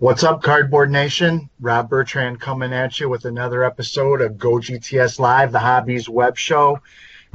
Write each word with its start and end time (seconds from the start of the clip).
What's 0.00 0.24
up, 0.24 0.42
Cardboard 0.42 0.90
Nation? 0.90 1.50
Rob 1.60 1.90
Bertrand 1.90 2.40
coming 2.40 2.72
at 2.72 2.98
you 2.98 3.10
with 3.10 3.26
another 3.26 3.62
episode 3.64 4.22
of 4.22 4.38
Go 4.38 4.52
GTS 4.52 5.18
Live, 5.18 5.52
the 5.52 5.58
Hobbies 5.58 6.08
web 6.08 6.38
show. 6.38 6.80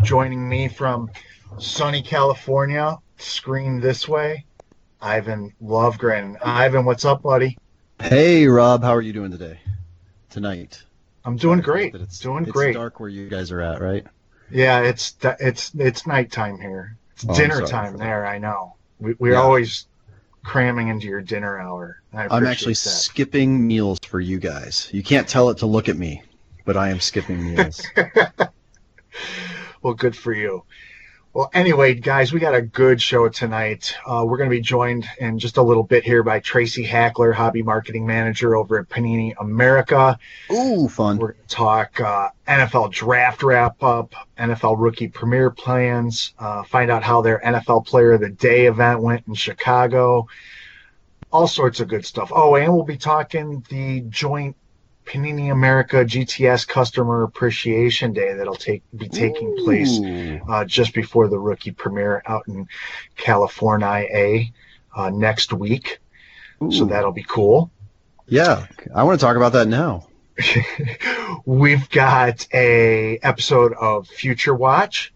Joining 0.03 0.49
me 0.49 0.67
from 0.67 1.11
sunny 1.59 2.01
California, 2.01 2.97
screen 3.17 3.79
this 3.79 4.07
way, 4.07 4.45
Ivan 4.99 5.53
Lovegren. 5.61 6.37
Ivan, 6.43 6.85
what's 6.85 7.05
up, 7.05 7.21
buddy? 7.21 7.55
Hey, 8.01 8.47
Rob, 8.47 8.81
how 8.81 8.95
are 8.95 9.01
you 9.01 9.13
doing 9.13 9.29
today? 9.29 9.59
Tonight? 10.31 10.81
I'm 11.23 11.37
doing 11.37 11.61
great. 11.61 11.93
It's 11.93 12.17
doing 12.19 12.45
it's 12.45 12.51
great. 12.51 12.73
dark 12.73 12.99
where 12.99 13.09
you 13.09 13.29
guys 13.29 13.51
are 13.51 13.61
at, 13.61 13.79
right? 13.79 14.07
Yeah, 14.49 14.79
it's 14.81 15.15
it's 15.39 15.71
it's 15.75 16.07
nighttime 16.07 16.59
here. 16.59 16.97
It's 17.13 17.25
Oh, 17.29 17.35
dinner 17.35 17.61
time 17.61 17.95
there. 17.97 18.25
I 18.25 18.39
know. 18.39 18.73
We, 18.99 19.13
we're 19.19 19.33
Yeah. 19.33 19.41
always 19.41 19.85
cramming 20.45 20.87
into 20.87 21.07
your 21.07 21.21
dinner 21.21 21.59
hour. 21.59 22.01
I 22.13 22.27
I'm 22.29 22.45
actually 22.45 22.73
that. 22.73 22.77
skipping 22.77 23.65
meals 23.67 23.99
for 24.05 24.19
you 24.19 24.39
guys. 24.39 24.89
You 24.93 25.03
can't 25.03 25.27
tell 25.27 25.49
it 25.49 25.57
to 25.57 25.65
look 25.65 25.89
at 25.89 25.97
me, 25.97 26.21
but 26.63 26.77
I 26.77 26.89
am 26.89 26.99
skipping 26.99 27.55
meals. 27.55 27.81
Well, 29.85 29.93
good 29.93 30.17
for 30.17 30.33
you. 30.33 30.63
Well, 31.35 31.51
anyway, 31.53 31.95
guys, 31.95 32.31
we 32.31 32.39
got 32.39 32.55
a 32.55 32.61
good 32.61 33.01
show 33.01 33.27
tonight. 33.27 33.93
Uh, 34.07 34.23
we're 34.25 34.37
going 34.37 34.49
to 34.49 34.55
be 34.55 34.61
joined 34.61 35.05
in 35.19 35.37
just 35.37 35.57
a 35.57 35.61
little 35.61 35.83
bit 35.83 36.05
here 36.05 36.23
by 36.23 36.39
Tracy 36.39 36.81
Hackler, 36.81 37.33
hobby 37.33 37.61
marketing 37.61 38.07
manager 38.07 38.55
over 38.55 38.79
at 38.79 38.87
Panini 38.87 39.33
America. 39.37 40.17
Ooh, 40.49 40.87
fun. 40.87 41.17
We're 41.17 41.33
going 41.33 41.43
to 41.45 41.53
talk 41.53 41.99
uh, 41.99 42.29
NFL 42.47 42.93
draft 42.93 43.43
wrap 43.43 43.83
up, 43.83 44.15
NFL 44.39 44.79
rookie 44.79 45.09
premiere 45.09 45.51
plans, 45.51 46.33
uh, 46.39 46.63
find 46.63 46.89
out 46.89 47.03
how 47.03 47.21
their 47.21 47.41
NFL 47.41 47.85
Player 47.85 48.13
of 48.13 48.21
the 48.21 48.29
Day 48.29 48.67
event 48.67 49.01
went 49.01 49.27
in 49.27 49.33
Chicago, 49.33 50.29
all 51.33 51.47
sorts 51.47 51.81
of 51.81 51.89
good 51.89 52.05
stuff. 52.05 52.31
Oh, 52.33 52.55
and 52.55 52.73
we'll 52.73 52.85
be 52.85 52.95
talking 52.95 53.61
the 53.67 54.05
joint 54.07 54.55
Panini 55.05 55.51
America 55.51 55.97
GTS 55.97 56.67
Customer 56.67 57.23
Appreciation 57.23 58.11
Day 58.13 58.33
that'll 58.33 58.55
take 58.55 58.83
be 58.95 59.07
taking 59.07 59.55
place 59.63 59.99
uh, 60.49 60.65
just 60.65 60.93
before 60.93 61.27
the 61.27 61.37
rookie 61.37 61.71
premiere 61.71 62.23
out 62.25 62.47
in 62.47 62.67
California 63.15 64.45
uh, 64.95 65.09
next 65.09 65.53
week. 65.53 65.99
So 66.71 66.85
that'll 66.85 67.11
be 67.11 67.23
cool. 67.23 67.69
Yeah, 68.27 68.65
I 68.93 69.03
want 69.03 69.19
to 69.19 69.23
talk 69.25 69.35
about 69.35 69.53
that 69.53 69.67
now. 69.67 70.07
We've 71.45 71.87
got 71.89 72.47
a 72.53 73.19
episode 73.21 73.73
of 73.73 74.07
Future 74.07 74.55
Watch. 74.55 75.13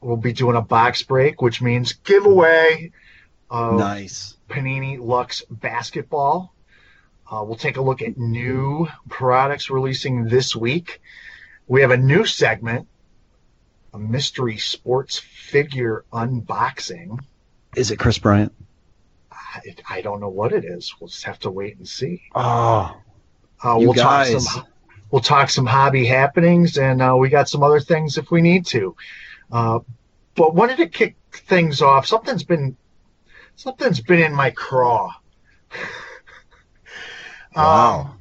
We'll 0.00 0.16
be 0.16 0.32
doing 0.32 0.56
a 0.56 0.62
box 0.62 1.02
break, 1.02 1.42
which 1.42 1.60
means 1.60 1.92
giveaway 1.92 2.92
of 3.50 3.78
Nice. 3.78 4.36
Panini 4.48 4.98
Lux 4.98 5.42
basketball. 5.50 6.54
Uh, 7.30 7.44
we'll 7.44 7.56
take 7.56 7.76
a 7.76 7.82
look 7.82 8.00
at 8.00 8.16
new 8.16 8.88
products 9.08 9.68
releasing 9.70 10.24
this 10.24 10.56
week. 10.56 11.00
We 11.66 11.82
have 11.82 11.90
a 11.90 11.96
new 11.96 12.24
segment, 12.24 12.88
a 13.92 13.98
mystery 13.98 14.56
sports 14.56 15.18
figure 15.18 16.04
unboxing. 16.12 17.18
Is 17.76 17.90
it 17.90 17.98
Kris 17.98 18.18
Bryant? 18.18 18.52
I, 19.30 19.74
I 19.90 20.00
don't 20.00 20.20
know 20.20 20.28
what 20.30 20.52
it 20.52 20.64
is. 20.64 20.94
We'll 20.98 21.08
just 21.08 21.24
have 21.24 21.38
to 21.40 21.50
wait 21.50 21.76
and 21.76 21.86
see. 21.86 22.22
Oh, 22.34 22.96
Uh, 23.62 23.76
we'll 23.78 23.94
talk 23.94 24.26
some 24.26 24.64
we'll 25.10 25.22
talk 25.22 25.50
some 25.50 25.66
hobby 25.66 26.06
happenings, 26.06 26.78
and 26.78 27.02
uh, 27.02 27.14
we 27.16 27.28
got 27.28 27.48
some 27.48 27.62
other 27.62 27.80
things 27.80 28.16
if 28.18 28.30
we 28.30 28.40
need 28.40 28.64
to. 28.66 28.96
Uh, 29.50 29.80
but 30.34 30.54
wanted 30.54 30.76
to 30.78 30.86
kick 30.86 31.16
things 31.32 31.82
off. 31.82 32.06
Something's 32.06 32.44
been 32.44 32.76
something's 33.56 34.00
been 34.00 34.20
in 34.20 34.34
my 34.34 34.50
craw. 34.50 35.12
Wow. 37.56 38.00
Um, 38.00 38.18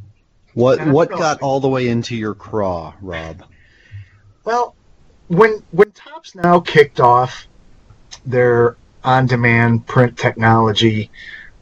What 0.54 0.88
what 0.88 1.10
got 1.10 1.42
all 1.42 1.60
the 1.60 1.68
way 1.68 1.90
into 1.90 2.16
your 2.16 2.34
craw, 2.34 2.94
Rob? 3.02 3.44
well, 4.44 4.76
when 5.28 5.62
when 5.72 5.92
Topps 5.92 6.36
Now 6.36 6.60
kicked 6.60 7.00
off 7.00 7.48
their 8.26 8.78
on-demand 9.04 9.86
print 9.86 10.18
technology 10.18 11.12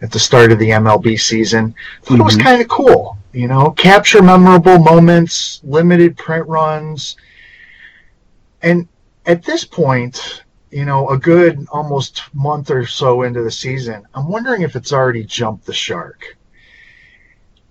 at 0.02 0.12
the 0.12 0.20
start 0.20 0.52
of 0.52 0.60
the 0.60 0.70
MLB 0.72 1.18
season, 1.20 1.74
I 2.02 2.06
thought 2.06 2.20
it 2.20 2.24
was 2.24 2.38
Mhm. 2.38 2.44
kind 2.44 2.62
of 2.62 2.68
cool. 2.68 3.18
You 3.34 3.48
know, 3.48 3.72
capture 3.72 4.22
memorable 4.22 4.78
moments, 4.80 5.60
limited 5.64 6.16
print 6.18 6.48
runs, 6.48 7.18
and 8.62 8.88
at 9.26 9.44
this 9.44 9.66
point, 9.66 10.44
you 10.72 10.86
know, 10.86 11.10
a 11.10 11.18
good 11.18 11.66
almost 11.72 12.24
month 12.34 12.70
or 12.72 12.86
so 12.86 13.24
into 13.24 13.42
the 13.44 13.52
season, 13.52 14.06
I'm 14.14 14.30
wondering 14.30 14.62
if 14.62 14.76
it's 14.76 14.94
already 14.94 15.24
jumped 15.24 15.66
the 15.66 15.74
shark. 15.74 16.38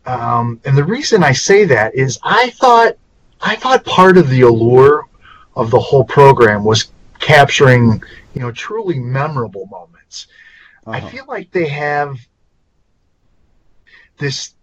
Um, 0.06 0.60
and 0.64 0.76
the 0.76 0.84
reason 0.84 1.24
I 1.24 1.32
say 1.32 1.64
that 1.64 1.94
is 1.94 2.18
I 2.22 2.50
thought 2.50 2.96
I 3.40 3.56
thought 3.56 3.84
part 3.84 4.16
of 4.16 4.28
the 4.30 4.42
allure 4.42 5.06
of 5.56 5.70
the 5.70 5.78
whole 5.78 6.04
program 6.04 6.64
was 6.64 6.90
capturing, 7.20 8.02
you 8.34 8.40
know, 8.40 8.50
truly 8.52 8.98
memorable 8.98 9.66
moments. 9.66 10.26
I 10.86 10.98
Uh-huh. 10.98 11.08
feel 11.08 11.24
like 11.26 11.50
they 11.50 11.68
have 11.68 12.16
this 14.18 14.54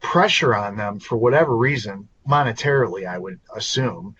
pressure 0.00 0.54
on 0.54 0.76
them 0.76 0.98
for 0.98 1.16
whatever 1.16 1.56
reason, 1.56 2.08
monetarily, 2.28 3.06
I 3.06 3.18
would 3.18 3.38
assume, 3.54 4.14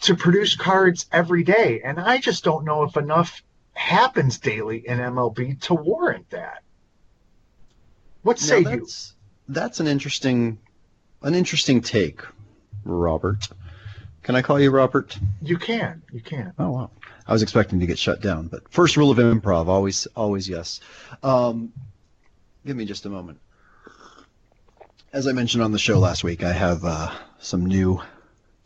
to 0.00 0.14
produce 0.14 0.54
cards 0.54 1.06
every 1.12 1.42
day. 1.42 1.80
And 1.82 1.98
I 1.98 2.18
just 2.18 2.44
don't 2.44 2.64
know 2.64 2.82
if 2.84 2.96
enough 2.96 3.42
happens 3.72 4.38
daily 4.38 4.86
in 4.86 4.98
MLB 4.98 5.60
to 5.62 5.74
warrant 5.74 6.28
that. 6.30 6.62
What 8.22 8.38
say 8.38 8.60
you? 8.60 8.86
That's, 9.48 9.80
an 9.80 9.86
interesting 9.86 10.58
an 11.22 11.34
interesting 11.34 11.80
take, 11.80 12.22
Robert. 12.84 13.48
Can 14.22 14.36
I 14.36 14.42
call 14.42 14.60
you 14.60 14.70
Robert? 14.70 15.18
You 15.42 15.56
can. 15.56 16.02
You 16.12 16.20
can. 16.20 16.52
Oh 16.58 16.70
wow. 16.70 16.90
I 17.26 17.32
was 17.32 17.42
expecting 17.42 17.80
to 17.80 17.86
get 17.86 17.98
shut 17.98 18.20
down, 18.20 18.48
but 18.48 18.70
first 18.70 18.96
rule 18.96 19.10
of 19.10 19.18
improv, 19.18 19.66
always 19.66 20.06
always 20.14 20.48
yes. 20.48 20.80
Um, 21.22 21.72
give 22.66 22.76
me 22.76 22.84
just 22.84 23.06
a 23.06 23.08
moment. 23.08 23.38
As 25.12 25.26
I 25.26 25.32
mentioned 25.32 25.62
on 25.62 25.72
the 25.72 25.78
show 25.78 25.98
last 25.98 26.22
week, 26.22 26.44
I 26.44 26.52
have 26.52 26.84
uh, 26.84 27.10
some 27.38 27.64
new 27.64 28.00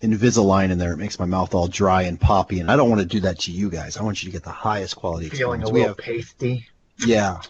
Invisalign 0.03 0.72
in 0.72 0.78
there. 0.78 0.93
It 0.93 0.97
makes 0.97 1.20
my 1.20 1.26
mouth 1.26 1.54
all 1.54 1.69
dry 1.69 2.03
and 2.03 2.20
poppy, 2.20 2.59
and 2.59 2.69
I 2.69 2.75
don't 2.75 2.91
want 2.91 3.00
to 3.00 3.06
do 3.06 3.20
that 3.20 3.38
to 3.41 3.53
you 3.53 3.70
guys. 3.70 3.97
I 3.97 4.03
want 4.03 4.22
you 4.22 4.28
to 4.28 4.32
get 4.32 4.43
the 4.43 4.50
highest 4.50 4.97
quality 4.97 5.28
Feeling 5.28 5.62
a 5.62 5.66
experience. 5.66 5.72
We 5.72 5.81
little 5.81 5.94
have 5.94 6.26
pasty. 6.26 6.66
yeah, 7.06 7.41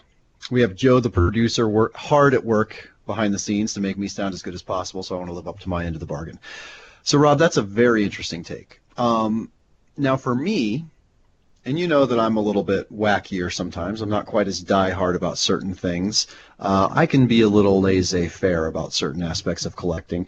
we 0.51 0.61
have 0.61 0.75
Joe, 0.75 0.99
the 0.99 1.09
producer, 1.09 1.67
work 1.67 1.95
hard 1.95 2.35
at 2.35 2.45
work 2.45 2.92
behind 3.05 3.33
the 3.33 3.39
scenes 3.39 3.73
to 3.73 3.81
make 3.81 3.97
me 3.97 4.07
sound 4.07 4.33
as 4.33 4.41
good 4.41 4.53
as 4.53 4.61
possible. 4.61 5.03
So 5.03 5.15
I 5.15 5.17
want 5.19 5.29
to 5.29 5.35
live 5.35 5.47
up 5.47 5.59
to 5.59 5.69
my 5.69 5.85
end 5.85 5.95
of 5.95 5.99
the 5.99 6.05
bargain. 6.05 6.39
So 7.03 7.17
Rob, 7.17 7.39
that's 7.39 7.57
a 7.57 7.61
very 7.61 8.03
interesting 8.03 8.43
take. 8.43 8.79
Um, 8.97 9.51
now 9.97 10.15
for 10.17 10.33
me, 10.33 10.85
and 11.65 11.79
you 11.79 11.87
know 11.87 12.05
that 12.05 12.19
I'm 12.19 12.37
a 12.37 12.41
little 12.41 12.63
bit 12.63 12.91
wackier 12.93 13.51
sometimes. 13.51 14.01
I'm 14.01 14.09
not 14.09 14.25
quite 14.25 14.47
as 14.47 14.63
diehard 14.63 15.15
about 15.15 15.37
certain 15.37 15.73
things. 15.73 16.27
Uh, 16.59 16.89
I 16.91 17.05
can 17.05 17.25
be 17.25 17.41
a 17.41 17.47
little 17.49 17.79
laissez-faire 17.79 18.67
about 18.67 18.93
certain 18.93 19.23
aspects 19.23 19.65
of 19.65 19.75
collecting. 19.75 20.27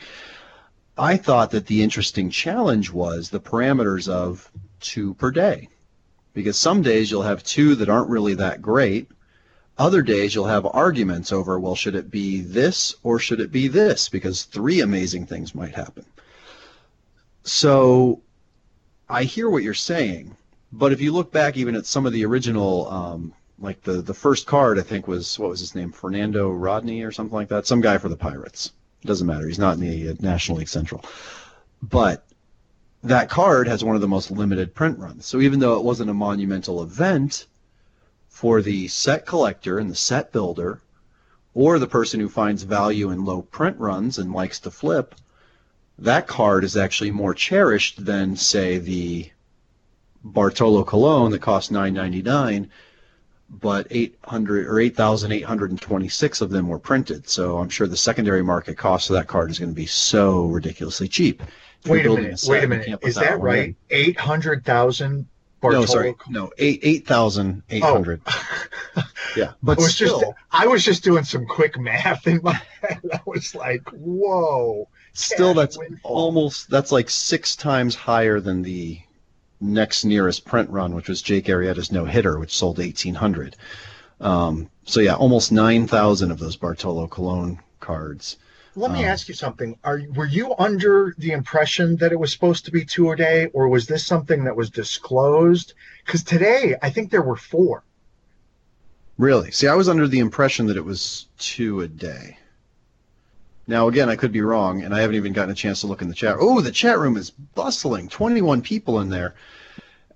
I 0.98 1.18
thought 1.18 1.52
that 1.52 1.68
the 1.68 1.84
interesting 1.84 2.30
challenge 2.30 2.90
was 2.90 3.30
the 3.30 3.42
parameters 3.42 4.08
of 4.08 4.50
two 4.80 5.14
per 5.16 5.30
day. 5.30 5.68
Because 6.34 6.58
some 6.58 6.82
days 6.82 7.12
you'll 7.12 7.24
have 7.24 7.44
two 7.44 7.76
that 7.76 7.90
aren't 7.90 8.10
really 8.10 8.34
that 8.36 8.62
great. 8.62 9.10
Other 9.78 10.02
days 10.02 10.34
you'll 10.34 10.46
have 10.46 10.66
arguments 10.66 11.34
over, 11.34 11.60
well, 11.60 11.76
should 11.76 11.96
it 11.96 12.10
be 12.10 12.42
this 12.42 12.96
or 13.04 13.20
should 13.20 13.42
it 13.42 13.52
be 13.52 13.68
this? 13.68 14.08
Because 14.08 14.44
three 14.44 14.80
amazing 14.80 15.26
things 15.26 15.54
might 15.54 15.76
happen. 15.76 16.06
So 17.44 18.22
I 19.10 19.24
hear 19.24 19.50
what 19.50 19.64
you're 19.64 19.74
saying, 19.74 20.36
but 20.72 20.94
if 20.94 21.02
you 21.02 21.12
look 21.12 21.32
back 21.32 21.58
even 21.58 21.76
at 21.76 21.86
some 21.86 22.06
of 22.06 22.14
the 22.14 22.26
original, 22.26 22.90
um, 22.90 23.34
like 23.60 23.82
the, 23.84 24.02
the 24.02 24.14
first 24.14 24.48
card, 24.48 24.80
I 24.80 24.82
think 24.82 25.08
was, 25.08 25.38
what 25.38 25.50
was 25.50 25.60
his 25.60 25.76
name? 25.76 25.92
Fernando 25.92 26.50
Rodney 26.52 27.04
or 27.04 27.12
something 27.12 27.36
like 27.36 27.50
that. 27.50 27.68
Some 27.68 27.82
guy 27.82 27.98
for 27.98 28.10
the 28.10 28.16
Pirates. 28.16 28.72
It 29.04 29.08
doesn't 29.08 29.28
matter. 29.28 29.48
He's 29.48 29.60
not 29.60 29.78
in 29.78 29.82
the 29.82 30.10
uh, 30.10 30.14
National 30.22 30.58
League 30.58 30.70
Central. 30.70 31.04
But 31.82 32.26
that 33.04 33.30
card 33.30 33.68
has 33.68 33.84
one 33.84 33.96
of 33.96 34.02
the 34.02 34.08
most 34.08 34.32
limited 34.32 34.74
print 34.74 34.98
runs. 34.98 35.26
So 35.26 35.42
even 35.42 35.60
though 35.60 35.78
it 35.78 35.84
wasn't 35.84 36.10
a 36.10 36.14
monumental 36.14 36.82
event 36.82 37.46
for 38.36 38.62
the 38.62 38.86
set 38.90 39.26
collector 39.26 39.80
and 39.80 39.90
the 39.90 39.96
set 39.96 40.34
builder, 40.34 40.82
or 41.54 41.80
the 41.80 41.88
person 41.88 42.20
who 42.20 42.28
finds 42.28 42.64
value 42.64 43.10
in 43.10 43.24
low 43.24 43.42
print 43.44 43.80
runs 43.80 44.18
and 44.18 44.34
likes 44.34 44.60
to 44.60 44.70
flip, 44.70 45.16
that 45.98 46.28
card 46.28 46.66
is 46.66 46.76
actually 46.76 47.12
more 47.12 47.34
cherished 47.34 48.04
than, 48.04 48.36
say, 48.36 48.78
the 48.78 49.32
Bartolo 50.22 50.84
Colon 50.84 51.32
that 51.32 51.40
costs 51.40 51.72
9.99, 51.72 52.68
but 53.50 53.88
800 53.90 54.68
or 54.68 54.82
8,826 54.82 56.42
of 56.42 56.50
them 56.50 56.68
were 56.68 56.78
printed. 56.78 57.30
So 57.30 57.60
I'm 57.60 57.70
sure 57.70 57.88
the 57.88 57.96
secondary 57.96 58.44
market 58.44 58.78
cost 58.78 59.10
of 59.10 59.16
that 59.16 59.28
card 59.28 59.50
is 59.50 59.60
going 59.60 59.72
to 59.72 59.76
be 59.76 59.86
so 59.86 60.48
ridiculously 60.48 61.08
cheap. 61.08 61.42
Wait 61.86 62.06
a 62.06 62.10
minute. 62.10 62.34
A 62.34 62.38
set, 62.38 62.52
wait 62.52 62.64
a 62.66 62.68
minute. 62.68 63.00
Is 63.02 63.16
that, 63.16 63.30
that 63.30 63.40
right? 63.40 63.78
800,000 63.92 65.26
no, 65.72 65.80
total? 65.82 65.94
sorry, 65.94 66.16
no, 66.30 66.52
eight 66.58 66.80
eight 66.84 67.08
thousand 67.08 67.64
eight 67.70 67.84
hundred. 67.84 68.22
Oh. 68.26 69.04
yeah, 69.36 69.52
but 69.62 69.80
I 69.80 69.82
was 69.82 69.96
still, 69.96 70.20
just, 70.20 70.34
I 70.52 70.68
was 70.68 70.84
just 70.84 71.04
doing 71.04 71.24
some 71.24 71.46
quick 71.46 71.80
math 71.80 72.28
in 72.28 72.40
my 72.44 72.54
head. 72.82 73.02
I 73.12 73.20
was 73.26 73.56
like, 73.56 73.88
whoa. 73.90 74.88
Still, 75.14 75.54
that's 75.54 75.78
windfall. 75.78 76.12
almost 76.12 76.70
that's 76.70 76.92
like 76.92 77.10
six 77.10 77.56
times 77.56 77.96
higher 77.96 78.40
than 78.40 78.62
the 78.62 79.00
next 79.62 80.04
nearest 80.06 80.46
print 80.46 80.70
run, 80.70 80.94
which 80.94 81.10
was 81.10 81.22
Jake 81.22 81.46
Arrieta's 81.46 81.92
no 81.92 82.06
hitter, 82.06 82.40
which 82.40 82.56
sold 82.56 82.80
eighteen 82.80 83.16
hundred. 83.16 83.56
Um, 84.20 84.70
so 84.84 85.00
yeah, 85.00 85.16
almost 85.16 85.52
nine 85.52 85.88
thousand 85.88 86.32
of 86.32 86.40
those 86.40 86.56
Bartolo 86.56 87.08
Colon 87.08 87.60
cards 87.80 88.38
let 88.78 88.92
me 88.92 89.06
Um, 89.06 89.10
ask 89.12 89.30
you 89.30 89.34
something. 89.34 89.78
Are 89.84 90.02
were 90.16 90.26
you 90.26 90.54
under 90.58 91.16
the 91.18 91.32
impression 91.32 91.96
that 91.98 92.12
it 92.12 92.20
was 92.20 92.32
supposed 92.34 92.66
to 92.66 92.72
be 92.72 92.84
two 92.84 93.10
a 93.12 93.16
day, 93.16 93.48
or 93.54 93.70
was 93.70 93.88
this 93.88 94.06
something 94.06 94.44
that 94.44 94.56
was 94.56 94.70
disclosed? 94.70 95.74
Because 96.06 96.24
today 96.24 96.76
I 96.82 96.90
think 96.90 97.10
there 97.10 97.22
were 97.22 97.38
four. 97.38 97.84
Really? 99.18 99.52
See, 99.52 99.68
I 99.68 99.76
was 99.76 99.88
under 99.88 100.08
the 100.08 100.20
impression 100.20 100.66
that 100.68 100.76
it 100.78 100.84
was 100.84 101.28
two 101.38 101.80
a 101.82 101.88
day. 101.88 102.38
Now, 103.68 103.88
again, 103.88 104.10
I 104.10 104.16
could 104.18 104.32
be 104.34 104.42
wrong, 104.42 104.84
and 104.84 104.94
I 104.94 105.00
haven't 105.00 105.16
even 105.16 105.34
gotten 105.34 105.52
a 105.52 105.56
chance 105.56 105.82
to 105.82 105.88
look 105.88 106.02
in 106.02 106.10
the 106.10 106.14
chat. 106.14 106.36
Oh, 106.38 106.62
the 106.62 106.72
chat 106.72 107.00
room 107.00 107.18
is 107.18 107.32
bustling. 107.32 108.10
21 108.10 108.62
people 108.62 109.00
in 109.00 109.10
there. 109.10 109.36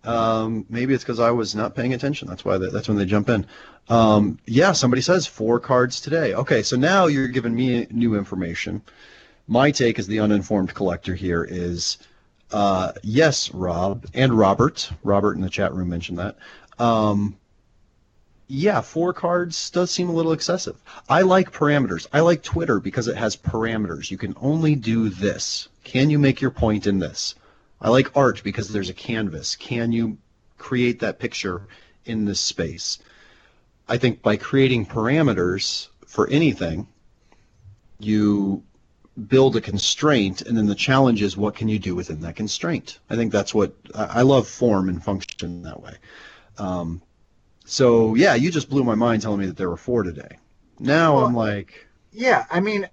Um, 0.04 0.66
maybe 0.70 0.94
it's 0.94 1.04
because 1.04 1.20
I 1.20 1.32
was 1.32 1.56
not 1.56 1.76
paying 1.76 1.94
attention. 1.94 2.28
That's 2.28 2.46
why 2.46 2.58
they, 2.58 2.70
that's 2.70 2.88
when 2.88 2.98
they 2.98 3.06
jump 3.06 3.30
in. 3.30 3.46
Um, 3.90 4.40
yeah, 4.46 4.72
somebody 4.72 5.02
says 5.02 5.28
four 5.28 5.60
cards 5.60 6.00
today. 6.00 6.34
Okay, 6.34 6.64
so 6.64 6.76
now 6.76 7.08
you're 7.08 7.28
giving 7.28 7.56
me 7.56 7.88
new 7.92 8.16
information. 8.16 8.82
My 9.48 9.72
take 9.72 10.00
as 10.00 10.08
the 10.08 10.20
uninformed 10.20 10.74
collector 10.74 11.16
here 11.16 11.44
is 11.44 11.98
uh, 12.52 12.94
yes, 13.04 13.52
Rob 13.54 14.06
and 14.14 14.34
Robert. 14.34 14.90
Robert 15.04 15.36
in 15.36 15.42
the 15.42 15.50
chat 15.50 15.74
room 15.74 15.90
mentioned 15.90 16.20
that. 16.20 16.38
Um, 16.78 17.38
yeah, 18.48 18.82
four 18.82 19.14
cards 19.14 19.70
does 19.70 19.92
seem 19.92 20.10
a 20.10 20.14
little 20.14 20.32
excessive. 20.32 20.82
I 21.08 21.22
like 21.22 21.52
parameters. 21.52 22.08
I 22.12 22.22
like 22.22 22.42
Twitter 22.42 22.80
because 22.80 23.08
it 23.08 23.16
has 23.16 23.36
parameters. 23.36 24.10
You 24.10 24.18
can 24.18 24.34
only 24.42 24.76
do 24.76 25.10
this. 25.10 25.68
Can 25.84 26.10
you 26.10 26.18
make 26.18 26.42
your 26.42 26.52
point 26.52 26.88
in 26.88 26.98
this? 26.98 27.36
I 27.82 27.90
like 27.90 28.16
art 28.16 28.44
because 28.44 28.70
there's 28.70 28.90
a 28.90 28.94
canvas. 28.94 29.56
Can 29.56 29.92
you 29.92 30.18
create 30.58 31.00
that 31.00 31.20
picture 31.20 31.68
in 32.06 32.26
this 32.26 32.40
space? 32.40 33.00
I 33.88 33.98
think 33.98 34.22
by 34.22 34.38
creating 34.38 34.86
parameters 34.86 35.88
for 36.06 36.28
anything, 36.30 36.88
you 38.00 38.64
build 39.28 39.56
a 39.56 39.62
constraint, 39.62 40.42
and 40.42 40.58
then 40.58 40.66
the 40.66 40.76
challenge 40.76 41.22
is 41.22 41.36
what 41.36 41.56
can 41.56 41.68
you 41.68 41.80
do 41.80 41.96
within 41.96 42.22
that 42.22 42.36
constraint. 42.36 43.00
I 43.10 43.16
think 43.16 43.32
that's 43.32 43.54
what 43.54 43.74
I 43.96 44.22
love 44.22 44.48
form 44.48 44.90
and 44.90 45.04
function 45.04 45.64
that 45.64 45.82
way. 45.82 45.96
Um, 46.58 47.02
so 47.66 48.16
yeah, 48.16 48.36
you 48.36 48.52
just 48.52 48.70
blew 48.70 48.84
my 48.84 48.96
mind 48.96 49.22
telling 49.22 49.40
me 49.40 49.46
that 49.46 49.58
there 49.58 49.70
were 49.70 49.78
four 49.78 50.04
today. 50.04 50.38
Now 50.80 51.18
I'm 51.18 51.34
like, 51.34 51.88
Yeah, 52.12 52.46
I 52.50 52.60
mean, 52.60 52.90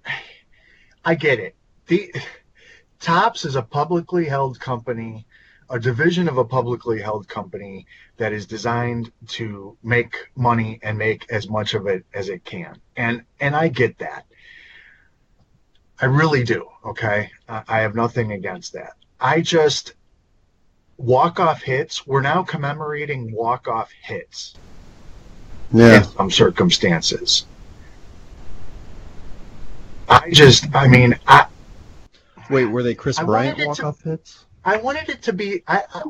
I 1.05 1.15
get 1.15 1.39
it. 1.39 1.55
The 1.87 2.13
Topps 2.99 3.45
is 3.45 3.55
a 3.55 3.61
publicly 3.61 4.25
held 4.25 4.59
company, 4.59 5.25
a 5.69 5.79
division 5.79 6.27
of 6.27 6.37
a 6.37 6.45
publicly 6.45 7.01
held 7.01 7.27
company 7.27 7.85
that 8.17 8.33
is 8.33 8.45
designed 8.45 9.11
to 9.27 9.77
make 9.83 10.15
money 10.35 10.79
and 10.81 10.97
make 10.97 11.29
as 11.31 11.49
much 11.49 11.73
of 11.73 11.87
it 11.87 12.05
as 12.13 12.29
it 12.29 12.43
can. 12.43 12.79
And 12.95 13.23
and 13.39 13.55
I 13.55 13.67
get 13.67 13.97
that. 13.99 14.25
I 15.99 16.05
really 16.05 16.43
do. 16.43 16.67
Okay, 16.85 17.31
I, 17.49 17.79
have 17.81 17.95
nothing 17.95 18.31
against 18.31 18.73
that. 18.73 18.93
I 19.19 19.41
just 19.41 19.93
walk 20.97 21.39
off 21.39 21.61
hits. 21.63 22.05
We're 22.05 22.21
now 22.21 22.43
commemorating 22.43 23.31
walk 23.31 23.67
off 23.67 23.91
hits 24.03 24.55
in 25.73 26.03
some 26.03 26.29
circumstances. 26.29 27.45
I 30.07 30.29
just, 30.31 30.73
I 30.75 30.87
mean, 30.87 31.19
I, 31.27 31.47
Wait, 32.49 32.65
were 32.65 32.83
they 32.83 32.95
Chris 32.95 33.19
I 33.19 33.23
Bryant 33.23 33.59
walk 33.65 33.83
off 33.83 34.01
hits? 34.03 34.45
I 34.63 34.77
wanted 34.77 35.09
it 35.09 35.21
to 35.23 35.33
be. 35.33 35.63
I, 35.67 35.83
I 35.93 36.03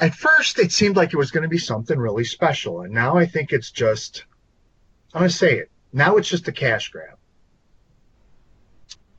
at 0.00 0.14
first 0.14 0.58
it 0.58 0.72
seemed 0.72 0.96
like 0.96 1.12
it 1.12 1.16
was 1.16 1.30
going 1.30 1.42
to 1.42 1.48
be 1.48 1.58
something 1.58 1.98
really 1.98 2.24
special, 2.24 2.82
and 2.82 2.92
now 2.92 3.16
I 3.16 3.26
think 3.26 3.52
it's 3.52 3.70
just. 3.70 4.24
I'm 5.12 5.20
going 5.20 5.30
to 5.30 5.36
say 5.36 5.58
it. 5.58 5.70
Now 5.92 6.16
it's 6.16 6.28
just 6.28 6.48
a 6.48 6.52
cash 6.52 6.88
grab. 6.88 7.16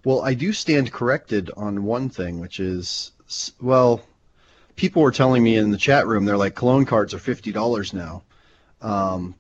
Well, 0.04 0.22
I 0.22 0.36
do 0.36 0.54
stand 0.54 0.92
corrected 0.92 1.50
on 1.58 1.84
one 1.84 2.10
thing, 2.10 2.40
which 2.40 2.60
is, 2.60 3.14
well, 3.60 4.02
people 4.76 5.02
were 5.02 5.12
telling 5.12 5.42
me 5.42 5.56
in 5.56 5.72
the 5.72 5.78
chat 5.78 6.06
room, 6.06 6.26
they're 6.26 6.38
like, 6.38 6.54
Colon 6.54 6.86
cards 6.86 7.14
are 7.14 7.18
$50 7.18 7.94
now. 7.94 8.24
Um, 8.82 9.36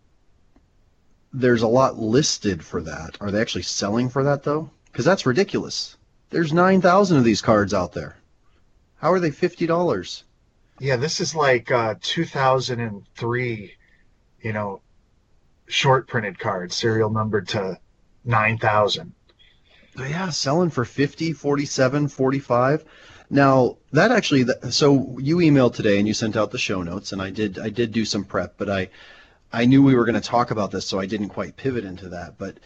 there's 1.34 1.62
a 1.62 1.68
lot 1.68 2.00
listed 2.00 2.64
for 2.64 2.82
that. 2.82 3.18
Are 3.20 3.30
they 3.30 3.42
actually 3.42 3.64
selling 3.64 4.10
for 4.10 4.24
that, 4.24 4.44
though? 4.44 4.72
Because 4.96 5.04
that's 5.04 5.26
ridiculous. 5.26 5.98
There's 6.30 6.54
9,000 6.54 7.18
of 7.18 7.26
these 7.26 7.42
cards 7.42 7.74
out 7.74 7.92
there. 7.92 8.16
How 8.96 9.12
are 9.12 9.20
they 9.20 9.30
$50? 9.30 10.24
Yeah, 10.80 10.96
this 10.96 11.20
is 11.20 11.36
like 11.36 11.70
uh, 11.70 11.96
2003, 12.02 13.74
you 14.40 14.54
know, 14.54 14.82
short 15.68 16.08
printed 16.08 16.40
cards, 16.40 16.78
serial 16.78 17.10
numbered 17.10 17.50
to 17.50 17.78
9,000. 18.24 19.12
Yeah, 19.98 20.30
selling 20.30 20.70
for 20.70 20.86
50, 20.86 21.34
47, 21.34 22.08
45. 22.08 22.86
Now, 23.30 23.76
that 23.92 24.14
actually 24.14 24.46
so 24.70 25.20
you 25.20 25.40
emailed 25.40 25.74
today 25.74 26.00
and 26.00 26.08
you 26.08 26.14
sent 26.14 26.38
out 26.38 26.52
the 26.52 26.58
show 26.58 26.84
notes 26.84 27.12
and 27.12 27.22
I 27.22 27.32
did 27.32 27.60
I 27.60 27.68
did 27.68 27.92
do 27.92 28.06
some 28.06 28.24
prep, 28.24 28.58
but 28.58 28.70
I 28.70 28.88
I 29.52 29.66
knew 29.66 29.84
we 29.84 29.96
were 29.96 30.06
going 30.06 30.16
to 30.16 30.22
talk 30.22 30.52
about 30.52 30.72
this 30.72 30.86
so 30.86 31.02
I 31.02 31.06
didn't 31.06 31.30
quite 31.30 31.58
pivot 31.58 31.84
into 31.84 32.08
that, 32.10 32.38
but 32.38 32.60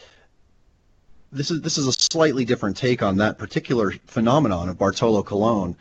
this 1.32 1.52
is 1.52 1.62
this 1.62 1.78
is 1.78 1.88
a 1.88 1.94
slightly 1.94 2.46
different 2.46 2.76
take 2.78 3.04
on 3.04 3.18
that 3.18 3.38
particular 3.38 3.92
phenomenon 4.08 4.70
of 4.70 4.78
Bartolo 4.78 5.24
Colon. 5.24 5.76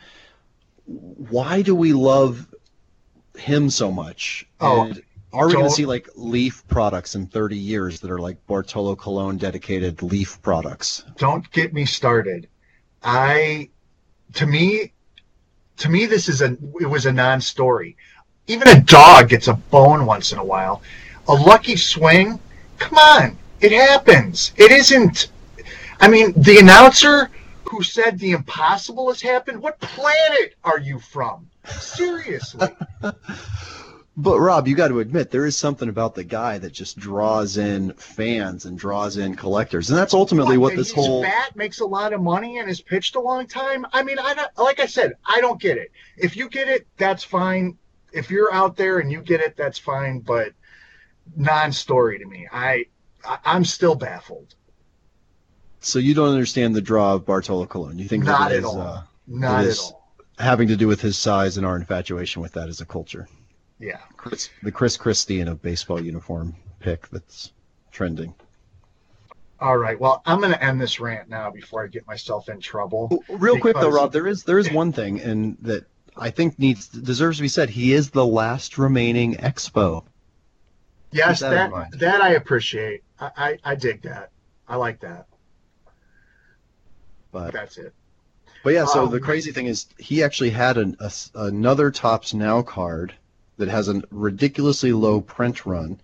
Why 0.85 1.61
do 1.61 1.75
we 1.75 1.93
love 1.93 2.47
him 3.37 3.69
so 3.69 3.91
much? 3.91 4.47
Oh, 4.59 4.83
And 4.83 5.01
are 5.31 5.47
we 5.47 5.53
going 5.53 5.65
to 5.65 5.71
see 5.71 5.85
like 5.85 6.09
Leaf 6.15 6.67
products 6.67 7.15
in 7.15 7.27
30 7.27 7.55
years 7.55 7.99
that 7.99 8.09
are 8.09 8.19
like 8.19 8.37
Bartolo 8.47 8.95
Colon 8.95 9.37
dedicated 9.37 10.01
Leaf 10.01 10.41
products? 10.41 11.03
don't 11.17 11.49
get 11.51 11.73
me 11.73 11.85
started. 11.85 12.47
I, 13.03 13.69
to 14.33 14.45
me, 14.45 14.91
to 15.77 15.89
me, 15.89 16.05
this 16.05 16.27
is 16.27 16.41
a, 16.41 16.57
it 16.81 16.89
was 16.89 17.05
a 17.05 17.11
non-story. 17.11 17.95
Even 18.47 18.67
a 18.67 18.81
dog 18.81 19.29
gets 19.29 19.47
a 19.47 19.53
bone 19.53 20.05
once 20.05 20.31
in 20.31 20.39
a 20.39 20.43
while. 20.43 20.81
A 21.27 21.33
lucky 21.33 21.75
swing, 21.75 22.39
come 22.79 22.97
on, 22.97 23.37
it 23.61 23.71
happens. 23.71 24.51
It 24.57 24.71
isn't, 24.71 25.27
I 25.99 26.07
mean, 26.07 26.33
the 26.35 26.59
announcer 26.59 27.29
who 27.69 27.83
said 27.83 28.17
the 28.19 28.31
impossible 28.31 29.09
has 29.09 29.21
happened, 29.21 29.61
what 29.61 29.79
planet 29.79 30.55
are 30.63 30.79
you 30.79 30.99
from? 30.99 31.49
Seriously. 31.65 32.67
But 34.21 34.37
Rob, 34.39 34.67
you 34.67 34.75
got 34.75 34.89
to 34.89 34.99
admit 34.99 35.31
there 35.31 35.45
is 35.45 35.55
something 35.55 35.87
about 35.87 36.13
the 36.13 36.25
guy 36.25 36.57
that 36.57 36.73
just 36.73 36.97
draws 36.99 37.55
in 37.55 37.93
fans 37.93 38.65
and 38.65 38.77
draws 38.77 39.15
in 39.15 39.33
collectors, 39.33 39.89
and 39.89 39.97
that's 39.97 40.13
ultimately 40.13 40.57
what 40.57 40.71
And 40.71 40.79
this 40.79 40.91
he's 40.91 41.05
whole. 41.05 41.23
fat, 41.23 41.55
makes 41.55 41.79
a 41.79 41.85
lot 41.85 42.11
of 42.11 42.19
money, 42.19 42.57
and 42.57 42.67
has 42.67 42.81
pitched 42.81 43.15
a 43.15 43.19
long 43.21 43.47
time. 43.47 43.85
I 43.93 44.03
mean, 44.03 44.19
I 44.19 44.33
don't, 44.33 44.57
like 44.57 44.81
I 44.81 44.87
said, 44.87 45.13
I 45.25 45.39
don't 45.39 45.61
get 45.61 45.77
it. 45.77 45.91
If 46.17 46.35
you 46.35 46.49
get 46.49 46.67
it, 46.67 46.85
that's 46.97 47.23
fine. 47.23 47.77
If 48.11 48.29
you're 48.29 48.53
out 48.53 48.75
there 48.75 48.99
and 48.99 49.09
you 49.09 49.21
get 49.21 49.39
it, 49.39 49.55
that's 49.55 49.79
fine. 49.79 50.19
But 50.19 50.51
non-story 51.37 52.19
to 52.19 52.25
me. 52.25 52.45
I, 52.51 52.87
I 53.23 53.37
I'm 53.45 53.63
still 53.63 53.95
baffled. 53.95 54.53
So 55.81 55.99
you 55.99 56.13
don't 56.13 56.29
understand 56.29 56.75
the 56.75 56.81
draw 56.81 57.13
of 57.15 57.25
Bartolo 57.25 57.65
Colon. 57.65 57.97
You 57.99 58.07
think 58.07 58.23
Not 58.25 58.49
that 58.49 58.51
at 58.51 58.59
is 58.59 58.65
all. 58.65 58.81
uh, 58.81 59.03
Not 59.27 59.65
at 59.65 59.79
all. 59.79 60.11
having 60.37 60.67
to 60.67 60.75
do 60.75 60.87
with 60.87 61.01
his 61.01 61.17
size 61.17 61.57
and 61.57 61.65
our 61.65 61.75
infatuation 61.77 62.41
with 62.41 62.51
that 62.53 62.67
as 62.69 62.81
a 62.81 62.85
culture. 62.85 63.27
Yeah. 63.79 63.99
Chris, 64.17 64.49
the 64.61 64.71
Chris 64.71 64.97
Christie 64.97 65.39
in 65.39 65.47
a 65.47 65.55
baseball 65.55 66.01
uniform 66.03 66.55
pick 66.79 67.07
that's 67.09 67.53
trending. 67.91 68.33
All 69.61 69.77
right. 69.77 69.99
Well, 69.99 70.21
I'm 70.25 70.39
going 70.39 70.51
to 70.53 70.63
end 70.63 70.79
this 70.81 70.99
rant 70.99 71.29
now 71.29 71.49
before 71.51 71.83
I 71.83 71.87
get 71.87 72.05
myself 72.07 72.49
in 72.49 72.59
trouble. 72.59 73.23
Real 73.29 73.59
quick 73.59 73.75
though, 73.75 73.89
Rob, 73.91 74.11
there 74.11 74.27
is 74.27 74.43
there 74.43 74.59
is 74.59 74.71
one 74.71 74.91
thing 74.91 75.19
and 75.21 75.57
that 75.61 75.85
I 76.17 76.29
think 76.29 76.59
needs 76.59 76.87
deserves 76.89 77.37
to 77.37 77.41
be 77.41 77.47
said. 77.49 77.69
He 77.69 77.93
is 77.93 78.09
the 78.09 78.25
last 78.25 78.77
remaining 78.77 79.35
Expo. 79.35 80.03
Yes, 81.11 81.39
Keep 81.39 81.49
that 81.51 81.71
that 81.71 81.99
that 81.99 82.21
I 82.21 82.29
appreciate. 82.31 83.03
I, 83.19 83.31
I 83.37 83.57
I 83.71 83.75
dig 83.75 84.01
that. 84.03 84.31
I 84.67 84.75
like 84.75 84.99
that. 85.01 85.27
But 87.31 87.53
That's 87.53 87.77
it. 87.77 87.93
But 88.63 88.73
yeah, 88.73 88.85
so 88.85 89.05
Um, 89.05 89.11
the 89.11 89.19
crazy 89.19 89.51
thing 89.51 89.67
is 89.67 89.85
he 89.97 90.23
actually 90.23 90.49
had 90.49 90.77
an, 90.77 90.97
a 90.99 91.05
s 91.05 91.31
another 91.33 91.91
Topps 91.91 92.33
Now 92.33 92.61
card 92.61 93.13
that 93.57 93.69
has 93.69 93.87
a 93.87 94.01
ridiculously 94.11 94.91
low 94.91 95.21
print 95.21 95.65
run, 95.65 95.99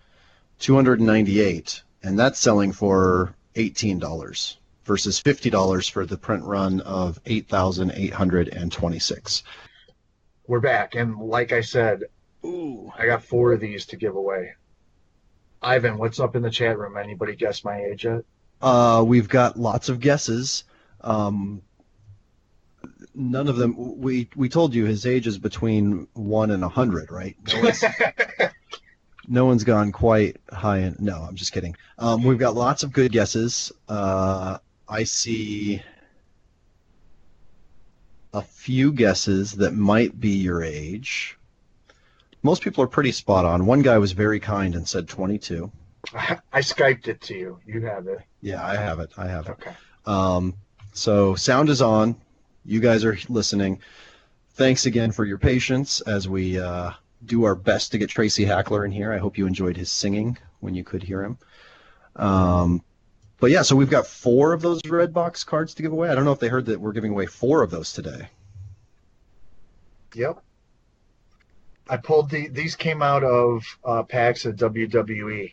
298, 0.60 1.82
and 2.02 2.18
that's 2.18 2.38
selling 2.38 2.72
for 2.72 3.34
$18 3.56 4.56
versus 4.84 5.20
$50 5.20 5.90
for 5.90 6.06
the 6.06 6.16
print 6.16 6.44
run 6.44 6.80
of 6.82 7.20
8,826. 7.26 9.42
We're 10.46 10.60
back, 10.60 10.94
and 10.94 11.18
like 11.18 11.52
I 11.52 11.60
said, 11.60 12.04
Ooh. 12.44 12.92
I 12.96 13.06
got 13.06 13.24
four 13.24 13.52
of 13.52 13.60
these 13.60 13.86
to 13.86 13.96
give 13.96 14.14
away. 14.14 14.52
Ivan, 15.60 15.98
what's 15.98 16.20
up 16.20 16.36
in 16.36 16.42
the 16.42 16.50
chat 16.50 16.78
room? 16.78 16.96
Anybody 16.96 17.34
guess 17.34 17.64
my 17.64 17.82
age 17.82 18.04
yet? 18.04 18.22
Uh, 18.62 19.02
we've 19.04 19.28
got 19.28 19.58
lots 19.58 19.88
of 19.88 19.98
guesses. 19.98 20.62
Um, 21.00 21.62
none 23.14 23.48
of 23.48 23.56
them. 23.56 23.98
We 23.98 24.28
we 24.36 24.48
told 24.48 24.74
you 24.74 24.84
his 24.84 25.06
age 25.06 25.26
is 25.26 25.38
between 25.38 26.08
one 26.14 26.50
and 26.50 26.62
a 26.64 26.68
hundred, 26.68 27.10
right? 27.10 27.36
No 27.52 27.62
one's, 27.62 27.84
no 29.28 29.44
one's 29.46 29.64
gone 29.64 29.92
quite 29.92 30.36
high. 30.52 30.78
In, 30.78 30.96
no, 30.98 31.16
I'm 31.16 31.36
just 31.36 31.52
kidding. 31.52 31.76
Um, 31.98 32.22
we've 32.22 32.38
got 32.38 32.54
lots 32.54 32.82
of 32.82 32.92
good 32.92 33.12
guesses. 33.12 33.72
Uh, 33.88 34.58
I 34.88 35.04
see 35.04 35.82
a 38.32 38.42
few 38.42 38.92
guesses 38.92 39.52
that 39.52 39.74
might 39.74 40.20
be 40.20 40.30
your 40.30 40.62
age. 40.62 41.38
Most 42.42 42.62
people 42.62 42.84
are 42.84 42.88
pretty 42.88 43.12
spot 43.12 43.44
on. 43.44 43.66
One 43.66 43.82
guy 43.82 43.98
was 43.98 44.12
very 44.12 44.38
kind 44.38 44.74
and 44.74 44.86
said 44.86 45.08
22. 45.08 45.72
I 46.14 46.60
skyped 46.60 47.08
it 47.08 47.20
to 47.22 47.34
you. 47.34 47.58
You 47.66 47.80
have 47.86 48.06
it. 48.06 48.20
Yeah, 48.40 48.64
I 48.64 48.76
have 48.76 49.00
it. 49.00 49.10
I 49.16 49.26
have 49.26 49.46
it. 49.46 49.52
Okay. 49.52 49.72
Um, 50.04 50.54
so 50.96 51.34
sound 51.34 51.68
is 51.68 51.82
on. 51.82 52.16
You 52.64 52.80
guys 52.80 53.04
are 53.04 53.18
listening. 53.28 53.80
Thanks 54.54 54.86
again 54.86 55.12
for 55.12 55.24
your 55.24 55.38
patience 55.38 56.00
as 56.00 56.26
we 56.28 56.58
uh, 56.58 56.92
do 57.26 57.44
our 57.44 57.54
best 57.54 57.92
to 57.92 57.98
get 57.98 58.08
Tracy 58.08 58.44
Hackler 58.44 58.84
in 58.84 58.90
here. 58.90 59.12
I 59.12 59.18
hope 59.18 59.36
you 59.36 59.46
enjoyed 59.46 59.76
his 59.76 59.90
singing 59.90 60.38
when 60.60 60.74
you 60.74 60.82
could 60.82 61.02
hear 61.02 61.22
him. 61.22 61.38
Um, 62.16 62.82
but 63.38 63.50
yeah, 63.50 63.60
so 63.60 63.76
we've 63.76 63.90
got 63.90 64.06
four 64.06 64.54
of 64.54 64.62
those 64.62 64.80
red 64.88 65.12
box 65.12 65.44
cards 65.44 65.74
to 65.74 65.82
give 65.82 65.92
away. 65.92 66.08
I 66.08 66.14
don't 66.14 66.24
know 66.24 66.32
if 66.32 66.40
they 66.40 66.48
heard 66.48 66.66
that 66.66 66.80
we're 66.80 66.92
giving 66.92 67.12
away 67.12 67.26
four 67.26 67.62
of 67.62 67.70
those 67.70 67.92
today. 67.92 68.28
Yep. 70.14 70.42
I 71.88 71.98
pulled 71.98 72.30
the. 72.30 72.48
These 72.48 72.74
came 72.74 73.02
out 73.02 73.22
of 73.22 73.64
uh, 73.84 74.02
packs 74.02 74.46
at 74.46 74.56
WWE. 74.56 75.52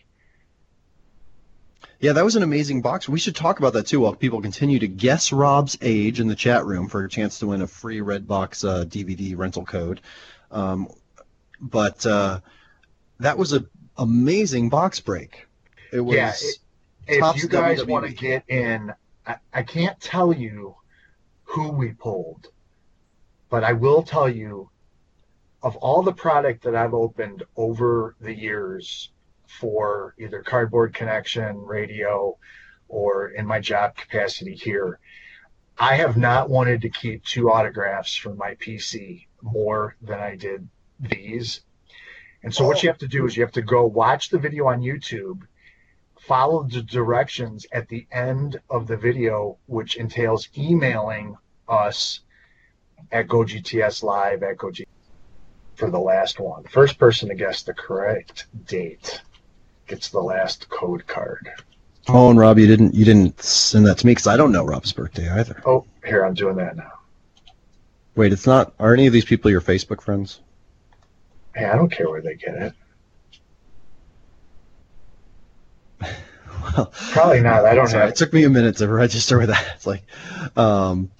Yeah, 2.03 2.11
that 2.11 2.25
was 2.25 2.35
an 2.35 2.43
amazing 2.43 2.81
box. 2.81 3.07
We 3.07 3.17
should 3.17 3.33
talk 3.33 3.59
about 3.59 3.71
that 3.73 3.87
too 3.87 4.01
while 4.01 4.13
people 4.13 4.41
continue 4.41 4.77
to 4.77 4.89
guess 4.89 5.31
Rob's 5.31 5.77
age 5.81 6.19
in 6.19 6.27
the 6.27 6.35
chat 6.35 6.65
room 6.65 6.89
for 6.89 7.05
a 7.05 7.07
chance 7.09 7.39
to 7.39 7.47
win 7.47 7.61
a 7.61 7.67
free 7.67 7.99
Redbox 8.01 8.67
uh, 8.67 8.83
DVD 8.83 9.37
rental 9.37 9.63
code. 9.63 10.01
Um, 10.51 10.89
but 11.61 12.05
uh, 12.05 12.41
that 13.21 13.37
was 13.37 13.53
an 13.53 13.69
amazing 13.97 14.67
box 14.67 14.99
break. 14.99 15.47
It 15.93 16.01
was. 16.01 16.17
Yeah, 16.17 16.33
it- 17.07 17.23
If 17.23 17.41
you 17.41 17.47
guys 17.47 17.79
WWE. 17.79 17.87
want 17.87 18.05
to 18.07 18.11
get 18.13 18.43
in, 18.49 18.91
I, 19.25 19.37
I 19.53 19.63
can't 19.63 19.97
tell 20.01 20.33
you 20.33 20.75
who 21.45 21.71
we 21.71 21.93
pulled, 21.93 22.47
but 23.49 23.63
I 23.63 23.71
will 23.71 24.03
tell 24.03 24.27
you 24.27 24.69
of 25.61 25.77
all 25.77 26.03
the 26.03 26.11
product 26.11 26.63
that 26.65 26.75
I've 26.75 26.93
opened 26.93 27.43
over 27.55 28.15
the 28.19 28.33
years 28.35 29.09
for 29.59 30.15
either 30.19 30.41
Cardboard 30.41 30.93
Connection, 30.93 31.57
radio, 31.57 32.37
or 32.87 33.29
in 33.29 33.45
my 33.45 33.59
job 33.59 33.95
capacity 33.95 34.55
here, 34.55 34.99
I 35.77 35.95
have 35.95 36.17
not 36.17 36.49
wanted 36.49 36.81
to 36.81 36.89
keep 36.89 37.23
two 37.23 37.51
autographs 37.51 38.15
from 38.15 38.37
my 38.37 38.55
PC 38.55 39.25
more 39.41 39.95
than 40.01 40.19
I 40.19 40.35
did 40.35 40.67
these. 40.99 41.61
And 42.43 42.53
so 42.53 42.65
what 42.65 42.83
you 42.83 42.89
have 42.89 42.99
to 42.99 43.07
do 43.07 43.25
is 43.25 43.35
you 43.35 43.43
have 43.43 43.53
to 43.53 43.61
go 43.61 43.85
watch 43.85 44.29
the 44.29 44.37
video 44.37 44.67
on 44.67 44.81
YouTube, 44.81 45.41
follow 46.19 46.63
the 46.63 46.83
directions 46.83 47.65
at 47.71 47.87
the 47.87 48.05
end 48.11 48.59
of 48.69 48.87
the 48.87 48.97
video, 48.97 49.57
which 49.65 49.95
entails 49.95 50.49
emailing 50.57 51.35
us 51.67 52.19
at 53.11 53.27
GoGTS 53.27 54.03
Live 54.03 54.43
at 54.43 54.57
GoG 54.57 54.77
for 55.75 55.89
the 55.89 55.99
last 55.99 56.39
one. 56.39 56.63
First 56.65 56.99
person 56.99 57.29
to 57.29 57.35
guess 57.35 57.63
the 57.63 57.73
correct 57.73 58.47
date 58.65 59.21
gets 59.87 60.09
the 60.09 60.21
last 60.21 60.69
code 60.69 61.05
card. 61.07 61.49
Oh, 62.09 62.29
and 62.29 62.39
Rob, 62.39 62.59
you 62.59 62.67
didn't 62.67 62.93
you 62.93 63.05
didn't 63.05 63.41
send 63.41 63.85
that 63.87 63.97
to 63.99 64.05
me 64.05 64.11
because 64.11 64.27
I 64.27 64.35
don't 64.37 64.51
know 64.51 64.65
Rob's 64.65 64.91
birthday 64.91 65.29
either. 65.29 65.61
Oh, 65.65 65.85
here 66.05 66.25
I'm 66.25 66.33
doing 66.33 66.57
that 66.57 66.75
now. 66.75 66.91
Wait, 68.15 68.33
it's 68.33 68.45
not. 68.45 68.73
Are 68.79 68.93
any 68.93 69.07
of 69.07 69.13
these 69.13 69.25
people 69.25 69.49
your 69.49 69.61
Facebook 69.61 70.01
friends? 70.01 70.41
Hey, 71.55 71.65
I 71.65 71.75
don't 71.75 71.91
care 71.91 72.09
where 72.09 72.21
they 72.21 72.35
get 72.35 72.55
it. 72.55 72.73
Well, 76.75 76.85
Probably 77.11 77.41
not. 77.41 77.65
I 77.65 77.75
don't 77.75 77.87
Sorry, 77.87 78.01
have. 78.01 78.09
it 78.09 78.15
took 78.15 78.33
me 78.33 78.43
a 78.43 78.49
minute 78.49 78.77
to 78.77 78.87
register 78.87 79.37
with 79.37 79.49
that. 79.49 79.65
It's 79.75 79.87
like, 79.87 80.03
um, 80.57 81.11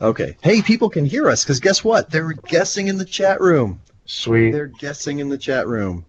okay. 0.00 0.36
Hey, 0.42 0.62
people 0.62 0.90
can 0.90 1.04
hear 1.04 1.28
us 1.28 1.44
because 1.44 1.60
guess 1.60 1.82
what? 1.84 2.10
They're 2.10 2.32
guessing 2.32 2.88
in 2.88 2.98
the 2.98 3.04
chat 3.04 3.40
room. 3.40 3.80
Sweet. 4.04 4.52
They're 4.52 4.66
guessing 4.66 5.18
in 5.18 5.28
the 5.28 5.38
chat 5.38 5.66
room. 5.66 6.04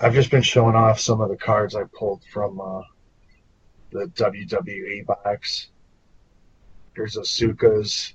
I've 0.00 0.14
just 0.14 0.30
been 0.30 0.42
showing 0.42 0.76
off 0.76 1.00
some 1.00 1.20
of 1.20 1.30
the 1.30 1.36
cards 1.36 1.74
I 1.74 1.84
pulled 1.84 2.22
from 2.32 2.60
uh, 2.60 2.82
the 3.90 4.06
WWE 4.06 5.06
box. 5.06 5.68
Here's 6.94 7.16
Asuka's 7.16 8.14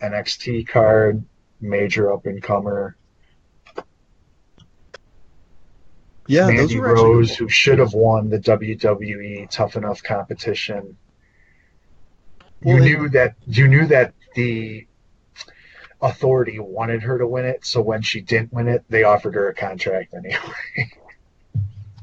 NXT 0.00 0.68
card, 0.68 1.24
major 1.60 2.12
up 2.12 2.26
and 2.26 2.42
comer. 2.42 2.96
Yeah, 6.28 6.46
those 6.46 6.54
Mandy 6.54 6.80
Rose, 6.80 7.34
who 7.34 7.48
should 7.48 7.78
have 7.78 7.94
won 7.94 8.28
the 8.28 8.38
WWE 8.38 9.48
Tough 9.50 9.76
Enough 9.76 10.02
competition. 10.02 10.96
You 12.64 12.74
Well, 12.74 12.84
knew 12.84 13.08
that 13.08 13.34
you 13.46 13.68
knew 13.68 13.86
that 13.86 14.14
the 14.34 14.86
authority 16.00 16.58
wanted 16.58 17.02
her 17.02 17.18
to 17.18 17.26
win 17.26 17.44
it, 17.44 17.64
so 17.64 17.80
when 17.80 18.02
she 18.02 18.20
didn't 18.20 18.52
win 18.52 18.68
it, 18.68 18.84
they 18.88 19.02
offered 19.02 19.34
her 19.34 19.48
a 19.48 19.54
contract 19.54 20.14
anyway. 20.14 20.38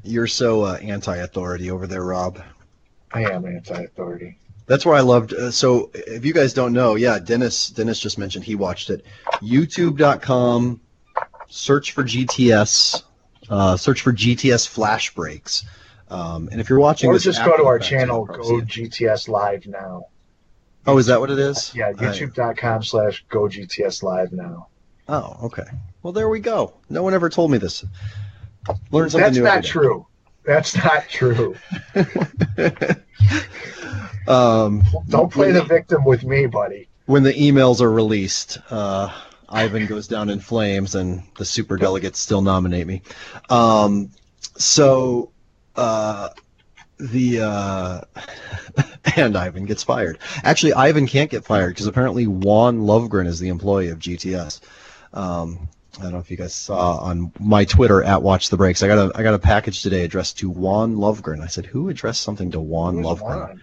You're 0.04 0.28
so 0.28 0.64
uh, 0.64 0.78
anti-authority 0.82 1.72
over 1.72 1.88
there, 1.88 2.04
Rob. 2.04 2.42
I 3.12 3.24
am 3.24 3.46
anti-authority. 3.46 4.38
That's 4.68 4.86
where 4.86 4.96
I 4.96 5.02
loved. 5.02 5.34
Uh, 5.34 5.52
so, 5.52 5.90
if 5.94 6.24
you 6.26 6.34
guys 6.34 6.54
don't 6.54 6.74
know, 6.74 6.96
yeah, 6.96 7.18
Dennis 7.18 7.70
Dennis 7.70 8.00
just 8.00 8.18
mentioned 8.18 8.46
he 8.46 8.56
watched 8.56 8.90
it. 8.92 9.04
YouTube.com. 9.42 10.80
Search 11.48 11.92
for 11.92 12.04
GTS. 12.04 13.04
Uh, 13.50 13.76
search 13.76 14.02
for 14.02 14.14
GTS 14.14 14.68
flash 14.68 15.14
breaks. 15.16 15.66
Um, 16.10 16.50
and 16.52 16.62
if 16.62 16.70
you're 16.70 16.80
watching 16.80 17.10
Or 17.10 17.14
this, 17.14 17.24
just 17.24 17.44
go 17.44 17.58
to 17.58 17.66
our 17.66 17.80
channel, 17.80 18.26
Go. 18.26 18.62
GTS 18.62 19.28
Live 19.28 19.66
now. 19.68 20.06
Oh, 20.88 20.98
is 20.98 21.08
that 21.08 21.20
what 21.20 21.30
it 21.30 21.38
is? 21.40 21.74
Yeah, 21.76 21.92
youtube.com 21.92 22.84
slash 22.84 23.26
Go 23.30 23.42
GTS 23.42 24.02
Live 24.02 24.32
now. 24.32 24.68
Oh, 25.08 25.38
okay. 25.44 25.66
Well, 26.02 26.14
there 26.14 26.30
we 26.30 26.40
go. 26.40 26.74
No 26.90 27.04
one 27.04 27.14
ever 27.14 27.30
told 27.30 27.52
me 27.52 27.58
this. 27.58 27.84
Learn 28.92 29.10
something 29.10 29.26
That's 29.26 29.38
new. 29.38 29.44
not 29.44 29.64
true. 29.64 30.06
That's 30.46 30.76
not 30.76 31.08
true. 31.10 31.56
um, 34.28 34.84
Don't 35.10 35.32
play 35.32 35.52
the 35.52 35.64
victim 35.64 36.04
with 36.04 36.24
me, 36.24 36.46
buddy. 36.48 36.88
when 37.06 37.24
the 37.24 37.34
emails 37.34 37.82
are 37.82 37.92
released, 37.92 38.58
uh, 38.70 39.12
Ivan 39.50 39.86
goes 39.88 40.08
down 40.08 40.30
in 40.30 40.40
flames, 40.40 40.96
and 40.96 41.24
the 41.38 41.46
super 41.46 41.78
delegates 41.78 42.20
still 42.20 42.42
nominate 42.42 42.88
me. 42.88 43.02
Um, 43.50 44.12
so 44.58 45.32
uh, 45.76 46.30
the 47.00 47.42
uh, 47.42 48.02
and 49.16 49.36
Ivan 49.38 49.66
gets 49.66 49.84
fired. 49.84 50.20
Actually, 50.44 50.74
Ivan 50.74 51.08
can't 51.08 51.32
get 51.32 51.46
fired 51.46 51.70
because 51.70 51.88
apparently 51.88 52.28
Juan 52.28 52.82
Lovegren 52.82 53.28
is 53.28 53.40
the 53.40 53.50
employee 53.50 53.90
of 53.90 54.00
GTS. 54.00 54.62
Um, 55.14 55.68
I 55.98 56.04
don't 56.04 56.12
know 56.12 56.20
if 56.20 56.30
you 56.30 56.38
guys 56.38 56.54
saw 56.54 56.98
on 56.98 57.32
my 57.40 57.66
Twitter 57.66 58.04
at 58.04 58.22
Watch 58.22 58.50
the 58.50 58.58
Breaks. 58.58 58.84
I 58.84 58.88
got 58.88 58.98
a 58.98 59.18
I 59.18 59.24
got 59.24 59.34
a 59.34 59.40
package 59.40 59.82
today 59.82 60.04
addressed 60.04 60.38
to 60.40 60.50
Juan 60.50 60.96
Lovegren. 60.96 61.42
I 61.42 61.48
said, 61.48 61.66
who 61.66 61.90
addressed 61.90 62.22
something 62.22 62.52
to 62.52 62.60
Juan 62.60 62.98
Who's 62.98 63.06
Lovegren? 63.06 63.22
Juan? 63.22 63.62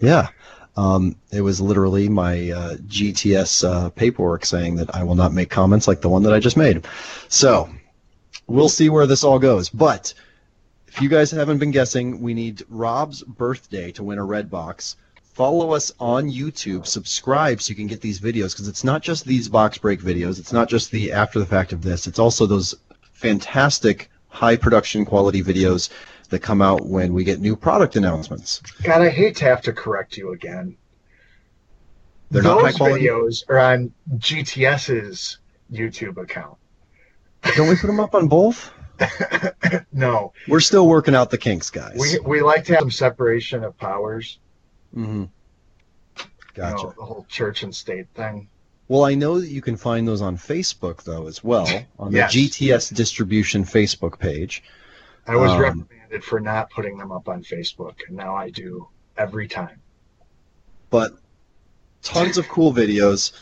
Yeah. 0.00 0.28
Um, 0.76 1.16
it 1.32 1.40
was 1.40 1.60
literally 1.60 2.08
my 2.08 2.50
uh, 2.50 2.76
GTS 2.76 3.68
uh, 3.68 3.90
paperwork 3.90 4.44
saying 4.44 4.76
that 4.76 4.94
I 4.94 5.02
will 5.02 5.16
not 5.16 5.32
make 5.32 5.50
comments 5.50 5.88
like 5.88 6.00
the 6.00 6.08
one 6.08 6.22
that 6.22 6.32
I 6.32 6.38
just 6.38 6.56
made. 6.56 6.86
So 7.28 7.68
we'll 8.46 8.68
see 8.68 8.88
where 8.88 9.06
this 9.06 9.24
all 9.24 9.38
goes. 9.40 9.68
But 9.68 10.14
if 10.86 11.02
you 11.02 11.08
guys 11.08 11.30
haven't 11.30 11.58
been 11.58 11.70
guessing, 11.72 12.20
we 12.20 12.32
need 12.32 12.62
Rob's 12.68 13.22
birthday 13.22 13.90
to 13.92 14.04
win 14.04 14.18
a 14.18 14.24
red 14.24 14.50
box. 14.50 14.96
Follow 15.38 15.72
us 15.72 15.92
on 16.00 16.28
YouTube, 16.28 16.84
subscribe 16.84 17.62
so 17.62 17.70
you 17.70 17.76
can 17.76 17.86
get 17.86 18.00
these 18.00 18.18
videos 18.18 18.50
because 18.54 18.66
it's 18.66 18.82
not 18.82 19.02
just 19.02 19.24
these 19.24 19.48
box 19.48 19.78
break 19.78 20.00
videos. 20.00 20.40
It's 20.40 20.52
not 20.52 20.68
just 20.68 20.90
the 20.90 21.12
after 21.12 21.38
the 21.38 21.46
fact 21.46 21.72
of 21.72 21.80
this. 21.80 22.08
It's 22.08 22.18
also 22.18 22.44
those 22.44 22.74
fantastic 23.12 24.10
high 24.26 24.56
production 24.56 25.04
quality 25.04 25.40
videos 25.40 25.90
that 26.30 26.40
come 26.40 26.60
out 26.60 26.86
when 26.86 27.14
we 27.14 27.22
get 27.22 27.38
new 27.38 27.54
product 27.54 27.94
announcements. 27.94 28.60
God, 28.82 29.00
I 29.00 29.10
hate 29.10 29.36
to 29.36 29.44
have 29.44 29.62
to 29.62 29.72
correct 29.72 30.16
you 30.16 30.32
again. 30.32 30.76
They're 32.32 32.42
Those 32.42 32.76
videos 32.76 33.48
are 33.48 33.60
on 33.60 33.92
GTS's 34.16 35.38
YouTube 35.70 36.16
account. 36.16 36.56
Don't 37.54 37.68
we 37.68 37.76
put 37.76 37.86
them 37.86 38.00
up 38.00 38.16
on 38.16 38.26
both? 38.26 38.72
No, 39.92 40.32
We're 40.48 40.60
still 40.60 40.88
working 40.88 41.14
out 41.14 41.30
the 41.30 41.38
kinks, 41.38 41.70
guys. 41.70 41.96
we 41.96 42.18
we 42.24 42.40
like 42.40 42.64
to 42.64 42.72
have 42.72 42.80
some 42.80 42.90
separation 42.90 43.62
of 43.62 43.76
powers. 43.76 44.38
Hmm 44.94 45.24
You 46.18 46.24
Gotcha. 46.54 46.86
know, 46.86 46.94
the 46.96 47.04
whole 47.04 47.26
church 47.28 47.62
and 47.62 47.74
state 47.74 48.06
thing. 48.14 48.48
Well, 48.88 49.04
I 49.04 49.14
know 49.14 49.38
that 49.38 49.48
you 49.48 49.60
can 49.60 49.76
find 49.76 50.08
those 50.08 50.22
on 50.22 50.36
Facebook 50.36 51.02
though 51.04 51.26
as 51.26 51.44
well 51.44 51.66
on 51.98 52.12
the 52.12 52.20
GTS 52.20 52.94
distribution 52.94 53.64
Facebook 53.64 54.18
page. 54.18 54.62
I 55.26 55.36
was 55.36 55.52
Um, 55.52 55.60
reprimanded 55.60 56.24
for 56.24 56.40
not 56.40 56.70
putting 56.70 56.96
them 56.96 57.12
up 57.12 57.28
on 57.28 57.42
Facebook, 57.44 57.96
and 58.08 58.16
now 58.16 58.34
I 58.34 58.50
do 58.50 58.88
every 59.16 59.46
time. 59.46 59.82
but 60.90 61.12
tons 62.02 62.38
of 62.38 62.48
cool 62.48 62.72
videos. 62.72 63.32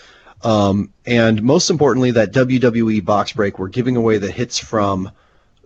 Um, 0.42 0.92
and 1.06 1.42
most 1.42 1.70
importantly, 1.70 2.10
that 2.12 2.32
WWE 2.32 3.04
box 3.04 3.32
break, 3.32 3.58
we're 3.58 3.68
giving 3.68 3.96
away 3.96 4.18
the 4.18 4.30
hits 4.30 4.58
from 4.58 5.10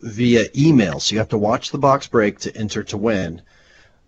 via 0.02 0.46
email. 0.56 1.00
So 1.00 1.14
you 1.14 1.18
have 1.18 1.28
to 1.30 1.38
watch 1.38 1.70
the 1.70 1.78
box 1.78 2.06
break 2.06 2.38
to 2.40 2.54
enter 2.56 2.82
to 2.84 2.96
win. 2.98 3.42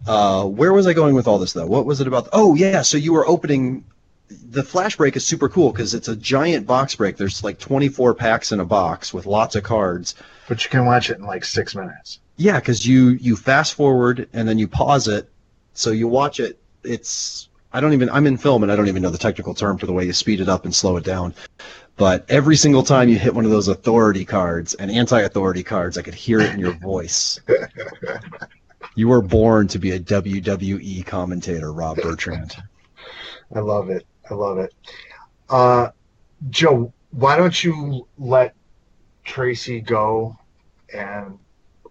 Uh, 0.07 0.45
where 0.45 0.73
was 0.73 0.87
I 0.87 0.93
going 0.93 1.15
with 1.15 1.27
all 1.29 1.39
this, 1.39 1.53
though? 1.53 1.67
What 1.67 1.87
was 1.87 2.01
it 2.01 2.07
about? 2.07 2.29
Oh, 2.33 2.55
yeah. 2.55 2.83
So 2.83 2.97
you 2.97 3.13
were 3.13 3.27
opening. 3.27 3.85
The 4.29 4.63
flash 4.63 4.97
break 4.97 5.17
is 5.17 5.27
super 5.27 5.49
cool 5.49 5.73
because 5.73 5.95
it's 5.95 6.09
a 6.09 6.17
giant 6.17 6.67
box 6.67 6.95
break. 6.95 7.17
There's 7.17 7.45
like 7.45 7.59
24 7.59 8.15
packs 8.15 8.51
in 8.53 8.61
a 8.61 8.65
box 8.65 9.13
with 9.13 9.27
lots 9.27 9.57
of 9.57 9.63
cards. 9.63 10.15
But 10.49 10.65
you 10.65 10.71
can 10.71 10.87
watch 10.87 11.11
it 11.11 11.19
in 11.19 11.25
like 11.25 11.45
six 11.45 11.75
minutes. 11.75 12.19
Yeah, 12.37 12.59
because 12.59 12.87
you 12.87 13.11
you 13.11 13.37
fast 13.37 13.75
forward 13.75 14.29
and 14.33 14.49
then 14.49 14.59
you 14.59 14.67
pause 14.67 15.07
it, 15.07 15.29
so 15.75 15.91
you 15.91 16.09
watch 16.09 16.41
it. 16.41 16.59
It's 16.83 17.49
I 17.73 17.81
don't 17.81 17.93
even 17.93 18.09
I'm 18.11 18.27
in 18.27 18.37
film 18.37 18.63
and 18.63 18.73
I 18.73 18.77
don't 18.77 18.89
even 18.89 19.03
know 19.03 19.11
the 19.11 19.19
technical 19.19 19.55
term 19.55 19.79
for 19.79 19.87
the 19.87 19.93
way 19.93 20.05
you 20.05 20.13
speed 20.13 20.41
it 20.41 20.49
up 20.49 20.65
and 20.65 20.75
slow 20.75 20.97
it 20.97 21.05
down. 21.05 21.35
But 21.97 22.25
every 22.29 22.57
single 22.57 22.83
time 22.83 23.09
you 23.09 23.19
hit 23.19 23.35
one 23.35 23.45
of 23.45 23.51
those 23.51 23.69
authority 23.69 24.25
cards 24.25 24.75
and 24.75 24.91
anti-authority 24.91 25.63
cards, 25.63 25.99
I 25.99 26.03
could 26.03 26.15
hear 26.15 26.41
it 26.41 26.53
in 26.53 26.59
your 26.59 26.73
voice. 26.73 27.39
you 28.95 29.09
were 29.09 29.23
born 29.23 29.69
to 29.69 29.79
be 29.79 29.93
a 29.93 30.01
WWE 30.01 31.05
commentator, 31.07 31.73
Rob 31.73 31.97
Bertrand. 31.97 32.57
I 33.55 33.61
love 33.61 33.91
it. 33.91 34.07
I 34.31 34.35
love 34.35 34.59
it. 34.59 34.75
Uh, 35.49 35.91
Joe, 36.51 36.93
why 37.11 37.37
don't 37.37 37.63
you 37.63 38.07
let 38.19 38.55
Tracy 39.25 39.81
go? 39.81 40.37
And 40.93 41.39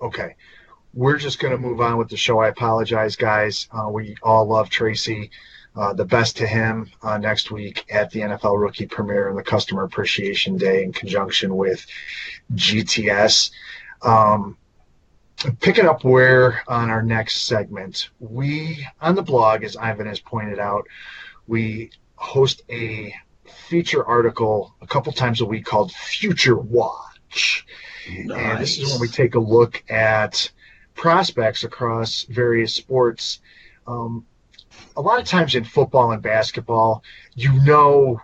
okay, 0.01 0.35
we're 0.93 1.17
just 1.17 1.39
going 1.39 1.51
to 1.51 1.57
move 1.57 1.79
on 1.81 1.97
with 1.97 2.09
the 2.09 2.17
show. 2.17 2.39
I 2.39 2.49
apologize, 2.49 3.15
guys. 3.15 3.67
Uh, 3.71 3.89
we 3.89 4.15
all 4.23 4.45
love 4.45 4.69
Tracy. 4.69 5.31
Uh, 5.73 5.93
the 5.93 6.03
best 6.03 6.35
to 6.35 6.45
him 6.45 6.89
uh, 7.01 7.17
next 7.17 7.49
week 7.49 7.85
at 7.89 8.11
the 8.11 8.19
NFL 8.19 8.59
Rookie 8.59 8.85
Premiere 8.85 9.29
and 9.29 9.37
the 9.37 9.43
Customer 9.43 9.83
Appreciation 9.83 10.57
Day 10.57 10.83
in 10.83 10.91
conjunction 10.91 11.55
with 11.55 11.85
GTS. 12.55 13.51
Um, 14.01 14.57
picking 15.59 15.85
up 15.85 16.03
where 16.03 16.61
on 16.67 16.89
our 16.89 17.01
next 17.01 17.43
segment, 17.43 18.09
we 18.19 18.85
on 18.99 19.15
the 19.15 19.21
blog, 19.21 19.63
as 19.63 19.75
Ivan 19.75 20.07
has 20.07 20.19
pointed 20.19 20.59
out, 20.59 20.87
we 21.47 21.91
host 22.15 22.61
a 22.69 23.13
feature 23.67 24.05
article 24.05 24.75
a 24.81 24.87
couple 24.87 25.11
times 25.11 25.41
a 25.41 25.45
week 25.45 25.65
called 25.65 25.91
Future 25.91 26.57
Watch. 26.57 27.65
And 28.07 28.59
this 28.59 28.77
is 28.77 28.91
when 28.91 28.99
we 28.99 29.07
take 29.07 29.35
a 29.35 29.39
look 29.39 29.83
at 29.89 30.51
prospects 30.95 31.63
across 31.63 32.23
various 32.23 32.73
sports. 32.73 33.39
Um, 33.87 34.25
a 34.95 35.01
lot 35.01 35.19
of 35.19 35.25
times 35.25 35.55
in 35.55 35.63
football 35.63 36.11
and 36.11 36.21
basketball, 36.21 37.03
you 37.35 37.53
know 37.63 38.21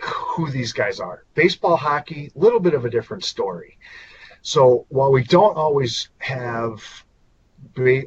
who 0.00 0.50
these 0.50 0.72
guys 0.72 1.00
are. 1.00 1.24
Baseball, 1.34 1.76
hockey, 1.76 2.30
a 2.34 2.38
little 2.38 2.60
bit 2.60 2.74
of 2.74 2.84
a 2.84 2.90
different 2.90 3.24
story. 3.24 3.78
So 4.48 4.86
while 4.88 5.12
we 5.12 5.24
don't 5.24 5.58
always 5.58 6.08
have 6.20 6.82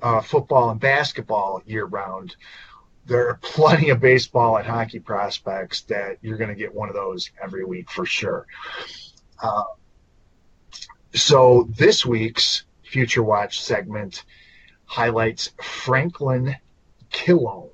uh, 0.01 0.21
football 0.21 0.71
and 0.71 0.79
basketball 0.79 1.61
year 1.67 1.85
round, 1.85 2.35
there 3.05 3.29
are 3.29 3.37
plenty 3.43 3.89
of 3.91 3.99
baseball 3.99 4.57
and 4.57 4.65
hockey 4.65 4.97
prospects 4.97 5.81
that 5.81 6.17
you're 6.23 6.37
going 6.37 6.49
to 6.49 6.55
get 6.55 6.73
one 6.73 6.89
of 6.89 6.95
those 6.95 7.29
every 7.39 7.63
week 7.63 7.91
for 7.91 8.07
sure. 8.07 8.47
Uh, 9.39 9.65
so 11.13 11.69
this 11.77 12.07
week's 12.07 12.63
Future 12.81 13.21
Watch 13.21 13.61
segment 13.61 14.23
highlights 14.85 15.51
Franklin 15.61 16.55
Kilome, 17.11 17.69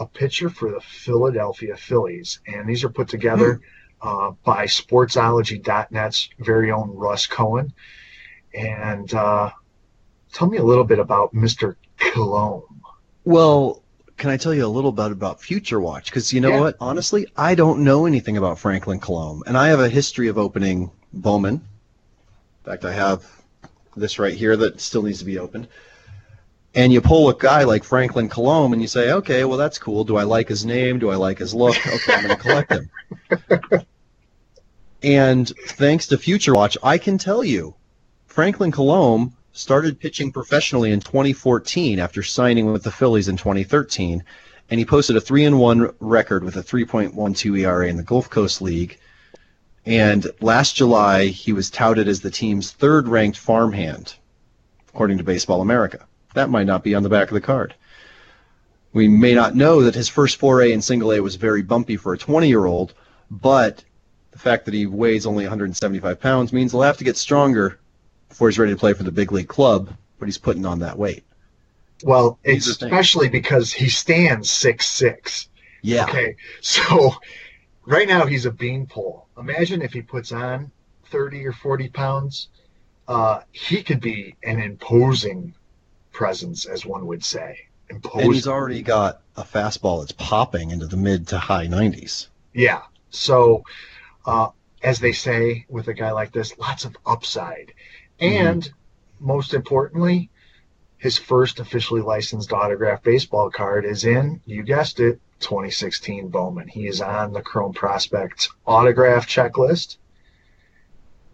a 0.00 0.06
pitcher 0.06 0.50
for 0.50 0.72
the 0.72 0.80
Philadelphia 0.80 1.76
Phillies. 1.76 2.40
And 2.48 2.68
these 2.68 2.82
are 2.82 2.88
put 2.88 3.06
together 3.06 3.60
uh, 4.02 4.32
by 4.44 4.66
Sportsology.net's 4.66 6.28
very 6.40 6.70
own 6.70 6.90
Russ 6.94 7.26
Cohen. 7.26 7.72
And 8.54 9.12
uh, 9.14 9.50
tell 10.32 10.48
me 10.48 10.58
a 10.58 10.62
little 10.64 10.84
bit 10.84 10.98
about 10.98 11.34
Mr. 11.34 11.76
Kilome. 11.98 12.64
Well, 13.24 13.82
can 14.16 14.30
I 14.30 14.36
tell 14.36 14.52
you 14.54 14.66
a 14.66 14.68
little 14.68 14.92
bit 14.92 15.10
about 15.12 15.40
Future 15.40 15.80
Watch? 15.80 16.06
Because 16.06 16.32
you 16.32 16.40
know 16.40 16.50
Yeah. 16.50 16.60
what? 16.60 16.76
Honestly, 16.80 17.26
I 17.36 17.54
don't 17.54 17.82
know 17.84 18.06
anything 18.06 18.36
about 18.36 18.58
Franklin 18.58 19.00
Kilome, 19.00 19.42
and 19.46 19.56
I 19.56 19.68
have 19.68 19.80
a 19.80 19.88
history 19.88 20.28
of 20.28 20.38
opening 20.38 20.90
Bowman. 21.12 21.54
In 21.54 21.60
fact, 22.64 22.84
I 22.84 22.92
have 22.92 23.24
this 23.96 24.18
right 24.18 24.34
here 24.34 24.56
that 24.56 24.80
still 24.80 25.02
needs 25.02 25.18
to 25.20 25.24
be 25.24 25.38
opened. 25.38 25.68
And 26.74 26.92
you 26.92 27.00
pull 27.02 27.28
a 27.28 27.34
guy 27.34 27.64
like 27.64 27.84
Franklin 27.84 28.28
Kilome, 28.28 28.72
and 28.72 28.80
you 28.80 28.88
say, 28.88 29.12
"Okay, 29.12 29.44
well 29.44 29.58
that's 29.58 29.78
cool. 29.78 30.04
Do 30.04 30.16
I 30.16 30.22
like 30.22 30.48
his 30.48 30.64
name? 30.64 30.98
Do 30.98 31.10
I 31.10 31.16
like 31.16 31.38
his 31.38 31.54
look? 31.54 31.76
Okay, 31.86 32.14
I'm 32.14 32.22
going 32.22 32.36
to 32.36 32.42
collect 32.42 32.72
him." 32.72 32.90
and 35.02 35.48
thanks 35.66 36.06
to 36.08 36.18
Future 36.18 36.54
Watch, 36.54 36.76
I 36.82 36.98
can 36.98 37.18
tell 37.18 37.42
you, 37.44 37.74
Franklin 38.26 38.72
Kilome 38.72 39.32
started 39.52 40.00
pitching 40.00 40.32
professionally 40.32 40.92
in 40.92 41.00
2014 41.00 41.98
after 41.98 42.22
signing 42.22 42.72
with 42.72 42.82
the 42.82 42.90
Phillies 42.90 43.28
in 43.28 43.36
2013, 43.36 44.24
and 44.70 44.78
he 44.78 44.86
posted 44.86 45.16
a 45.16 45.20
three 45.20 45.44
and 45.44 45.58
one 45.58 45.92
record 46.00 46.44
with 46.44 46.56
a 46.56 46.62
3.12 46.62 47.58
ERA 47.58 47.88
in 47.88 47.96
the 47.96 48.02
Gulf 48.02 48.30
Coast 48.30 48.62
League. 48.62 48.98
And 49.84 50.26
last 50.40 50.76
July, 50.76 51.26
he 51.26 51.52
was 51.52 51.68
touted 51.68 52.08
as 52.08 52.20
the 52.20 52.30
team's 52.30 52.70
third-ranked 52.70 53.36
farmhand, 53.36 54.14
according 54.88 55.18
to 55.18 55.24
Baseball 55.24 55.60
America. 55.60 56.06
That 56.34 56.50
might 56.50 56.66
not 56.66 56.84
be 56.84 56.94
on 56.94 57.02
the 57.02 57.08
back 57.08 57.28
of 57.28 57.34
the 57.34 57.40
card. 57.40 57.74
We 58.94 59.08
may 59.08 59.34
not 59.34 59.56
know 59.56 59.82
that 59.82 59.94
his 59.94 60.08
first 60.08 60.36
foray 60.36 60.72
in 60.72 60.80
single 60.80 61.12
A 61.12 61.20
was 61.20 61.36
very 61.36 61.62
bumpy 61.62 61.96
for 61.96 62.14
a 62.14 62.18
20-year-old, 62.18 62.94
but 63.30 63.78
the 63.78 63.84
fact 64.42 64.64
that 64.66 64.74
he 64.74 64.86
weighs 64.86 65.26
only 65.26 65.44
175 65.44 66.20
pounds 66.20 66.52
means 66.52 66.72
he'll 66.72 66.82
have 66.82 66.98
to 66.98 67.04
get 67.04 67.16
stronger 67.16 67.78
before 68.28 68.48
he's 68.48 68.58
ready 68.58 68.72
to 68.72 68.78
play 68.78 68.92
for 68.92 69.02
the 69.02 69.12
big 69.12 69.32
league 69.32 69.48
club, 69.48 69.90
but 70.18 70.26
he's 70.26 70.38
putting 70.38 70.66
on 70.66 70.78
that 70.80 70.98
weight. 70.98 71.24
Well, 72.04 72.38
He's 72.44 72.66
the 72.66 72.74
thing. 72.74 72.88
especially 72.92 73.28
because 73.28 73.72
he 73.72 73.88
stands 73.88 74.50
six 74.50 74.86
six. 74.86 75.48
Yeah. 75.82 76.04
Okay, 76.04 76.36
so 76.60 77.12
right 77.86 78.08
now 78.08 78.26
he's 78.26 78.44
a 78.46 78.50
beanpole. 78.50 79.26
Imagine 79.38 79.82
if 79.82 79.92
he 79.92 80.02
puts 80.02 80.32
on 80.32 80.70
thirty 81.06 81.46
or 81.46 81.52
forty 81.52 81.88
pounds. 81.88 82.48
Uh, 83.08 83.40
he 83.52 83.82
could 83.82 84.00
be 84.00 84.34
an 84.44 84.60
imposing 84.60 85.54
presence, 86.12 86.64
as 86.66 86.86
one 86.86 87.06
would 87.06 87.24
say. 87.24 87.58
Imposing. 87.90 88.20
And 88.26 88.34
he's 88.34 88.46
already 88.46 88.80
got 88.82 89.20
a 89.36 89.42
fastball 89.42 90.00
that's 90.00 90.12
popping 90.12 90.70
into 90.70 90.86
the 90.86 90.96
mid 90.96 91.26
to 91.28 91.38
high 91.38 91.66
90s. 91.66 92.28
Yeah. 92.54 92.82
So, 93.10 93.64
uh, 94.26 94.48
as 94.82 94.98
they 94.98 95.12
say 95.12 95.64
with 95.68 95.88
a 95.88 95.94
guy 95.94 96.10
like 96.12 96.32
this, 96.32 96.58
lots 96.58 96.84
of 96.84 96.96
upside. 97.06 97.72
And 98.18 98.70
most 99.20 99.54
importantly, 99.54 100.30
his 100.98 101.18
first 101.18 101.60
officially 101.60 102.00
licensed 102.00 102.52
autographed 102.52 103.04
baseball 103.04 103.50
card 103.50 103.84
is 103.84 104.04
in, 104.04 104.40
you 104.46 104.62
guessed 104.62 105.00
it, 105.00 105.20
2016 105.40 106.28
Bowman. 106.28 106.68
He 106.68 106.86
is 106.86 107.00
on 107.00 107.32
the 107.32 107.42
Chrome 107.42 107.72
Prospects 107.72 108.48
autograph 108.66 109.26
checklist. 109.26 109.96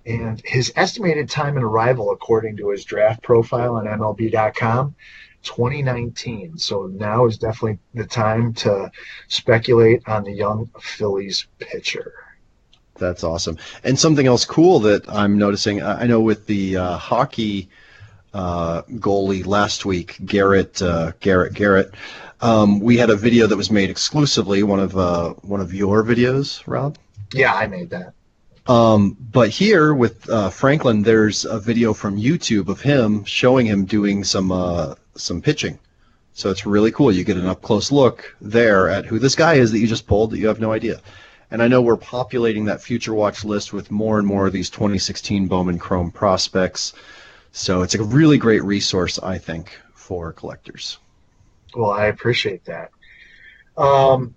And 0.06 0.40
his 0.42 0.72
estimated 0.74 1.28
time 1.28 1.58
in 1.58 1.62
arrival, 1.62 2.12
according 2.12 2.56
to 2.56 2.70
his 2.70 2.84
draft 2.84 3.22
profile 3.22 3.76
on 3.76 3.84
MLB.com, 3.84 4.94
2019. 5.42 6.56
So 6.56 6.86
now 6.86 7.26
is 7.26 7.36
definitely 7.36 7.78
the 7.92 8.06
time 8.06 8.54
to 8.54 8.90
speculate 9.28 10.02
on 10.08 10.24
the 10.24 10.32
young 10.32 10.70
Phillies 10.80 11.46
pitcher. 11.58 12.14
That's 12.98 13.24
awesome. 13.24 13.58
And 13.84 13.98
something 13.98 14.26
else 14.26 14.44
cool 14.44 14.80
that 14.80 15.08
I'm 15.08 15.38
noticing, 15.38 15.82
I 15.82 16.06
know 16.06 16.20
with 16.20 16.46
the 16.46 16.76
uh, 16.76 16.96
hockey 16.96 17.68
uh, 18.34 18.82
goalie 18.82 19.46
last 19.46 19.84
week, 19.84 20.18
Garrett 20.24 20.82
uh, 20.82 21.12
Garrett 21.20 21.54
Garrett, 21.54 21.94
um, 22.40 22.80
we 22.80 22.96
had 22.96 23.10
a 23.10 23.16
video 23.16 23.46
that 23.46 23.56
was 23.56 23.70
made 23.70 23.90
exclusively 23.90 24.62
one 24.62 24.80
of 24.80 24.96
uh, 24.96 25.30
one 25.42 25.60
of 25.60 25.74
your 25.74 26.04
videos, 26.04 26.62
Rob. 26.66 26.98
Yeah, 27.32 27.54
I 27.54 27.66
made 27.66 27.90
that. 27.90 28.14
Um, 28.66 29.16
but 29.32 29.48
here 29.48 29.94
with 29.94 30.28
uh, 30.28 30.50
Franklin, 30.50 31.02
there's 31.02 31.46
a 31.46 31.58
video 31.58 31.94
from 31.94 32.18
YouTube 32.18 32.68
of 32.68 32.80
him 32.80 33.24
showing 33.24 33.66
him 33.66 33.86
doing 33.86 34.24
some 34.24 34.52
uh, 34.52 34.94
some 35.16 35.40
pitching. 35.40 35.78
So 36.34 36.50
it's 36.50 36.66
really 36.66 36.92
cool. 36.92 37.10
You 37.10 37.24
get 37.24 37.36
an 37.36 37.46
up 37.46 37.62
close 37.62 37.90
look 37.90 38.36
there 38.40 38.88
at 38.88 39.06
who 39.06 39.18
this 39.18 39.34
guy 39.34 39.54
is 39.54 39.72
that 39.72 39.78
you 39.78 39.88
just 39.88 40.06
pulled 40.06 40.30
that 40.30 40.38
you 40.38 40.46
have 40.46 40.60
no 40.60 40.70
idea. 40.72 41.00
And 41.50 41.62
I 41.62 41.68
know 41.68 41.80
we're 41.80 41.96
populating 41.96 42.66
that 42.66 42.82
future 42.82 43.14
watch 43.14 43.44
list 43.44 43.72
with 43.72 43.90
more 43.90 44.18
and 44.18 44.26
more 44.26 44.46
of 44.46 44.52
these 44.52 44.70
2016 44.70 45.48
Bowman 45.48 45.78
Chrome 45.78 46.10
prospects. 46.10 46.92
So 47.52 47.82
it's 47.82 47.94
a 47.94 48.02
really 48.02 48.36
great 48.38 48.62
resource, 48.62 49.18
I 49.18 49.38
think, 49.38 49.78
for 49.94 50.32
collectors. 50.32 50.98
Well, 51.74 51.90
I 51.90 52.06
appreciate 52.06 52.64
that. 52.66 52.90
Um, 53.76 54.34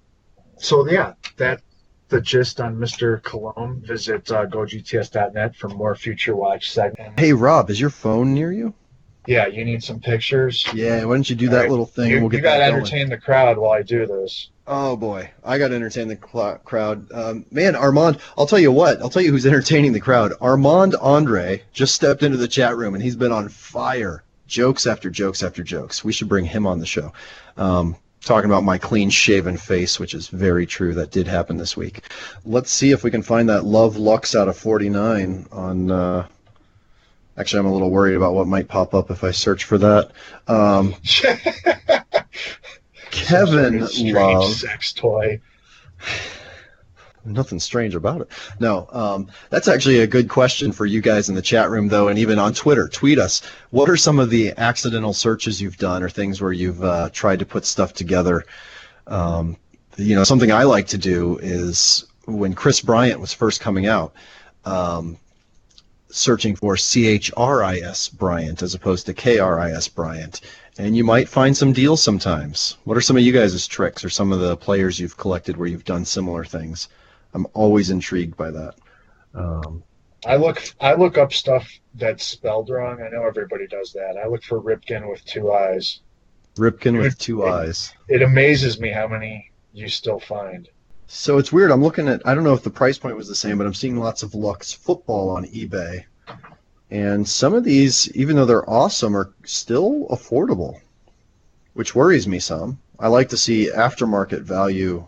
so 0.58 0.88
yeah, 0.88 1.13
that 1.38 1.62
the 2.10 2.21
gist 2.21 2.62
on 2.62 2.78
Mr. 2.78 3.21
Kilome, 3.21 3.82
visit 3.86 4.32
uh, 4.32 4.45
gogts.net 4.45 5.56
for 5.56 5.69
more 5.69 5.95
future 5.95 6.36
watch 6.36 6.71
segments. 6.71 7.19
Hey, 7.19 7.34
Rob, 7.34 7.69
is 7.69 7.80
your 7.80 7.89
phone 7.89 8.34
near 8.34 8.52
you? 8.52 8.74
Yeah, 9.28 9.47
you 9.47 9.63
need 9.63 9.84
some 9.84 10.00
pictures. 10.00 10.65
Yeah, 10.74 11.06
why 11.06 11.13
don't 11.13 11.30
you 11.30 11.36
do 11.36 11.50
that 11.50 11.56
All 11.56 11.62
right. 11.62 11.69
little 11.69 11.86
thing? 11.86 12.12
You, 12.12 12.21
we'll 12.21 12.34
you 12.34 12.41
got 12.41 12.58
to 12.58 12.63
entertain 12.63 13.10
the 13.10 13.17
crowd 13.17 13.58
while 13.58 13.71
I 13.71 13.82
do 13.82 14.06
this. 14.06 14.50
Oh 14.73 14.95
boy, 14.95 15.29
I 15.43 15.57
got 15.57 15.67
to 15.67 15.75
entertain 15.75 16.07
the 16.07 16.17
cl- 16.17 16.57
crowd. 16.60 17.12
Um, 17.12 17.45
man, 17.51 17.75
Armand, 17.75 18.19
I'll 18.38 18.45
tell 18.45 18.57
you 18.57 18.71
what. 18.71 19.01
I'll 19.01 19.10
tell 19.10 19.21
you 19.21 19.29
who's 19.29 19.45
entertaining 19.45 19.91
the 19.91 19.99
crowd. 19.99 20.31
Armand 20.39 20.95
Andre 21.01 21.62
just 21.73 21.93
stepped 21.93 22.23
into 22.23 22.38
the 22.38 22.47
chat 22.47 22.77
room 22.77 22.93
and 22.93 23.03
he's 23.03 23.17
been 23.17 23.34
on 23.34 23.49
fire. 23.49 24.23
Jokes 24.47 24.88
after 24.88 25.10
jokes 25.10 25.43
after 25.43 25.62
jokes. 25.62 26.05
We 26.05 26.13
should 26.13 26.29
bring 26.29 26.45
him 26.45 26.65
on 26.65 26.79
the 26.79 26.86
show. 26.86 27.12
Um, 27.57 27.97
talking 28.21 28.49
about 28.49 28.63
my 28.63 28.77
clean 28.77 29.10
shaven 29.10 29.57
face, 29.57 29.99
which 29.99 30.13
is 30.13 30.29
very 30.29 30.65
true. 30.65 30.93
That 30.93 31.12
did 31.12 31.27
happen 31.27 31.57
this 31.57 31.75
week. 31.75 32.03
Let's 32.45 32.71
see 32.71 32.91
if 32.91 33.03
we 33.03 33.12
can 33.12 33.23
find 33.23 33.49
that 33.49 33.65
Love 33.65 33.97
Lux 33.97 34.36
out 34.36 34.47
of 34.47 34.55
49 34.55 35.47
on. 35.51 35.91
Uh, 35.91 36.27
actually, 37.38 37.60
I'm 37.60 37.65
a 37.65 37.73
little 37.73 37.91
worried 37.91 38.15
about 38.15 38.36
what 38.36 38.47
might 38.47 38.69
pop 38.69 38.93
up 38.93 39.12
if 39.12 39.21
I 39.25 39.31
search 39.31 39.65
for 39.65 39.77
that. 39.79 40.12
Um, 40.47 40.95
Kevin 43.12 43.86
Strange 43.88 44.13
Love. 44.15 44.52
sex 44.52 44.93
toy. 44.93 45.39
Nothing 47.24 47.60
strange 47.60 47.93
about 47.93 48.21
it. 48.21 48.30
No, 48.60 48.88
um, 48.91 49.28
that's 49.52 49.67
actually 49.67 50.00
a 50.00 50.08
good 50.08 50.28
question 50.28 50.71
for 50.71 50.88
you 50.88 51.02
guys 51.02 51.30
in 51.30 51.36
the 51.36 51.41
chat 51.41 51.69
room, 51.69 51.88
though, 51.88 52.08
and 52.08 52.17
even 52.17 52.39
on 52.39 52.54
Twitter. 52.54 52.88
Tweet 52.88 53.19
us. 53.19 53.43
What 53.69 53.89
are 53.89 53.97
some 53.97 54.19
of 54.19 54.32
the 54.32 54.54
accidental 54.58 55.13
searches 55.13 55.62
you've 55.62 55.78
done, 55.78 56.02
or 56.02 56.10
things 56.10 56.41
where 56.41 56.52
you've 56.52 56.84
uh, 56.84 57.10
tried 57.13 57.38
to 57.39 57.45
put 57.45 57.65
stuff 57.65 57.93
together? 57.93 58.43
Um, 59.06 59.56
you 59.97 60.15
know, 60.15 60.24
something 60.24 60.52
I 60.52 60.63
like 60.63 60.88
to 60.88 60.97
do 60.97 61.38
is 61.43 62.06
when 62.26 62.56
Kris 62.56 62.82
Bryant 62.82 63.19
was 63.19 63.34
first 63.34 63.62
coming 63.62 63.86
out, 63.86 64.13
um, 64.65 65.17
searching 66.10 66.56
for 66.56 66.76
C 66.76 67.08
H 67.08 67.32
R 67.38 67.63
I 67.63 67.78
S 67.78 68.10
Bryant 68.10 68.63
as 68.63 68.74
opposed 68.74 69.06
to 69.06 69.13
K 69.13 69.38
R 69.38 69.60
I 69.60 69.71
S 69.71 69.88
Bryant, 69.88 70.41
and 70.77 70.95
you 70.95 71.03
might 71.03 71.29
find 71.29 71.55
some 71.55 71.73
deals 71.73 72.01
sometimes. 72.01 72.77
What 72.86 72.97
are 72.97 73.01
some 73.01 73.17
of 73.17 73.23
you 73.23 73.31
guys' 73.31 73.67
tricks, 73.67 74.03
or 74.05 74.10
some 74.10 74.31
of 74.31 74.39
the 74.39 74.57
players 74.57 74.99
you've 74.99 75.17
collected 75.17 75.57
where 75.57 75.67
you've 75.67 75.86
done 75.86 76.05
similar 76.05 76.45
things? 76.45 76.89
I'm 77.34 77.47
always 77.53 77.89
intrigued 77.89 78.38
by 78.38 78.51
that. 78.51 78.75
Um, 79.34 79.84
I 80.25 80.36
look 80.36 80.62
I 80.79 80.93
look 80.93 81.17
up 81.17 81.34
stuff 81.34 81.67
that's 81.95 82.23
spelled 82.23 82.69
wrong. 82.69 83.01
I 83.01 83.10
know 83.10 83.25
everybody 83.25 83.67
does 83.67 83.91
that. 83.93 84.17
I 84.23 84.27
look 84.27 84.43
for 84.43 84.62
Ripken 84.62 85.10
with 85.10 85.23
two 85.25 85.51
eyes. 85.51 86.01
Ripken 86.55 86.99
with 86.99 87.17
two 87.17 87.45
eyes. 87.45 87.93
It 88.07 88.21
amazes 88.21 88.79
me 88.79 88.89
how 88.89 89.07
many 89.07 89.51
you 89.73 89.88
still 89.88 90.19
find. 90.19 90.69
So 91.07 91.38
it's 91.38 91.51
weird. 91.51 91.71
I'm 91.71 91.84
looking 91.84 92.07
at. 92.07 92.21
I 92.25 92.36
don't 92.36 92.43
know 92.43 92.53
if 92.53 92.63
the 92.63 92.69
price 92.69 92.97
point 92.97 93.17
was 93.17 93.27
the 93.27 93.36
same, 93.36 93.57
but 93.57 93.67
I'm 93.67 93.73
seeing 93.73 93.97
lots 93.97 94.23
of 94.23 94.36
Lux 94.36 94.71
football 94.71 95.29
on 95.29 95.45
eBay, 95.45 96.05
and 96.91 97.27
some 97.27 97.54
of 97.54 97.63
these, 97.63 98.12
even 98.15 98.36
though 98.36 98.45
they're 98.45 98.69
awesome, 98.69 99.15
are 99.15 99.34
still 99.45 100.08
affordable, 100.10 100.82
which 101.73 101.95
worries 101.95 102.27
me 102.27 102.39
some. 102.39 102.80
I 102.99 103.08
like 103.08 103.30
to 103.30 103.38
see 103.38 103.71
aftermarket 103.73 104.41
value 104.41 105.08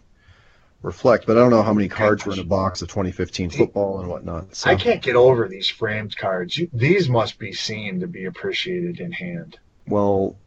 reflect, 0.82 1.28
but 1.28 1.38
I 1.38 1.42
don't 1.42 1.52
know 1.52 1.62
how 1.62 1.74
many 1.74 1.90
cards 1.90 2.26
were 2.26 2.34
in 2.34 2.40
a 2.40 2.46
box 2.46 2.82
of 2.82 2.88
2015 2.88 3.50
football 3.50 4.00
and 4.00 4.10
whatnot. 4.10 4.56
So. 4.56 4.70
I 4.70 4.76
can't 4.76 5.02
get 5.02 5.18
over 5.18 5.48
these 5.50 5.68
framed 5.68 6.16
cards. 6.16 6.58
You, 6.58 6.70
these 6.72 7.10
must 7.10 7.38
be 7.38 7.52
seen 7.52 8.00
to 8.00 8.08
be 8.08 8.26
appreciated 8.26 9.02
in 9.02 9.12
hand. 9.12 9.60
Well, 9.86 10.38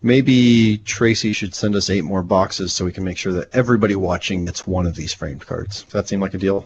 maybe 0.00 0.78
Tracy 0.78 1.34
should 1.34 1.54
send 1.54 1.76
us 1.76 1.90
eight 1.90 2.04
more 2.04 2.22
boxes 2.22 2.72
so 2.72 2.86
we 2.86 2.92
can 2.92 3.04
make 3.04 3.18
sure 3.18 3.32
that 3.34 3.54
everybody 3.54 3.94
watching 3.94 4.46
gets 4.46 4.66
one 4.66 4.86
of 4.86 4.94
these 4.94 5.12
framed 5.12 5.46
cards. 5.46 5.82
Does 5.82 5.92
that 5.92 6.08
seem 6.08 6.20
like 6.20 6.32
a 6.32 6.38
deal? 6.38 6.64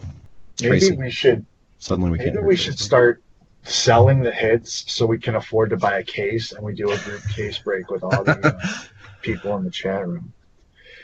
Maybe 0.61 0.79
Tracy, 0.79 0.95
we 0.95 1.11
should 1.11 1.45
suddenly 1.79 2.11
we 2.11 2.17
maybe 2.19 2.31
can't. 2.31 2.45
we 2.45 2.55
should 2.55 2.79
start 2.79 3.21
selling 3.63 4.21
the 4.21 4.31
hits 4.31 4.91
so 4.91 5.05
we 5.05 5.17
can 5.19 5.35
afford 5.35 5.69
to 5.69 5.77
buy 5.77 5.99
a 5.99 6.03
case 6.03 6.51
and 6.51 6.63
we 6.63 6.73
do 6.73 6.91
a 6.91 6.97
group 6.97 7.27
case 7.29 7.57
break 7.59 7.89
with 7.89 8.03
all 8.03 8.23
the 8.23 8.55
uh, 8.55 8.59
people 9.21 9.55
in 9.57 9.63
the 9.63 9.71
chat 9.71 10.07
room. 10.07 10.33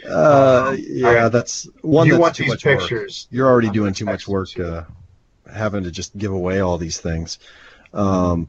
Uh, 0.07 0.69
Um, 0.69 0.77
yeah, 0.87 1.07
alright. 1.07 1.31
that's 1.31 1.67
one 1.81 2.07
you 2.07 2.13
that's 2.13 2.21
want 2.21 2.35
too 2.35 2.43
these 2.43 2.51
much 2.53 2.65
work. 2.65 2.79
pictures? 2.79 3.27
You're 3.31 3.47
already 3.47 3.69
doing 3.69 3.93
too 3.93 4.05
much 4.05 4.27
work, 4.27 4.59
uh, 4.59 4.83
having 5.51 5.83
to 5.83 5.91
just 5.91 6.17
give 6.17 6.31
away 6.31 6.59
all 6.59 6.77
these 6.77 6.99
things. 6.99 7.39
Um, 7.93 8.47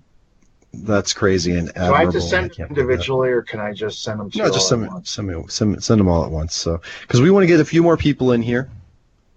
that's 0.73 1.13
crazy 1.15 1.53
and 1.53 1.73
Do 1.75 1.81
I 1.95 2.01
have 2.01 2.13
to 2.13 2.21
send 2.21 2.45
them 2.45 2.51
can't 2.51 2.69
do 2.69 2.75
that. 2.75 2.81
individually, 2.81 3.31
or 3.31 3.43
can 3.43 3.61
I 3.61 3.73
just 3.73 4.03
send 4.03 4.21
them 4.21 4.31
to 4.31 4.39
No, 4.39 4.45
just 4.51 4.59
all 4.59 4.69
send, 4.69 4.85
at 4.85 4.93
once? 4.93 5.11
send, 5.11 5.51
send, 5.53 5.85
send 5.85 6.01
them 6.01 6.09
all 6.09 6.25
at 6.25 6.31
once. 6.31 6.55
So, 6.55 6.81
because 7.03 7.21
we 7.21 7.31
want 7.31 7.43
to 7.45 7.47
get 7.47 7.61
a 7.61 7.65
few 7.65 7.83
more 7.83 7.97
people 7.97 8.33
in 8.33 8.43
here, 8.43 8.71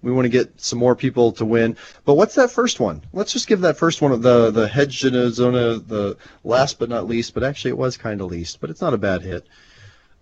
we 0.02 0.12
want 0.12 0.26
to 0.26 0.30
get 0.30 0.60
some 0.60 0.80
more 0.80 0.96
people 0.96 1.32
to 1.34 1.46
win. 1.46 1.78
But 2.06 2.16
what's 2.16 2.36
that 2.36 2.52
first 2.52 2.80
one? 2.80 3.04
Let's 3.14 3.34
just 3.34 3.48
give 3.48 3.62
that 3.62 3.78
first 3.78 4.02
one 4.02 4.20
the 4.22 4.52
the 4.52 4.68
hedge 4.68 5.00
zona 5.00 5.80
the 5.80 6.18
last 6.44 6.80
but 6.80 6.90
not 6.90 7.08
least. 7.08 7.34
But 7.34 7.44
actually, 7.44 7.72
it 7.72 7.78
was 7.78 7.98
kind 7.98 8.22
of 8.22 8.30
least, 8.30 8.62
but 8.62 8.70
it's 8.70 8.82
not 8.82 8.94
a 8.94 8.98
bad 8.98 9.22
hit. 9.22 9.48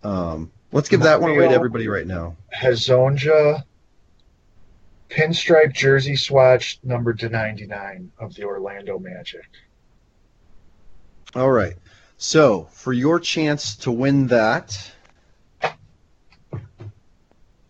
Um, 0.03 0.51
let's 0.71 0.89
give 0.89 1.01
that 1.01 1.21
one 1.21 1.31
away 1.31 1.47
to 1.47 1.53
everybody 1.53 1.87
right 1.87 2.07
now. 2.07 2.35
Hezonja 2.55 3.63
pinstripe 5.09 5.73
jersey 5.73 6.15
swatch 6.15 6.79
number 6.83 7.13
to 7.13 7.29
99 7.29 8.11
of 8.19 8.33
the 8.35 8.43
Orlando 8.43 8.99
Magic. 8.99 9.47
All 11.35 11.51
right. 11.51 11.75
So 12.17 12.67
for 12.71 12.93
your 12.93 13.19
chance 13.19 13.75
to 13.77 13.91
win 13.91 14.27
that, 14.27 14.91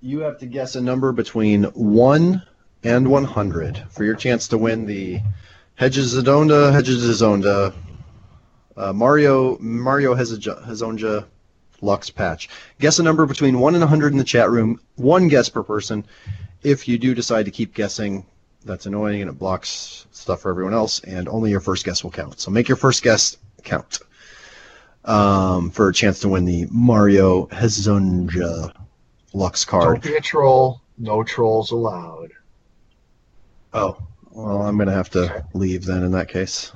you 0.02 0.20
have 0.22 0.38
to 0.40 0.46
guess 0.46 0.76
a 0.76 0.82
number 0.82 1.12
between 1.12 1.64
one 1.66 2.42
and 2.84 3.10
100 3.10 3.84
for 3.90 4.04
your 4.04 4.16
chance 4.16 4.48
to 4.48 4.58
win 4.58 4.86
the 4.86 5.20
Hedges 5.76 6.16
Zadonda, 6.16 6.72
Hedges 6.72 7.04
Zadonda, 7.04 7.74
uh, 8.78 8.94
Mario 8.94 9.58
Mario 9.60 10.16
Hezonja 10.16 11.26
Lux 11.82 12.10
patch. 12.10 12.50
Guess 12.80 13.00
a 13.00 13.04
number 13.04 13.26
between 13.26 13.60
1 13.60 13.76
and 13.76 13.82
100 13.82 14.12
in 14.12 14.18
the 14.18 14.24
chat 14.24 14.50
room. 14.50 14.80
One 14.96 15.28
guess 15.28 15.50
per 15.50 15.64
person. 15.64 16.06
If 16.64 16.88
you 16.88 16.98
do 16.98 17.14
decide 17.14 17.44
to 17.46 17.52
keep 17.52 17.74
guessing, 17.74 18.26
that's 18.66 18.86
annoying 18.86 19.22
and 19.22 19.30
it 19.30 19.40
blocks 19.40 20.06
stuff 20.12 20.42
for 20.42 20.50
everyone 20.50 20.74
else, 20.74 21.00
and 21.02 21.30
only 21.30 21.52
your 21.52 21.62
first 21.62 21.86
guess 21.86 22.04
will 22.04 22.12
count. 22.12 22.40
So 22.40 22.52
make 22.52 22.68
your 22.68 22.78
first 22.78 23.04
guess 23.04 23.38
count 23.64 24.00
um, 25.06 25.72
for 25.72 25.90
a 25.90 25.94
chance 25.94 26.20
to 26.22 26.30
win 26.30 26.46
the 26.46 26.68
Mario 26.70 27.48
Hezonja 27.48 28.74
Lux 29.34 29.65
card. 29.65 30.02
Don't 30.02 30.12
be 30.12 30.18
a 30.18 30.22
troll. 30.22 30.82
No 30.98 31.24
trolls 31.24 31.72
allowed. 31.72 32.32
Oh, 33.74 33.98
well, 34.32 34.62
I'm 34.63 34.78
gonna 34.78 34.92
have 34.92 35.10
to 35.12 35.46
leave 35.54 35.86
then 35.86 36.04
in 36.04 36.12
that 36.12 36.28
case. 36.28 36.72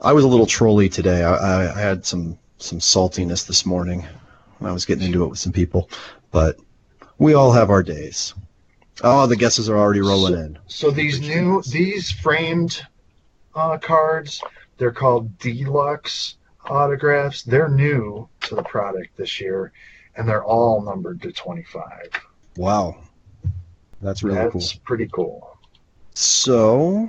I 0.00 0.12
was 0.12 0.24
a 0.24 0.28
little 0.28 0.46
trolly 0.46 0.88
today. 0.88 1.24
I, 1.24 1.70
I, 1.70 1.80
had 1.80 2.06
some 2.06 2.38
some 2.58 2.78
saltiness 2.78 3.46
this 3.46 3.66
morning. 3.66 4.06
I 4.60 4.72
was 4.72 4.84
getting 4.84 5.04
into 5.04 5.24
it 5.24 5.28
with 5.28 5.38
some 5.38 5.52
people, 5.52 5.90
but 6.30 6.56
we 7.18 7.34
all 7.34 7.52
have 7.52 7.70
our 7.70 7.82
days. 7.82 8.34
Oh, 9.02 9.26
the 9.26 9.36
guesses 9.36 9.68
are 9.68 9.78
already 9.78 10.00
rolling 10.00 10.34
in. 10.34 10.58
So 10.66 10.90
these 10.90 11.20
new 11.20 11.62
these 11.62 12.10
framed 12.10 12.84
uh, 13.54 13.78
cards, 13.78 14.42
they're 14.76 14.92
called 14.92 15.38
deluxe 15.38 16.36
autographs. 16.64 17.42
They're 17.42 17.68
new 17.68 18.28
to 18.42 18.54
the 18.54 18.62
product 18.62 19.16
this 19.16 19.40
year, 19.40 19.72
and 20.18 20.28
they're 20.28 20.44
all 20.44 20.82
numbered 20.82 21.22
to 21.22 21.32
25. 21.32 22.10
Wow, 22.56 22.96
that's 24.02 24.22
really 24.22 24.36
That's 24.36 24.52
cool. 24.52 24.60
That's 24.60 24.72
pretty 24.74 25.08
cool. 25.12 25.56
So, 26.14 27.08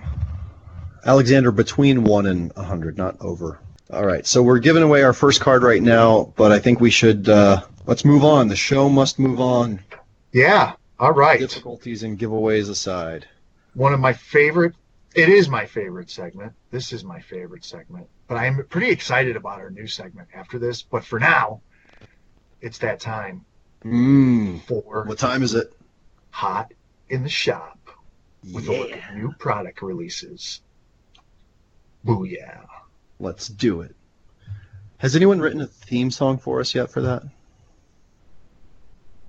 Alexander, 1.05 1.51
between 1.51 2.03
one 2.03 2.27
and 2.27 2.53
a 2.55 2.63
hundred, 2.63 2.97
not 2.97 3.17
over. 3.19 3.59
All 3.91 4.05
right, 4.05 4.25
so 4.25 4.43
we're 4.43 4.59
giving 4.59 4.83
away 4.83 5.01
our 5.01 5.13
first 5.13 5.41
card 5.41 5.63
right 5.63 5.81
now, 5.81 6.31
but 6.37 6.51
I 6.51 6.59
think 6.59 6.79
we 6.79 6.91
should 6.91 7.27
uh, 7.27 7.63
let's 7.87 8.05
move 8.05 8.23
on. 8.23 8.47
The 8.47 8.55
show 8.55 8.87
must 8.87 9.17
move 9.17 9.41
on. 9.41 9.79
Yeah. 10.31 10.73
All 10.99 11.13
right. 11.13 11.39
Difficulties 11.39 12.03
and 12.03 12.19
giveaways 12.19 12.69
aside. 12.69 13.27
One 13.73 13.93
of 13.93 13.99
my 13.99 14.13
favorite. 14.13 14.75
It 15.15 15.29
is 15.29 15.49
my 15.49 15.65
favorite 15.65 16.11
segment. 16.11 16.53
This 16.69 16.93
is 16.93 17.03
my 17.03 17.19
favorite 17.19 17.65
segment. 17.65 18.07
But 18.27 18.35
I'm 18.35 18.63
pretty 18.69 18.91
excited 18.91 19.35
about 19.35 19.59
our 19.59 19.71
new 19.71 19.87
segment 19.87 20.27
after 20.35 20.59
this. 20.59 20.83
But 20.83 21.03
for 21.03 21.19
now, 21.19 21.61
it's 22.61 22.77
that 22.79 22.99
time 22.99 23.45
Mmm. 23.83 24.61
for 24.63 25.03
What 25.05 25.17
time 25.17 25.43
is 25.43 25.53
it? 25.53 25.73
Hot 26.31 26.73
in 27.09 27.23
the 27.23 27.29
Shop 27.29 27.77
with 28.53 28.67
a 28.67 28.71
look 28.71 28.89
Yeah. 28.89 28.97
at 28.97 29.15
new 29.17 29.31
product 29.33 29.81
releases. 29.81 30.61
Booyah. 32.05 32.65
Let's 33.19 33.47
do 33.47 33.81
it. 33.81 33.95
Has 34.97 35.15
anyone 35.15 35.39
written 35.39 35.61
a 35.61 35.67
theme 35.67 36.11
song 36.11 36.37
for 36.37 36.59
us 36.59 36.75
yet 36.75 36.89
for 36.91 37.01
that? 37.01 37.23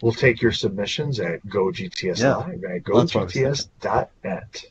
We'll 0.02 0.12
take 0.12 0.40
your 0.40 0.52
submissions 0.52 1.20
at 1.20 1.44
GoGTS 1.46 2.20
Yeah. 2.20 2.36
Live 2.36 2.64
at 2.64 2.88
Well, 2.88 3.00
that's 3.00 3.14
what 3.14 3.20
I 3.22 3.24
was 3.24 3.32
thinking. 3.34 3.52
GoGTS.net. 3.52 4.64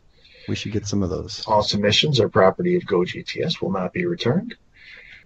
We 0.48 0.56
should 0.56 0.72
get 0.72 0.88
some 0.88 1.04
of 1.04 1.10
those. 1.10 1.44
All 1.46 1.62
submissions 1.62 2.20
are 2.20 2.28
property 2.30 2.76
of 2.76 2.84
GoGTS, 2.84 3.62
will 3.62 3.72
not 3.72 3.94
be 3.94 4.06
returned. 4.06 4.56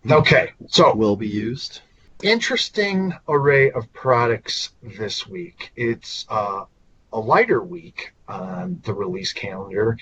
Okay, 0.10 0.52
so 0.68 0.94
Will 0.96 1.16
be 1.16 1.30
used. 1.30 1.80
Interesting 2.24 3.14
array 3.28 3.72
of 3.72 3.92
products 3.94 4.72
this 4.82 5.28
week. 5.28 5.72
It's 5.76 6.26
uh, 6.30 6.66
a 7.12 7.20
lighter 7.20 7.62
week 7.62 8.14
on 8.28 8.82
the 8.86 8.94
release 8.94 9.34
calendar. 9.34 9.98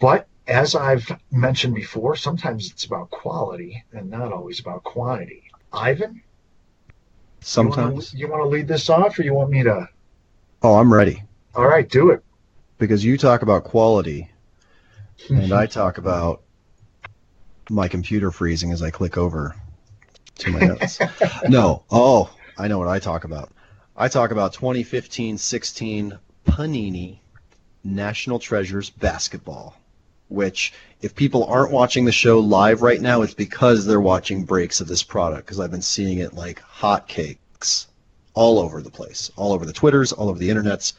But 0.00 0.28
as 0.46 0.74
I've 0.74 1.10
mentioned 1.32 1.74
before, 1.74 2.14
sometimes 2.14 2.70
it's 2.70 2.84
about 2.84 3.10
quality 3.10 3.82
and 3.92 4.10
not 4.10 4.32
always 4.32 4.60
about 4.60 4.84
quantity. 4.84 5.44
Ivan, 5.72 6.22
Sometimes. 7.40 8.12
you 8.14 8.28
want 8.28 8.42
to 8.42 8.48
lead 8.48 8.68
this 8.68 8.88
off, 8.90 9.18
or 9.18 9.22
you 9.22 9.34
want 9.34 9.50
me 9.50 9.62
to? 9.62 9.88
Oh, 10.62 10.76
I'm 10.76 10.92
ready 10.92 11.22
All 11.54 11.66
right, 11.66 11.88
do 11.88 12.10
it. 12.10 12.22
because 12.78 13.04
you 13.04 13.16
talk 13.18 13.42
about 13.42 13.64
quality, 13.64 14.30
and 15.28 15.52
I 15.52 15.66
talk 15.66 15.98
about 15.98 16.42
my 17.70 17.88
computer 17.88 18.30
freezing 18.30 18.72
as 18.72 18.82
I 18.82 18.90
click 18.90 19.16
over 19.16 19.54
to 20.38 20.50
my 20.50 20.60
notes. 20.60 20.98
no, 21.48 21.84
oh, 21.90 22.30
I 22.58 22.68
know 22.68 22.78
what 22.78 22.88
I 22.88 22.98
talk 22.98 23.24
about. 23.24 23.50
I 23.96 24.08
talk 24.08 24.30
about 24.30 24.54
2015-16 24.54 26.18
Panini 26.46 27.18
National 27.82 28.38
Treasures 28.38 28.90
basketball, 28.90 29.76
which 30.28 30.72
if 31.00 31.14
people 31.14 31.44
aren't 31.44 31.72
watching 31.72 32.04
the 32.04 32.12
show 32.12 32.38
live 32.38 32.82
right 32.82 33.00
now, 33.00 33.22
it's 33.22 33.34
because 33.34 33.86
they're 33.86 34.00
watching 34.00 34.44
breaks 34.44 34.80
of 34.80 34.88
this 34.88 35.02
product 35.02 35.46
because 35.46 35.60
I've 35.60 35.70
been 35.70 35.82
seeing 35.82 36.18
it 36.18 36.34
like 36.34 36.60
hotcakes 36.60 37.86
all 38.34 38.58
over 38.58 38.82
the 38.82 38.90
place, 38.90 39.30
all 39.36 39.52
over 39.52 39.64
the 39.64 39.72
Twitters, 39.72 40.12
all 40.12 40.28
over 40.28 40.38
the 40.38 40.50
internets. 40.50 40.92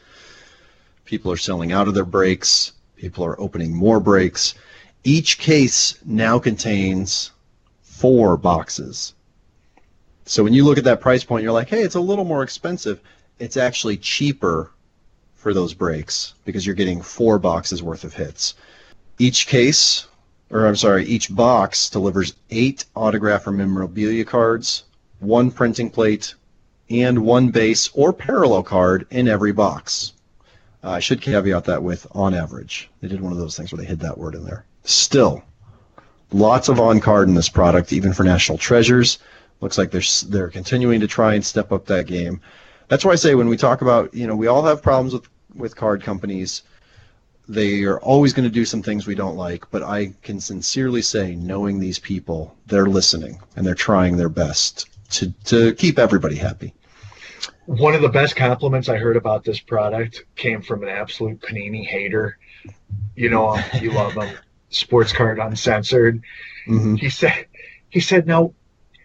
People 1.05 1.31
are 1.31 1.37
selling 1.37 1.71
out 1.71 1.87
of 1.87 1.93
their 1.93 2.05
breaks. 2.05 2.73
People 2.95 3.23
are 3.25 3.39
opening 3.39 3.73
more 3.73 3.99
breaks. 3.99 4.55
Each 5.03 5.37
case 5.37 5.99
now 6.03 6.39
contains 6.39 7.31
four 7.81 8.37
boxes. 8.37 9.13
So 10.27 10.43
when 10.43 10.53
you 10.53 10.65
look 10.65 10.77
at 10.77 10.83
that 10.83 10.99
price 10.99 11.23
point, 11.23 11.43
you're 11.43 11.53
like, 11.53 11.69
hey, 11.69 11.81
it's 11.81 11.95
a 11.95 12.01
little 12.01 12.25
more 12.25 12.43
expensive. 12.43 12.99
It's 13.39 13.55
actually 13.55 13.95
cheaper 13.95 14.71
for 15.35 15.53
those 15.53 15.73
breaks 15.73 16.33
because 16.43 16.65
you're 16.65 16.75
getting 16.75 17.01
four 17.01 17.39
boxes 17.39 17.81
worth 17.81 18.03
of 18.03 18.13
hits. 18.13 18.55
Each 19.17 19.47
case, 19.47 20.05
or 20.49 20.67
I'm 20.67 20.75
sorry, 20.75 21.05
each 21.05 21.33
box 21.33 21.89
delivers 21.89 22.33
eight 22.49 22.83
autograph 22.93 23.47
or 23.47 23.51
memorabilia 23.51 24.25
cards, 24.25 24.83
one 25.19 25.49
printing 25.49 25.89
plate, 25.89 26.35
and 26.89 27.19
one 27.19 27.49
base 27.49 27.89
or 27.93 28.11
parallel 28.11 28.63
card 28.63 29.07
in 29.09 29.29
every 29.29 29.53
box. 29.53 30.11
Uh, 30.83 30.89
I 30.91 30.99
should 30.99 31.21
caveat 31.21 31.63
that 31.65 31.83
with 31.83 32.05
on 32.11 32.33
average. 32.33 32.89
They 32.99 33.07
did 33.07 33.21
one 33.21 33.31
of 33.31 33.39
those 33.39 33.55
things 33.55 33.71
where 33.71 33.81
they 33.81 33.87
hid 33.87 34.01
that 34.01 34.17
word 34.17 34.35
in 34.35 34.43
there. 34.43 34.65
Still, 34.83 35.41
lots 36.33 36.67
of 36.67 36.81
on 36.81 36.99
card 36.99 37.29
in 37.29 37.33
this 37.33 37.49
product, 37.49 37.93
even 37.93 38.11
for 38.11 38.25
National 38.25 38.57
Treasures. 38.57 39.19
Looks 39.61 39.77
like 39.77 39.91
they're 39.91 40.01
they're 40.29 40.49
continuing 40.49 40.99
to 40.99 41.07
try 41.07 41.33
and 41.33 41.45
step 41.45 41.71
up 41.71 41.85
that 41.87 42.07
game. 42.07 42.41
That's 42.89 43.03
why 43.03 43.11
I 43.11 43.15
say 43.15 43.35
when 43.35 43.49
we 43.49 43.57
talk 43.57 43.81
about 43.81 44.13
you 44.13 44.27
know 44.27 44.35
we 44.35 44.47
all 44.47 44.63
have 44.63 44.81
problems 44.81 45.13
with 45.13 45.27
with 45.55 45.75
card 45.75 46.03
companies. 46.03 46.63
They 47.49 47.83
are 47.83 47.99
always 48.01 48.33
going 48.33 48.43
to 48.43 48.53
do 48.53 48.65
some 48.65 48.83
things 48.83 49.07
we 49.07 49.15
don't 49.15 49.37
like, 49.37 49.69
but 49.71 49.81
I 49.81 50.13
can 50.21 50.41
sincerely 50.41 51.01
say, 51.01 51.33
knowing 51.33 51.79
these 51.79 51.97
people, 51.97 52.57
they're 52.65 52.87
listening 52.87 53.39
and 53.55 53.65
they're 53.65 53.73
trying 53.73 54.17
their 54.17 54.29
best 54.29 54.87
to 55.11 55.31
to 55.45 55.73
keep 55.73 55.97
everybody 55.97 56.35
happy. 56.35 56.73
One 57.65 57.95
of 57.95 58.01
the 58.01 58.09
best 58.09 58.35
compliments 58.35 58.89
I 58.89 58.97
heard 58.97 59.17
about 59.17 59.43
this 59.43 59.59
product 59.59 60.23
came 60.35 60.61
from 60.61 60.83
an 60.83 60.89
absolute 60.89 61.41
Panini 61.41 61.85
hater. 61.85 62.37
You 63.15 63.29
know 63.29 63.53
him, 63.53 63.83
you 63.83 63.91
love 63.91 64.13
him. 64.13 64.29
Sports 64.69 65.13
card 65.13 65.39
uncensored. 65.39 66.21
hmm 66.65 66.95
He 66.95 67.09
said, 67.09 67.47
he 67.89 67.99
said, 67.99 68.27
now, 68.27 68.53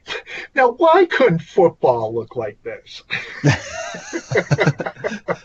now, 0.54 0.72
why 0.72 1.06
couldn't 1.06 1.42
football 1.42 2.14
look 2.14 2.36
like 2.36 2.62
this? 2.62 3.02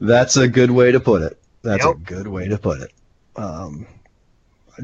That's 0.00 0.36
a 0.36 0.48
good 0.48 0.70
way 0.70 0.92
to 0.92 1.00
put 1.00 1.22
it. 1.22 1.40
That's 1.62 1.84
a 1.84 1.94
good 1.94 2.28
way 2.28 2.48
to 2.48 2.58
put 2.58 2.82
it. 2.82 2.92
Um, 3.36 3.86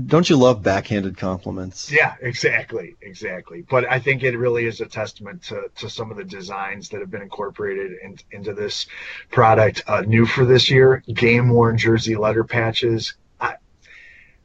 don't 0.06 0.28
you 0.30 0.36
love 0.36 0.62
backhanded 0.62 1.16
compliments? 1.16 1.90
Yeah, 1.90 2.14
exactly, 2.20 2.96
exactly. 3.02 3.62
But 3.68 3.90
I 3.90 3.98
think 3.98 4.22
it 4.22 4.36
really 4.36 4.66
is 4.66 4.80
a 4.80 4.86
testament 4.86 5.42
to, 5.44 5.64
to 5.76 5.90
some 5.90 6.10
of 6.10 6.16
the 6.16 6.24
designs 6.24 6.88
that 6.90 7.00
have 7.00 7.10
been 7.10 7.22
incorporated 7.22 7.92
in, 8.02 8.16
into 8.30 8.54
this 8.54 8.86
product. 9.30 9.82
Uh, 9.86 10.02
new 10.02 10.26
for 10.26 10.44
this 10.44 10.70
year, 10.70 11.02
game 11.12 11.48
worn 11.48 11.76
jersey 11.76 12.16
letter 12.16 12.44
patches. 12.44 13.14
I, 13.40 13.54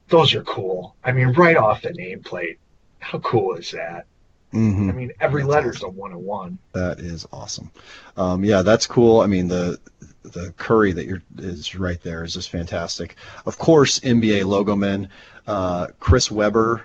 those 0.07 0.33
are 0.33 0.43
cool. 0.43 0.95
I 1.03 1.11
mean, 1.11 1.33
right 1.33 1.57
off 1.57 1.83
the 1.83 1.89
nameplate. 1.89 2.57
How 3.05 3.19
cool 3.19 3.53
is 3.53 3.69
that? 3.71 4.07
hmm 4.51 4.89
I 4.89 4.93
mean, 4.93 5.11
every 5.19 5.43
That's 5.43 5.51
letter's 5.51 5.83
a 5.83 5.87
one 5.87 6.11
on 6.11 6.23
one. 6.23 6.57
That 6.73 6.99
is 6.99 7.27
awesome. 7.31 7.69
Um, 8.17 8.43
yeah, 8.43 8.63
that's 8.63 8.87
cool. 8.87 9.21
I 9.21 9.27
mean, 9.27 9.47
the 9.47 9.79
the 10.23 10.51
curry 10.57 10.91
that 10.91 11.05
you're 11.05 11.21
is 11.37 11.75
right 11.75 12.01
there 12.01 12.23
is 12.23 12.33
just 12.33 12.49
fantastic. 12.49 13.15
Of 13.45 13.59
course, 13.59 13.99
NBA 13.99 14.45
logo 14.45 14.75
men, 14.75 15.09
uh, 15.45 15.87
Chris 15.99 16.31
Webber 16.31 16.83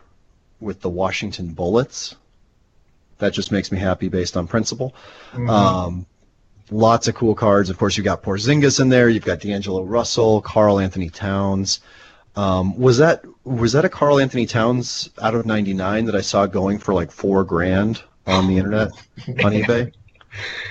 with 0.60 0.82
the 0.82 0.90
Washington 0.90 1.54
Bullets. 1.54 2.16
That 3.16 3.32
just 3.32 3.50
makes 3.50 3.72
me 3.72 3.78
happy 3.78 4.08
based 4.08 4.36
on 4.36 4.46
principle. 4.46 4.94
Mm-hmm. 5.32 5.48
Um, 5.48 6.06
lots 6.70 7.08
of 7.08 7.14
cool 7.14 7.34
cards. 7.34 7.70
Of 7.70 7.78
course, 7.78 7.96
you've 7.96 8.04
got 8.04 8.22
Porzingis 8.22 8.78
in 8.78 8.90
there. 8.90 9.08
You've 9.08 9.24
got 9.24 9.40
D'Angelo 9.40 9.84
Russell, 9.84 10.42
Karl-Anthony 10.42 11.08
Towns. 11.08 11.80
Um, 12.36 12.78
was 12.78 12.98
that 12.98 13.24
was 13.44 13.72
that 13.72 13.84
a 13.84 13.88
Karl-Anthony 13.88 14.46
Towns 14.46 15.10
out 15.20 15.34
of 15.34 15.46
'99 15.46 16.04
that 16.04 16.14
I 16.14 16.20
saw 16.20 16.46
going 16.46 16.78
for 16.78 16.94
like 16.94 17.10
four 17.10 17.44
grand 17.44 18.02
on 18.26 18.46
the 18.46 18.56
internet 18.56 18.88
on 19.44 19.52
eBay? 19.52 19.92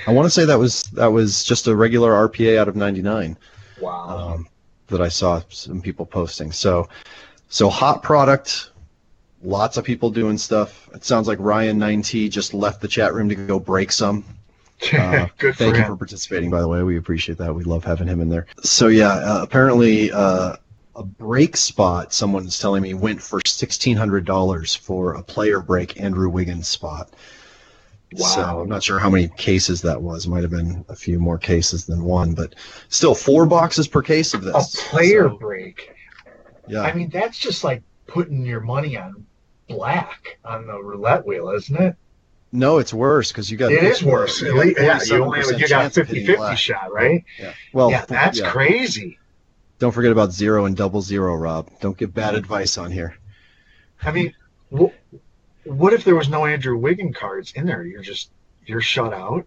I 0.07 0.13
want 0.13 0.25
to 0.25 0.29
say 0.29 0.45
that 0.45 0.57
was 0.57 0.83
that 0.93 1.07
was 1.07 1.43
just 1.43 1.67
a 1.67 1.75
regular 1.75 2.11
RPA 2.27 2.57
out 2.57 2.67
of 2.67 2.75
'99 2.75 3.37
wow. 3.81 4.33
um, 4.33 4.47
that 4.87 5.01
I 5.01 5.09
saw 5.09 5.41
some 5.49 5.81
people 5.81 6.05
posting. 6.05 6.51
So, 6.51 6.87
so 7.49 7.69
hot 7.69 8.03
product. 8.03 8.71
Lots 9.41 9.77
of 9.77 9.85
people 9.85 10.09
doing 10.09 10.37
stuff. 10.37 10.89
It 10.93 11.05
sounds 11.05 11.27
like 11.27 11.39
Ryan 11.39 11.79
9T 11.79 12.29
just 12.29 12.53
left 12.53 12.81
the 12.81 12.89
chat 12.89 13.13
room 13.13 13.29
to 13.29 13.35
go 13.35 13.59
break 13.59 13.91
some. 13.91 14.23
Uh, 14.93 15.27
Good 15.37 15.57
for 15.57 15.65
Thank 15.65 15.75
you 15.75 15.81
him. 15.81 15.87
for 15.87 15.97
participating, 15.97 16.49
by 16.49 16.61
the 16.61 16.67
way. 16.69 16.81
We 16.83 16.95
appreciate 16.95 17.37
that. 17.39 17.53
We 17.53 17.65
love 17.65 17.83
having 17.83 18.07
him 18.07 18.21
in 18.21 18.29
there. 18.29 18.45
So 18.63 18.87
yeah, 18.87 19.09
uh, 19.09 19.41
apparently 19.43 20.09
uh, 20.09 20.55
a 20.99 21.03
break 21.03 21.55
spot. 21.57 22.13
Someone's 22.13 22.59
telling 22.59 22.83
me 22.83 22.93
went 22.93 23.21
for 23.21 23.39
sixteen 23.45 23.97
hundred 23.97 24.25
dollars 24.25 24.75
for 24.75 25.13
a 25.13 25.23
player 25.23 25.61
break 25.61 25.99
Andrew 25.99 26.29
Wiggins 26.29 26.67
spot. 26.67 27.09
Wow. 28.13 28.27
So 28.27 28.41
I'm 28.61 28.69
not 28.69 28.83
sure 28.83 28.99
how 28.99 29.09
many 29.09 29.27
cases 29.29 29.81
that 29.83 30.01
was. 30.01 30.27
Might 30.27 30.41
have 30.41 30.51
been 30.51 30.83
a 30.89 30.95
few 30.95 31.19
more 31.19 31.37
cases 31.37 31.85
than 31.85 32.03
one, 32.03 32.33
but 32.33 32.55
still 32.89 33.15
four 33.15 33.45
boxes 33.45 33.87
per 33.87 34.01
case 34.01 34.33
of 34.33 34.43
this. 34.43 34.75
a 34.75 34.77
player 34.89 35.29
So, 35.29 35.37
break. 35.37 35.93
yeah. 36.67 36.81
I 36.81 36.93
mean, 36.93 37.09
that's 37.09 37.37
just 37.37 37.63
like 37.63 37.81
putting 38.07 38.45
your 38.45 38.61
money 38.61 38.97
on 38.97 39.25
black 39.67 40.39
on 40.43 40.65
the 40.67 40.81
roulette 40.81 41.25
wheel, 41.25 41.49
isn't 41.51 41.79
it? 41.79 41.95
no, 42.51 42.79
it's 42.79 42.91
worse 42.93 43.31
because 43.31 43.51
you 43.51 43.57
got. 43.57 43.71
It 43.71 43.83
is 43.83 44.03
worse. 44.03 44.41
At 44.41 44.55
least, 44.55 44.79
yeah, 44.81 44.99
you 45.05 45.23
only 45.23 45.39
you 45.57 45.67
got 45.67 45.93
50 45.93 46.25
50 46.25 46.35
black. 46.35 46.57
shot, 46.57 46.91
right? 46.91 47.23
Yeah. 47.39 47.53
Well, 47.73 47.91
yeah, 47.91 48.05
that's 48.05 48.39
yeah. 48.39 48.49
crazy. 48.49 49.19
Don't 49.79 49.91
forget 49.93 50.11
about 50.11 50.31
zero 50.33 50.65
and 50.65 50.75
double 50.75 51.01
zero, 51.01 51.35
Rob. 51.35 51.69
Don't 51.79 51.97
give 51.97 52.13
bad 52.13 52.35
advice 52.35 52.77
on 52.77 52.91
here. 52.91 53.15
I 54.03 54.11
mean, 54.11 54.33
wh- 54.77 54.91
what 55.65 55.93
if 55.93 56.03
there 56.03 56.15
was 56.15 56.29
no 56.29 56.45
Andrew 56.45 56.77
Wiggin 56.77 57.13
cards 57.13 57.53
in 57.55 57.65
there? 57.65 57.83
You're 57.83 58.01
just, 58.01 58.31
you're 58.65 58.81
shut 58.81 59.13
out. 59.13 59.45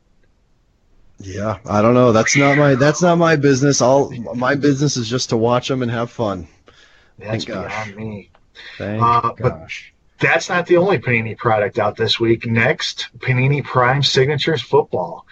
Yeah, 1.18 1.59
I 1.66 1.83
don't 1.83 1.95
know. 1.95 2.11
That's 2.12 2.35
not 2.37 2.59
my 2.59 2.75
that's 2.75 3.01
not 3.03 3.16
my 3.16 3.37
business. 3.37 3.81
All 3.81 4.11
my 4.35 4.55
business 4.57 4.97
is 4.97 5.09
just 5.09 5.29
to 5.31 5.37
watch 5.37 5.68
them 5.68 5.83
and 5.83 5.90
have 5.90 6.11
fun. 6.11 6.49
That's 7.18 7.45
Thank 7.45 7.49
gosh. 7.49 7.85
beyond 7.92 7.97
me. 7.97 8.31
Thank 8.79 9.03
Uh, 9.03 9.33
but- 9.38 9.68
That's 10.18 10.49
not 10.49 10.66
the 10.66 10.77
only 10.79 10.99
Panini 10.99 11.37
product 11.37 11.79
out 11.79 11.97
this 11.97 12.18
week. 12.18 12.47
Next, 12.47 13.09
Panini 13.18 13.62
Prime 13.62 14.03
Signatures 14.03 14.62
Football, 14.62 15.27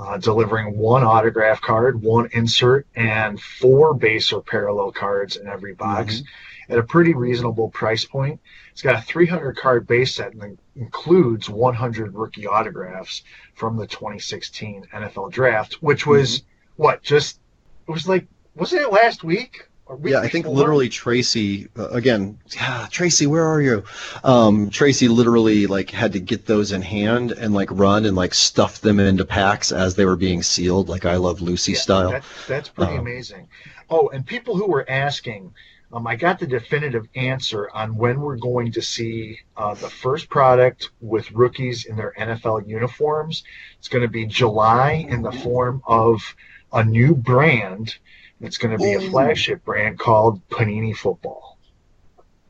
uh, 0.00 0.16
delivering 0.16 0.78
one 0.78 1.04
autograph 1.04 1.60
card, 1.60 2.00
one 2.00 2.28
insert, 2.32 2.86
and 2.94 3.40
four 3.40 3.92
base 3.94 4.32
or 4.32 4.42
parallel 4.42 4.92
cards 4.92 5.36
in 5.36 5.46
every 5.46 5.74
box 5.74 6.22
at 6.70 6.78
a 6.78 6.82
pretty 6.82 7.12
reasonable 7.12 7.68
price 7.68 8.04
point. 8.04 8.40
It's 8.72 8.80
got 8.80 8.98
a 8.98 9.02
300 9.02 9.56
card 9.56 9.86
base 9.86 10.14
set 10.14 10.32
and 10.32 10.58
includes 10.76 11.50
100 11.50 12.14
rookie 12.14 12.46
autographs 12.46 13.22
from 13.54 13.76
the 13.76 13.86
2016 13.86 14.86
NFL 14.94 15.32
Draft, 15.32 15.74
which 15.82 16.06
was 16.06 16.42
what? 16.76 17.02
Just 17.02 17.40
it 17.86 17.90
was 17.90 18.08
like 18.08 18.26
wasn't 18.54 18.82
it 18.82 18.92
last 18.92 19.22
week? 19.22 19.68
Yeah, 20.04 20.20
I 20.20 20.28
think 20.28 20.46
literally 20.46 20.88
Tracy 20.88 21.68
uh, 21.78 21.88
again. 21.88 22.38
Yeah, 22.54 22.86
Tracy, 22.90 23.26
where 23.26 23.46
are 23.46 23.60
you? 23.60 23.84
Um, 24.22 24.70
Tracy 24.70 25.08
literally 25.08 25.66
like 25.66 25.90
had 25.90 26.12
to 26.12 26.20
get 26.20 26.46
those 26.46 26.72
in 26.72 26.82
hand 26.82 27.32
and 27.32 27.54
like 27.54 27.68
run 27.72 28.06
and 28.06 28.16
like 28.16 28.34
stuff 28.34 28.80
them 28.80 29.00
into 29.00 29.24
packs 29.24 29.72
as 29.72 29.94
they 29.96 30.04
were 30.04 30.16
being 30.16 30.42
sealed, 30.42 30.88
like 30.88 31.04
I 31.04 31.16
Love 31.16 31.40
Lucy 31.40 31.72
Yeah, 31.72 31.78
style. 31.78 32.10
That, 32.10 32.24
that's 32.46 32.68
pretty 32.68 32.92
Um, 32.92 33.00
amazing. 33.00 33.48
Oh, 33.88 34.08
and 34.08 34.24
people 34.24 34.56
who 34.56 34.68
were 34.68 34.88
asking, 34.88 35.52
um, 35.92 36.06
I 36.06 36.14
got 36.14 36.38
the 36.38 36.46
definitive 36.46 37.08
answer 37.16 37.68
on 37.74 37.96
when 37.96 38.20
we're 38.20 38.36
going 38.36 38.70
to 38.72 38.82
see 38.82 39.38
uh, 39.56 39.74
the 39.74 39.90
first 39.90 40.28
product 40.28 40.90
with 41.00 41.32
rookies 41.32 41.84
in 41.84 41.96
their 41.96 42.14
NFL 42.16 42.68
uniforms. 42.68 43.42
It's 43.78 43.88
going 43.88 44.02
to 44.02 44.08
be 44.08 44.26
July 44.26 45.04
in 45.08 45.22
the 45.22 45.32
form 45.32 45.82
of 45.86 46.36
a 46.72 46.84
new 46.84 47.16
brand. 47.16 47.96
It's 48.40 48.56
going 48.58 48.76
to 48.76 48.82
be 48.82 48.94
a 48.94 49.10
flagship 49.10 49.64
brand 49.64 49.98
called 49.98 50.40
Panini 50.48 50.96
Football. 50.96 51.58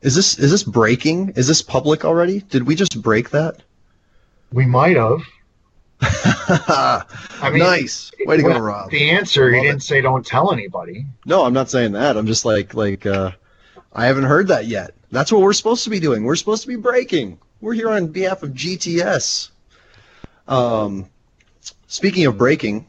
Is 0.01 0.15
this 0.15 0.39
is 0.39 0.49
this 0.49 0.63
breaking? 0.63 1.33
Is 1.35 1.47
this 1.47 1.61
public 1.61 2.05
already? 2.05 2.39
Did 2.39 2.65
we 2.65 2.75
just 2.75 3.01
break 3.01 3.29
that? 3.31 3.61
We 4.51 4.65
might 4.65 4.95
have. 4.95 5.21
I 6.01 7.49
mean, 7.51 7.59
nice. 7.59 8.11
Way 8.25 8.37
to 8.37 8.43
go, 8.43 8.57
Rob. 8.57 8.89
The 8.89 9.11
answer, 9.11 9.53
he 9.53 9.61
didn't 9.61 9.83
say 9.83 10.01
don't 10.01 10.25
tell 10.25 10.51
anybody. 10.51 11.05
No, 11.25 11.45
I'm 11.45 11.53
not 11.53 11.69
saying 11.69 11.91
that. 11.91 12.17
I'm 12.17 12.25
just 12.25 12.45
like 12.45 12.73
like 12.73 13.05
uh, 13.05 13.31
I 13.93 14.05
haven't 14.07 14.23
heard 14.23 14.47
that 14.47 14.65
yet. 14.65 14.95
That's 15.11 15.31
what 15.31 15.41
we're 15.41 15.53
supposed 15.53 15.83
to 15.83 15.89
be 15.89 15.99
doing. 15.99 16.23
We're 16.23 16.35
supposed 16.35 16.63
to 16.63 16.67
be 16.67 16.77
breaking. 16.77 17.37
We're 17.59 17.73
here 17.73 17.91
on 17.91 18.07
behalf 18.07 18.41
of 18.41 18.51
GTS. 18.51 19.51
Um, 20.47 21.09
speaking 21.87 22.25
of 22.25 22.37
breaking, 22.37 22.87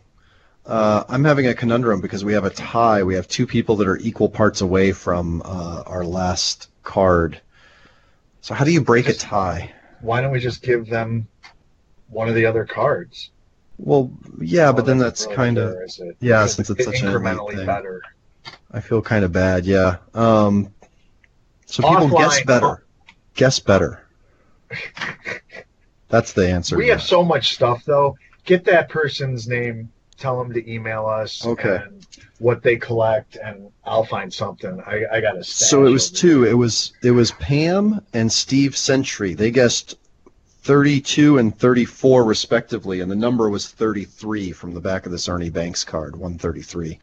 uh, 0.66 1.04
I'm 1.08 1.24
having 1.24 1.46
a 1.46 1.54
conundrum 1.54 2.00
because 2.00 2.24
we 2.24 2.32
have 2.34 2.44
a 2.44 2.50
tie. 2.50 3.02
We 3.02 3.14
have 3.14 3.28
two 3.28 3.46
people 3.46 3.76
that 3.76 3.88
are 3.88 3.96
equal 3.98 4.28
parts 4.28 4.60
away 4.60 4.92
from 4.92 5.42
uh, 5.44 5.82
our 5.86 6.04
last 6.04 6.68
card. 6.82 7.40
So 8.40 8.54
how 8.54 8.64
do 8.64 8.72
you 8.72 8.80
break 8.80 9.08
a 9.08 9.14
tie? 9.14 9.72
Why 10.00 10.20
don't 10.20 10.32
we 10.32 10.40
just 10.40 10.62
give 10.62 10.88
them 10.88 11.28
one 12.08 12.28
of 12.28 12.34
the 12.34 12.46
other 12.46 12.64
cards? 12.64 13.30
Well, 13.78 14.12
yeah, 14.40 14.70
but 14.72 14.82
Oh, 14.82 14.86
then 14.86 14.98
that's 14.98 15.26
kind 15.26 15.58
of 15.58 15.72
fair, 15.72 15.84
is 15.84 15.98
it? 16.00 16.16
yeah, 16.20 16.46
since 16.46 16.70
it's 16.70 16.84
such 16.84 17.02
an 17.02 17.08
elite 17.08 17.56
thing. 17.56 17.66
better. 17.66 18.02
I 18.70 18.80
feel 18.80 19.02
kind 19.02 19.24
of 19.24 19.32
bad. 19.32 19.64
Yeah. 19.66 19.96
Um, 20.14 20.72
so 21.66 21.82
people 21.82 22.16
guess 22.16 22.42
better. 22.44 22.84
Guess 23.34 23.60
better. 23.60 24.02
That's 26.08 26.32
the 26.34 26.48
answer. 26.48 26.76
We 26.76 26.88
have 26.88 27.00
that. 27.00 27.06
so 27.06 27.24
much 27.24 27.54
stuff 27.54 27.84
though. 27.84 28.16
Get 28.44 28.64
that 28.64 28.88
person's 28.88 29.48
name. 29.48 29.90
Tell 30.22 30.38
them 30.38 30.52
to 30.52 30.72
email 30.72 31.06
us. 31.06 31.44
Okay. 31.44 31.80
And 31.84 32.06
what 32.38 32.62
they 32.62 32.76
collect, 32.76 33.34
and 33.42 33.72
I'll 33.84 34.04
find 34.04 34.32
something. 34.32 34.80
I, 34.86 35.04
I 35.14 35.20
got 35.20 35.36
a. 35.36 35.42
So 35.42 35.84
it 35.84 35.90
was 35.90 36.12
two. 36.12 36.44
It 36.44 36.52
was 36.52 36.92
it 37.02 37.10
was 37.10 37.32
Pam 37.32 38.00
and 38.14 38.30
Steve 38.30 38.76
Sentry. 38.76 39.34
They 39.34 39.50
guessed 39.50 39.96
32 40.60 41.38
and 41.38 41.58
34 41.58 42.22
respectively, 42.22 43.00
and 43.00 43.10
the 43.10 43.16
number 43.16 43.50
was 43.50 43.66
33 43.66 44.52
from 44.52 44.74
the 44.74 44.80
back 44.80 45.06
of 45.06 45.10
this 45.10 45.28
Ernie 45.28 45.50
Banks 45.50 45.82
card, 45.82 46.14
133. 46.14 47.00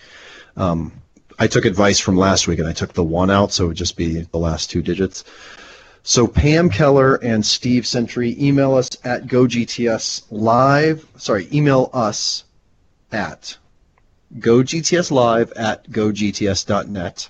Um, 0.55 0.93
I 1.39 1.47
took 1.47 1.65
advice 1.65 1.99
from 1.99 2.15
last 2.15 2.47
week, 2.47 2.59
and 2.59 2.69
I 2.69 2.73
took 2.73 2.93
the 2.93 3.03
one 3.03 3.29
out, 3.29 3.51
so 3.51 3.65
it 3.65 3.67
would 3.67 3.75
just 3.75 3.97
be 3.97 4.21
the 4.21 4.37
last 4.37 4.69
two 4.69 4.81
digits. 4.81 5.25
So 6.03 6.25
Pam 6.25 6.69
Keller 6.69 7.15
and 7.15 7.45
Steve 7.45 7.85
Sentry 7.85 8.37
email 8.39 8.75
us 8.75 8.87
at 9.03 9.27
GoGTS 9.27 10.23
live. 10.31 11.05
Sorry, 11.17 11.49
email 11.51 11.89
us 11.91 12.45
at 13.11 13.57
GoGTSlive 14.37 15.51
at 15.55 15.89
GoGTS.net. 15.89 17.29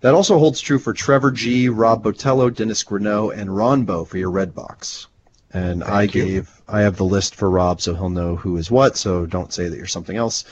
That 0.00 0.14
also 0.14 0.38
holds 0.38 0.60
true 0.60 0.78
for 0.78 0.92
Trevor 0.92 1.30
G, 1.30 1.68
Rob 1.68 2.04
Botello, 2.04 2.54
Dennis 2.54 2.84
Greneau, 2.84 3.36
and 3.36 3.56
Ron 3.56 3.84
Bo 3.84 4.04
for 4.04 4.18
your 4.18 4.30
red 4.30 4.54
box. 4.54 5.08
And 5.52 5.82
I 5.82 6.00
Thank 6.06 6.14
you. 6.14 6.24
gave, 6.24 6.62
I 6.68 6.80
have 6.80 6.96
the 6.96 7.04
list 7.04 7.34
for 7.34 7.50
Rob, 7.50 7.80
so 7.80 7.94
he'll 7.94 8.10
know 8.10 8.36
who 8.36 8.56
is 8.56 8.70
what. 8.70 8.96
So 8.96 9.26
don't 9.26 9.52
say 9.52 9.68
that 9.68 9.76
you're 9.76 9.86
something 9.86 10.16
else. 10.16 10.44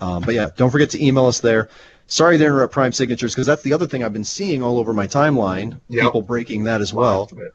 Um, 0.00 0.22
but 0.22 0.34
yeah, 0.34 0.48
don't 0.56 0.70
forget 0.70 0.90
to 0.90 1.04
email 1.04 1.26
us 1.26 1.40
there. 1.40 1.68
Sorry 2.06 2.38
to 2.38 2.44
interrupt 2.44 2.72
Prime 2.72 2.92
Signatures 2.92 3.34
because 3.34 3.46
that's 3.46 3.62
the 3.62 3.72
other 3.74 3.86
thing 3.86 4.02
I've 4.02 4.12
been 4.14 4.24
seeing 4.24 4.62
all 4.62 4.78
over 4.78 4.94
my 4.94 5.06
timeline. 5.06 5.78
Yep. 5.88 6.04
People 6.04 6.22
breaking 6.22 6.64
that 6.64 6.80
as 6.80 6.94
well. 6.94 7.20
Lots 7.20 7.32
of 7.32 7.38
it. 7.40 7.54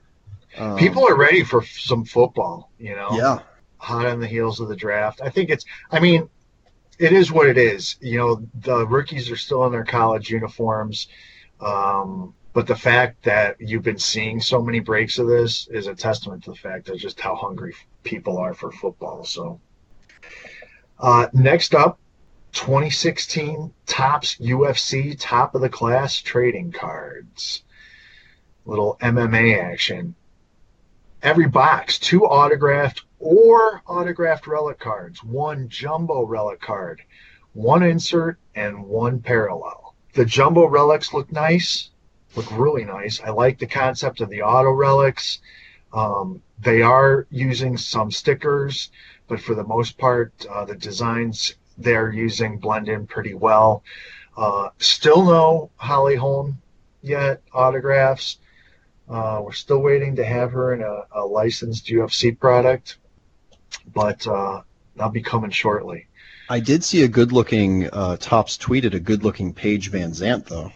Um, 0.60 0.78
People 0.78 1.08
are 1.10 1.16
ready 1.18 1.44
for 1.44 1.64
some 1.66 2.06
football. 2.06 2.70
You 2.78 2.96
know. 2.96 3.10
yeah, 3.14 3.40
hot 3.84 4.06
on 4.06 4.20
the 4.20 4.28
heels 4.28 4.60
of 4.60 4.70
the 4.70 4.76
draft. 4.76 5.22
I 5.22 5.30
think 5.30 5.50
it's, 5.50 5.66
I 5.92 6.00
mean, 6.00 6.30
it 6.98 7.12
is 7.12 7.32
what 7.32 7.48
it 7.48 7.58
is. 7.58 7.98
You 8.00 8.18
know, 8.18 8.48
the 8.62 8.88
rookies 8.88 9.30
are 9.30 9.36
still 9.36 9.66
in 9.66 9.72
their 9.72 9.84
college 9.84 10.30
uniforms. 10.30 11.08
Um, 11.60 12.34
but 12.54 12.66
the 12.66 12.76
fact 12.76 13.24
that 13.24 13.60
you've 13.60 13.84
been 13.84 14.00
seeing 14.00 14.40
so 14.40 14.62
many 14.62 14.80
breaks 14.80 15.18
of 15.20 15.28
this 15.28 15.68
is 15.68 15.88
a 15.88 15.96
testament 15.96 16.44
to 16.46 16.52
the 16.52 16.56
fact 16.56 16.88
of 16.90 16.98
just 16.98 17.20
how 17.20 17.36
hungry 17.36 17.76
people 18.04 18.38
are 18.38 18.54
for 18.54 18.72
football. 18.72 19.26
So, 19.26 19.60
uh, 21.00 21.28
next 21.34 21.76
up, 21.76 22.00
2016 22.54 23.74
Topps 23.86 24.38
UFC 24.38 25.18
Top 25.20 25.56
of 25.56 25.62
the 25.62 25.70
Class 25.70 26.22
Trading 26.22 26.72
Cards. 26.72 27.64
Little 28.66 28.98
MMA 29.02 29.60
action 29.60 30.16
every 31.24 31.48
box 31.48 31.98
two 31.98 32.26
autographed 32.26 33.04
or 33.24 33.82
autographed 33.88 34.48
relic 34.48 34.78
cards 34.80 35.24
one 35.24 35.70
jumbo 35.70 36.26
relic 36.26 36.60
card 36.60 37.02
one 37.54 37.82
insert 37.84 38.38
and 38.56 38.84
one 38.86 39.20
parallel. 39.20 39.96
The 40.14 40.26
jumbo 40.26 40.68
relics 40.68 41.14
look 41.14 41.32
nice 41.32 41.90
look 42.36 42.52
really 42.52 42.84
nice. 42.84 43.22
I 43.22 43.30
like 43.30 43.60
the 43.60 43.68
concept 43.68 44.20
of 44.20 44.30
the 44.30 44.42
auto 44.42 44.72
relics. 44.72 45.40
Um, 45.94 46.42
they 46.60 46.82
are 46.82 47.26
using 47.30 47.78
some 47.78 48.12
stickers 48.12 48.92
but 49.30 49.40
for 49.40 49.56
the 49.56 49.64
most 49.64 49.98
part 49.98 50.34
uh, 50.52 50.66
the 50.66 50.76
designs 50.76 51.56
they're 51.78 52.12
using 52.12 52.58
blend 52.58 52.90
in 52.90 53.08
pretty 53.08 53.36
well. 53.36 53.84
Uh, 54.36 54.70
still 54.80 55.24
no 55.24 55.72
Holly 55.78 56.16
Holm 56.18 56.62
yet 57.02 57.42
autographs. 57.54 58.40
Uh, 59.08 59.42
we're 59.44 59.54
still 59.54 59.80
waiting 59.80 60.16
to 60.18 60.26
have 60.26 60.52
her 60.52 60.74
in 60.74 60.82
a, 60.82 61.04
a 61.14 61.26
licensed 61.26 61.88
UFC 61.88 62.38
product, 62.38 62.98
but 63.94 64.26
uh, 64.28 64.62
that'll 64.96 65.12
be 65.12 65.22
coming 65.22 65.52
shortly. 65.52 66.08
I 66.50 66.60
did 66.60 66.84
see 66.84 67.04
a 67.04 67.08
good-looking 67.08 67.90
uh, 67.92 68.18
Topps 68.18 68.58
tweeted 68.58 68.94
a 68.94 69.00
good-looking 69.00 69.54
Paige 69.54 69.92
VanZant 69.92 70.46
though. 70.46 70.72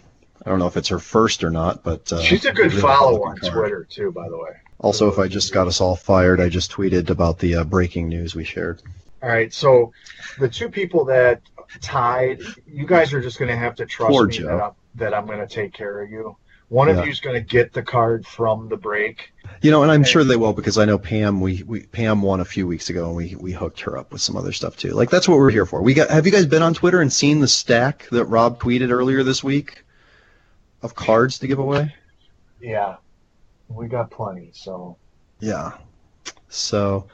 I 0.46 0.50
don't 0.50 0.60
know 0.60 0.68
if 0.68 0.78
it's 0.78 0.88
her 0.88 1.00
first 1.00 1.44
or 1.44 1.50
not, 1.50 1.84
but 1.84 2.12
uh, 2.14 2.22
She's 2.22 2.46
a 2.46 2.54
good 2.54 2.72
really 2.72 2.82
follow 2.82 3.24
on 3.26 3.38
card. 3.38 3.54
Twitter 3.54 3.88
too, 3.90 4.12
by 4.12 4.30
the 4.30 4.38
way. 4.38 4.52
Also, 4.80 5.10
if 5.10 5.20
I 5.20 5.28
just 5.28 5.54
got 5.54 5.68
us 5.68 5.82
all 5.82 5.96
fired, 5.96 6.40
I 6.40 6.50
just 6.50 6.72
tweeted 6.72 7.10
about 7.10 7.40
the 7.40 7.56
uh, 7.56 7.64
breaking 7.64 8.08
news 8.08 8.36
we 8.36 8.44
shared. 8.44 8.82
All 9.22 9.30
right, 9.30 9.54
so 9.54 9.92
the 10.40 10.48
two 10.48 10.70
people 10.70 11.04
that 11.06 11.42
tied, 11.82 12.40
you 12.68 12.86
guys 12.86 13.14
are 13.14 13.22
just 13.22 13.40
going 13.40 13.50
to 13.50 13.58
have 13.58 13.76
to 13.76 13.86
trust 13.86 14.12
Poor 14.12 14.28
me 14.28 14.38
Joe. 14.38 14.48
that 14.48 14.64
I'm, 14.64 14.72
that 14.96 15.14
I'm 15.14 15.26
going 15.26 15.40
to 15.40 15.48
take 15.48 15.74
care 15.74 16.02
of 16.02 16.10
you. 16.10 16.38
One 16.70 16.90
of 16.90 16.98
you 17.06 17.12
is 17.12 17.22
going 17.22 17.36
to 17.36 17.42
get 17.42 17.72
the 17.72 17.82
card 17.82 18.26
from 18.28 18.68
the 18.68 18.76
break. 18.76 19.32
You 19.62 19.72
know, 19.72 19.84
and 19.84 19.92
I'm 19.92 20.02
Okay. 20.02 20.10
sure 20.12 20.24
they 20.26 20.36
will 20.36 20.52
because 20.54 20.78
I 20.78 20.84
know 20.86 20.98
Pam. 20.98 21.40
We, 21.40 21.64
we 21.64 21.84
Pam 21.88 22.22
won 22.22 22.42
a 22.42 22.46
few 22.46 22.68
weeks 22.68 22.90
ago, 22.90 23.08
and 23.08 23.16
we 23.16 23.36
we 23.40 23.54
hooked 23.54 23.80
her 23.82 23.98
up 23.98 24.12
with 24.12 24.22
some 24.22 24.36
other 24.36 24.52
stuff 24.52 24.76
too. 24.76 24.92
Like 24.92 25.10
that's 25.10 25.28
what 25.30 25.38
we're 25.38 25.50
here 25.50 25.66
for. 25.66 25.82
We 25.82 25.94
got. 25.94 26.10
Have 26.10 26.26
you 26.26 26.32
guys 26.32 26.46
been 26.46 26.62
on 26.62 26.74
Twitter 26.74 27.00
and 27.02 27.12
seen 27.12 27.40
the 27.40 27.48
stack 27.48 28.08
that 28.12 28.26
Rob 28.26 28.60
tweeted 28.60 28.92
earlier 28.92 29.24
this 29.24 29.44
week 29.44 29.84
of 30.82 30.94
cards 30.94 31.40
to 31.40 31.48
give 31.48 31.60
away? 31.60 31.94
Yeah, 32.62 32.98
we 33.70 33.88
got 33.88 34.12
plenty. 34.12 34.52
So 34.54 34.98
Yeah. 35.40 35.74
So, 36.50 37.08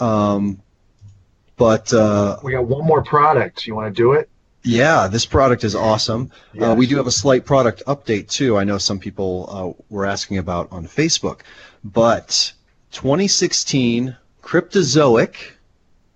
um, 0.00 0.62
but 1.56 1.92
uh, 1.92 2.38
we 2.42 2.52
got 2.52 2.66
one 2.66 2.84
more 2.86 3.02
product. 3.02 3.66
You 3.66 3.74
want 3.74 3.92
to 3.92 3.96
do 4.02 4.12
it? 4.12 4.28
Yeah, 4.64 5.08
this 5.08 5.26
product 5.26 5.64
is 5.64 5.74
awesome. 5.74 6.30
Uh, 6.60 6.74
we 6.76 6.86
do 6.86 6.96
have 6.96 7.06
a 7.06 7.10
slight 7.12 7.44
product 7.44 7.82
update 7.86 8.28
too. 8.28 8.56
I 8.56 8.64
know 8.64 8.78
some 8.78 8.98
people 8.98 9.48
uh, 9.78 9.82
were 9.90 10.06
asking 10.06 10.38
about 10.38 10.70
on 10.70 10.86
Facebook, 10.86 11.40
but 11.84 12.52
2016 12.92 14.16
Cryptozoic, 14.42 15.34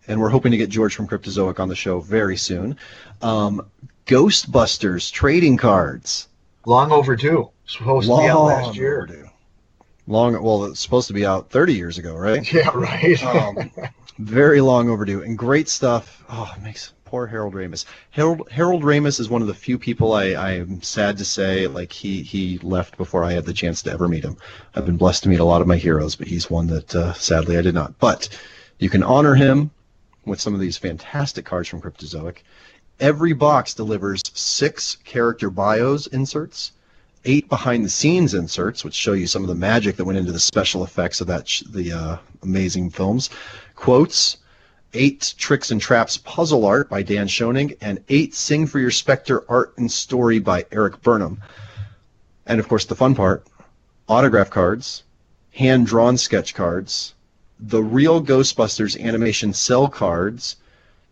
and 0.08 0.20
we're 0.20 0.28
hoping 0.28 0.52
to 0.52 0.58
get 0.58 0.68
George 0.70 0.94
from 0.94 1.08
Cryptozoic 1.08 1.58
on 1.58 1.68
the 1.68 1.76
show 1.76 2.00
very 2.00 2.36
soon. 2.36 2.76
Um, 3.22 3.66
Ghostbusters 4.06 5.10
trading 5.10 5.56
cards. 5.56 6.28
long 6.64 6.92
overdue. 6.92 7.50
Supposed 7.66 8.08
to 8.08 8.16
be 8.18 8.26
out 8.28 8.44
last 8.44 8.76
year. 8.76 8.98
overdue. 9.02 9.28
Long. 10.06 10.40
Well, 10.40 10.66
it's 10.66 10.78
supposed 10.78 11.08
to 11.08 11.14
be 11.14 11.26
out 11.26 11.50
30 11.50 11.74
years 11.74 11.98
ago, 11.98 12.14
right? 12.14 12.52
Yeah, 12.52 12.70
right. 12.72 13.20
um, 13.24 13.70
very 14.18 14.60
long 14.60 14.88
overdue 14.88 15.22
and 15.22 15.36
great 15.36 15.68
stuff. 15.68 16.22
Oh, 16.28 16.52
it 16.56 16.62
makes 16.62 16.92
poor 17.06 17.26
Harold 17.26 17.54
Ramis. 17.54 17.86
Harold 18.10 18.48
Harold 18.50 18.82
Ramis 18.82 19.18
is 19.18 19.30
one 19.30 19.40
of 19.40 19.48
the 19.48 19.54
few 19.54 19.78
people 19.78 20.12
I, 20.12 20.32
I 20.32 20.50
am 20.52 20.82
sad 20.82 21.16
to 21.18 21.24
say 21.24 21.66
like 21.66 21.92
he 21.92 22.22
he 22.22 22.58
left 22.58 22.98
before 22.98 23.24
I 23.24 23.32
had 23.32 23.46
the 23.46 23.54
chance 23.54 23.82
to 23.84 23.92
ever 23.92 24.08
meet 24.08 24.24
him. 24.24 24.36
I've 24.74 24.84
been 24.84 24.98
blessed 24.98 25.22
to 25.22 25.28
meet 25.30 25.40
a 25.40 25.44
lot 25.44 25.62
of 25.62 25.66
my 25.66 25.76
heroes, 25.76 26.16
but 26.16 26.26
he's 26.26 26.50
one 26.50 26.66
that 26.66 26.94
uh, 26.94 27.14
sadly 27.14 27.56
I 27.56 27.62
did 27.62 27.74
not. 27.74 27.98
But 27.98 28.28
you 28.78 28.90
can 28.90 29.02
honor 29.02 29.34
him 29.34 29.70
with 30.26 30.40
some 30.40 30.52
of 30.52 30.60
these 30.60 30.76
fantastic 30.76 31.46
cards 31.46 31.68
from 31.68 31.80
Cryptozoic. 31.80 32.38
Every 32.98 33.32
box 33.32 33.72
delivers 33.72 34.22
six 34.34 34.96
character 35.04 35.48
bios 35.48 36.08
inserts, 36.08 36.72
eight 37.24 37.48
behind 37.48 37.84
the 37.84 37.90
scenes 37.90 38.34
inserts, 38.34 38.84
which 38.84 38.94
show 38.94 39.12
you 39.12 39.26
some 39.26 39.42
of 39.42 39.48
the 39.48 39.54
magic 39.54 39.96
that 39.96 40.04
went 40.04 40.18
into 40.18 40.32
the 40.32 40.40
special 40.40 40.82
effects 40.82 41.20
of 41.20 41.26
that 41.28 41.46
sh- 41.46 41.62
the 41.70 41.92
uh, 41.92 42.16
amazing 42.42 42.90
films, 42.90 43.30
quotes, 43.74 44.38
eight 44.94 45.34
tricks 45.38 45.70
and 45.70 45.80
traps 45.80 46.16
puzzle 46.18 46.64
art 46.64 46.88
by 46.88 47.02
Dan 47.02 47.28
Schoening, 47.28 47.76
and 47.80 48.02
eight 48.08 48.34
Sing 48.34 48.66
for 48.66 48.78
Your 48.78 48.90
Spectre 48.90 49.44
art 49.48 49.74
and 49.76 49.90
story 49.90 50.38
by 50.38 50.66
Erik 50.72 51.02
Burnham. 51.02 51.40
And 52.46 52.60
of 52.60 52.68
course, 52.68 52.84
the 52.84 52.94
fun 52.94 53.14
part: 53.14 53.46
autograph 54.08 54.50
cards, 54.50 55.02
hand 55.52 55.86
drawn 55.86 56.16
sketch 56.16 56.54
cards, 56.54 57.14
the 57.58 57.82
real 57.82 58.22
Ghostbusters 58.22 59.00
animation 59.00 59.52
cell 59.52 59.88
cards, 59.88 60.56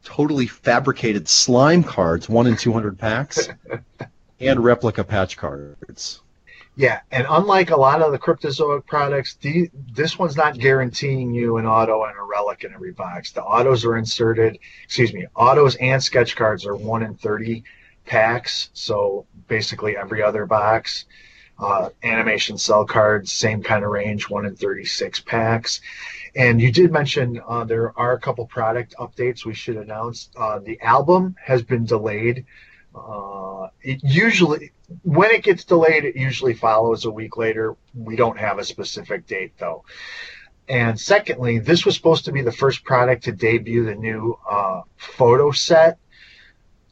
totally 0.04 0.46
fabricated 0.46 1.28
slime 1.28 1.82
cards, 1.82 2.28
one 2.28 2.46
in 2.46 2.56
200 2.56 2.98
packs, 2.98 3.48
and 4.40 4.62
replica 4.62 5.02
patch 5.02 5.36
cards. 5.36 6.20
Yeah, 6.76 7.00
and 7.12 7.24
unlike 7.30 7.70
a 7.70 7.76
lot 7.76 8.02
of 8.02 8.10
the 8.10 8.18
Cryptozoic 8.18 8.84
products, 8.86 9.34
the, 9.34 9.70
this 9.92 10.18
one's 10.18 10.36
not 10.36 10.58
guaranteeing 10.58 11.32
you 11.32 11.56
an 11.58 11.66
auto 11.66 12.02
and 12.02 12.16
a 12.18 12.22
relic 12.22 12.64
in 12.64 12.74
every 12.74 12.90
box. 12.90 13.30
The 13.30 13.44
autos 13.44 13.84
are 13.84 13.96
inserted, 13.96 14.58
excuse 14.82 15.14
me, 15.14 15.26
autos 15.36 15.76
and 15.76 16.02
sketch 16.02 16.34
cards 16.34 16.66
are 16.66 16.74
1 16.74 17.04
in 17.04 17.14
30 17.14 17.62
packs, 18.06 18.70
so 18.72 19.24
basically 19.46 19.96
every 19.96 20.22
other 20.22 20.46
box. 20.46 21.04
Uh, 21.56 21.90
animation 22.02 22.58
cell 22.58 22.84
cards, 22.84 23.30
same 23.30 23.62
kind 23.62 23.84
of 23.84 23.90
range, 23.90 24.28
1 24.28 24.44
in 24.44 24.56
36 24.56 25.20
packs. 25.20 25.80
And 26.34 26.60
you 26.60 26.72
did 26.72 26.90
mention 26.90 27.40
uh, 27.46 27.62
there 27.62 27.96
are 27.96 28.14
a 28.14 28.18
couple 28.18 28.44
product 28.46 28.96
updates 28.98 29.44
we 29.44 29.54
should 29.54 29.76
announce. 29.76 30.30
Uh, 30.36 30.58
the 30.58 30.80
album 30.80 31.36
has 31.40 31.62
been 31.62 31.84
delayed. 31.84 32.44
Uh, 32.92 33.68
it 33.82 34.00
usually, 34.02 34.72
when 35.02 35.30
it 35.30 35.42
gets 35.42 35.64
delayed, 35.64 36.04
it 36.04 36.16
usually 36.16 36.54
follows 36.54 37.04
a 37.04 37.10
week 37.10 37.36
later. 37.36 37.76
We 37.94 38.16
don't 38.16 38.38
have 38.38 38.58
a 38.58 38.64
specific 38.64 39.26
date 39.26 39.52
though. 39.58 39.84
And 40.68 40.98
secondly, 40.98 41.58
this 41.58 41.84
was 41.84 41.94
supposed 41.94 42.24
to 42.24 42.32
be 42.32 42.40
the 42.40 42.52
first 42.52 42.84
product 42.84 43.24
to 43.24 43.32
debut 43.32 43.84
the 43.84 43.94
new 43.94 44.38
uh, 44.48 44.82
photo 44.96 45.50
set 45.50 45.98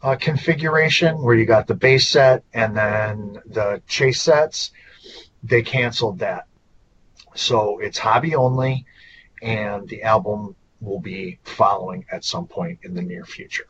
uh, 0.03 0.17
configuration 0.17 1.23
where 1.23 1.35
you 1.35 1.47
got 1.47 1.67
the 1.67 1.75
base 1.75 2.09
set 2.09 2.45
and 2.53 2.77
then 2.77 3.41
the 3.47 3.81
chase 3.87 4.21
sets. 4.21 4.73
They 5.43 5.63
canceled 5.63 6.19
that. 6.19 6.47
So 7.35 7.79
it's 7.79 7.99
hobby 7.99 8.35
only, 8.35 8.85
and 9.41 9.89
the 9.89 10.03
album 10.03 10.55
will 10.81 11.01
be 11.01 11.39
following 11.45 12.05
at 12.13 12.25
some 12.25 12.47
point 12.47 12.81
in 12.83 12.95
the 12.95 13.03
near 13.03 13.25
future. 13.25 13.67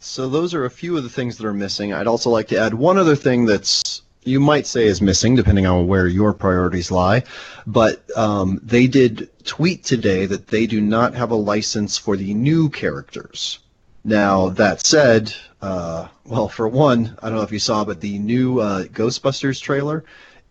So 0.00 0.28
those 0.28 0.54
are 0.54 0.64
a 0.64 0.70
few 0.70 0.96
of 0.96 1.02
the 1.02 1.08
things 1.08 1.36
that 1.36 1.46
are 1.46 1.54
missing. 1.54 1.92
I'd 1.92 2.06
also 2.06 2.30
like 2.30 2.48
to 2.48 2.58
add 2.58 2.74
one 2.74 2.98
other 2.98 3.16
thing 3.16 3.46
that's 3.46 4.02
you 4.24 4.40
might 4.40 4.66
say 4.66 4.86
is 4.86 5.00
missing, 5.00 5.36
depending 5.36 5.66
on 5.66 5.86
where 5.86 6.08
your 6.08 6.34
priorities 6.34 6.90
lie. 6.90 7.22
But 7.66 8.04
um, 8.16 8.60
they 8.62 8.88
did 8.88 9.30
tweet 9.44 9.84
today 9.84 10.26
that 10.26 10.48
they 10.48 10.66
do 10.66 10.80
not 10.80 11.14
have 11.14 11.30
a 11.30 11.36
license 11.36 11.96
for 11.96 12.16
the 12.16 12.34
new 12.34 12.68
characters. 12.68 13.60
Now 14.04 14.48
that 14.50 14.84
said, 14.84 15.32
uh, 15.62 16.08
well, 16.24 16.48
for 16.48 16.68
one, 16.68 17.16
I 17.22 17.28
don't 17.28 17.38
know 17.38 17.44
if 17.44 17.52
you 17.52 17.58
saw, 17.58 17.84
but 17.84 18.00
the 18.00 18.18
new 18.18 18.60
uh, 18.60 18.84
Ghostbusters 18.84 19.60
trailer 19.60 20.04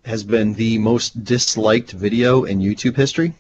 has 0.05 0.23
been 0.23 0.53
the 0.53 0.77
most 0.77 1.23
disliked 1.23 1.91
video 1.91 2.43
in 2.45 2.59
YouTube 2.59 2.95
history. 2.95 3.33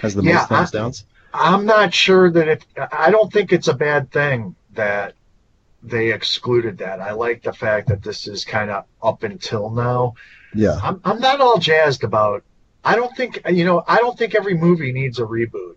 Has 0.00 0.14
the 0.14 0.22
Yeah, 0.22 0.34
most 0.34 0.48
thumbs 0.48 0.70
downs. 0.70 1.04
I'm 1.34 1.66
not 1.66 1.92
sure 1.92 2.30
that 2.30 2.48
it. 2.48 2.64
I 2.92 3.10
don't 3.10 3.32
think 3.32 3.52
it's 3.52 3.68
a 3.68 3.74
bad 3.74 4.10
thing 4.10 4.54
that 4.74 5.14
they 5.82 6.12
excluded 6.12 6.78
that. 6.78 7.00
I 7.00 7.12
like 7.12 7.42
the 7.42 7.52
fact 7.52 7.88
that 7.88 8.02
this 8.02 8.26
is 8.26 8.44
kind 8.44 8.70
of 8.70 8.84
up 9.02 9.22
until 9.22 9.70
now. 9.70 10.14
Yeah. 10.54 10.78
I'm 10.82 11.00
I'm 11.04 11.20
not 11.20 11.40
all 11.40 11.58
jazzed 11.58 12.04
about. 12.04 12.42
I 12.84 12.96
don't 12.96 13.14
think 13.16 13.40
you 13.50 13.64
know. 13.64 13.84
I 13.86 13.98
don't 13.98 14.18
think 14.18 14.34
every 14.34 14.54
movie 14.54 14.92
needs 14.92 15.18
a 15.18 15.24
reboot. 15.24 15.76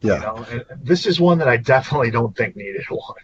Yeah. 0.00 0.14
You 0.14 0.20
know, 0.20 0.46
and 0.50 0.64
this 0.82 1.06
is 1.06 1.20
one 1.20 1.38
that 1.38 1.48
I 1.48 1.56
definitely 1.56 2.10
don't 2.10 2.36
think 2.36 2.56
needed 2.56 2.84
one. 2.88 3.16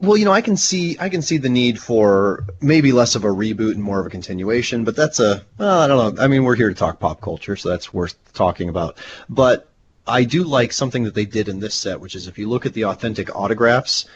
Well, 0.00 0.16
you 0.18 0.24
know, 0.24 0.32
I 0.32 0.42
can 0.42 0.56
see 0.56 0.96
I 1.00 1.08
can 1.08 1.22
see 1.22 1.38
the 1.38 1.48
need 1.48 1.80
for 1.80 2.44
maybe 2.60 2.92
less 2.92 3.14
of 3.14 3.24
a 3.24 3.28
reboot 3.28 3.72
and 3.72 3.82
more 3.82 4.00
of 4.00 4.06
a 4.06 4.10
continuation, 4.10 4.84
but 4.84 4.96
that's 4.96 5.20
a 5.20 5.44
well, 5.56 5.80
I 5.80 5.86
don't 5.86 6.16
know. 6.16 6.22
I 6.22 6.26
mean, 6.26 6.44
we're 6.44 6.56
here 6.56 6.68
to 6.68 6.74
talk 6.74 7.00
pop 7.00 7.20
culture, 7.20 7.56
so 7.56 7.70
that's 7.70 7.92
worth 7.92 8.16
talking 8.34 8.68
about. 8.68 8.98
But 9.28 9.68
I 10.06 10.24
do 10.24 10.44
like 10.44 10.72
something 10.72 11.04
that 11.04 11.14
they 11.14 11.24
did 11.24 11.48
in 11.48 11.60
this 11.60 11.74
set, 11.74 12.00
which 12.00 12.14
is 12.14 12.26
if 12.26 12.38
you 12.38 12.48
look 12.48 12.66
at 12.66 12.74
the 12.74 12.84
authentic 12.84 13.34
autographs, 13.34 14.06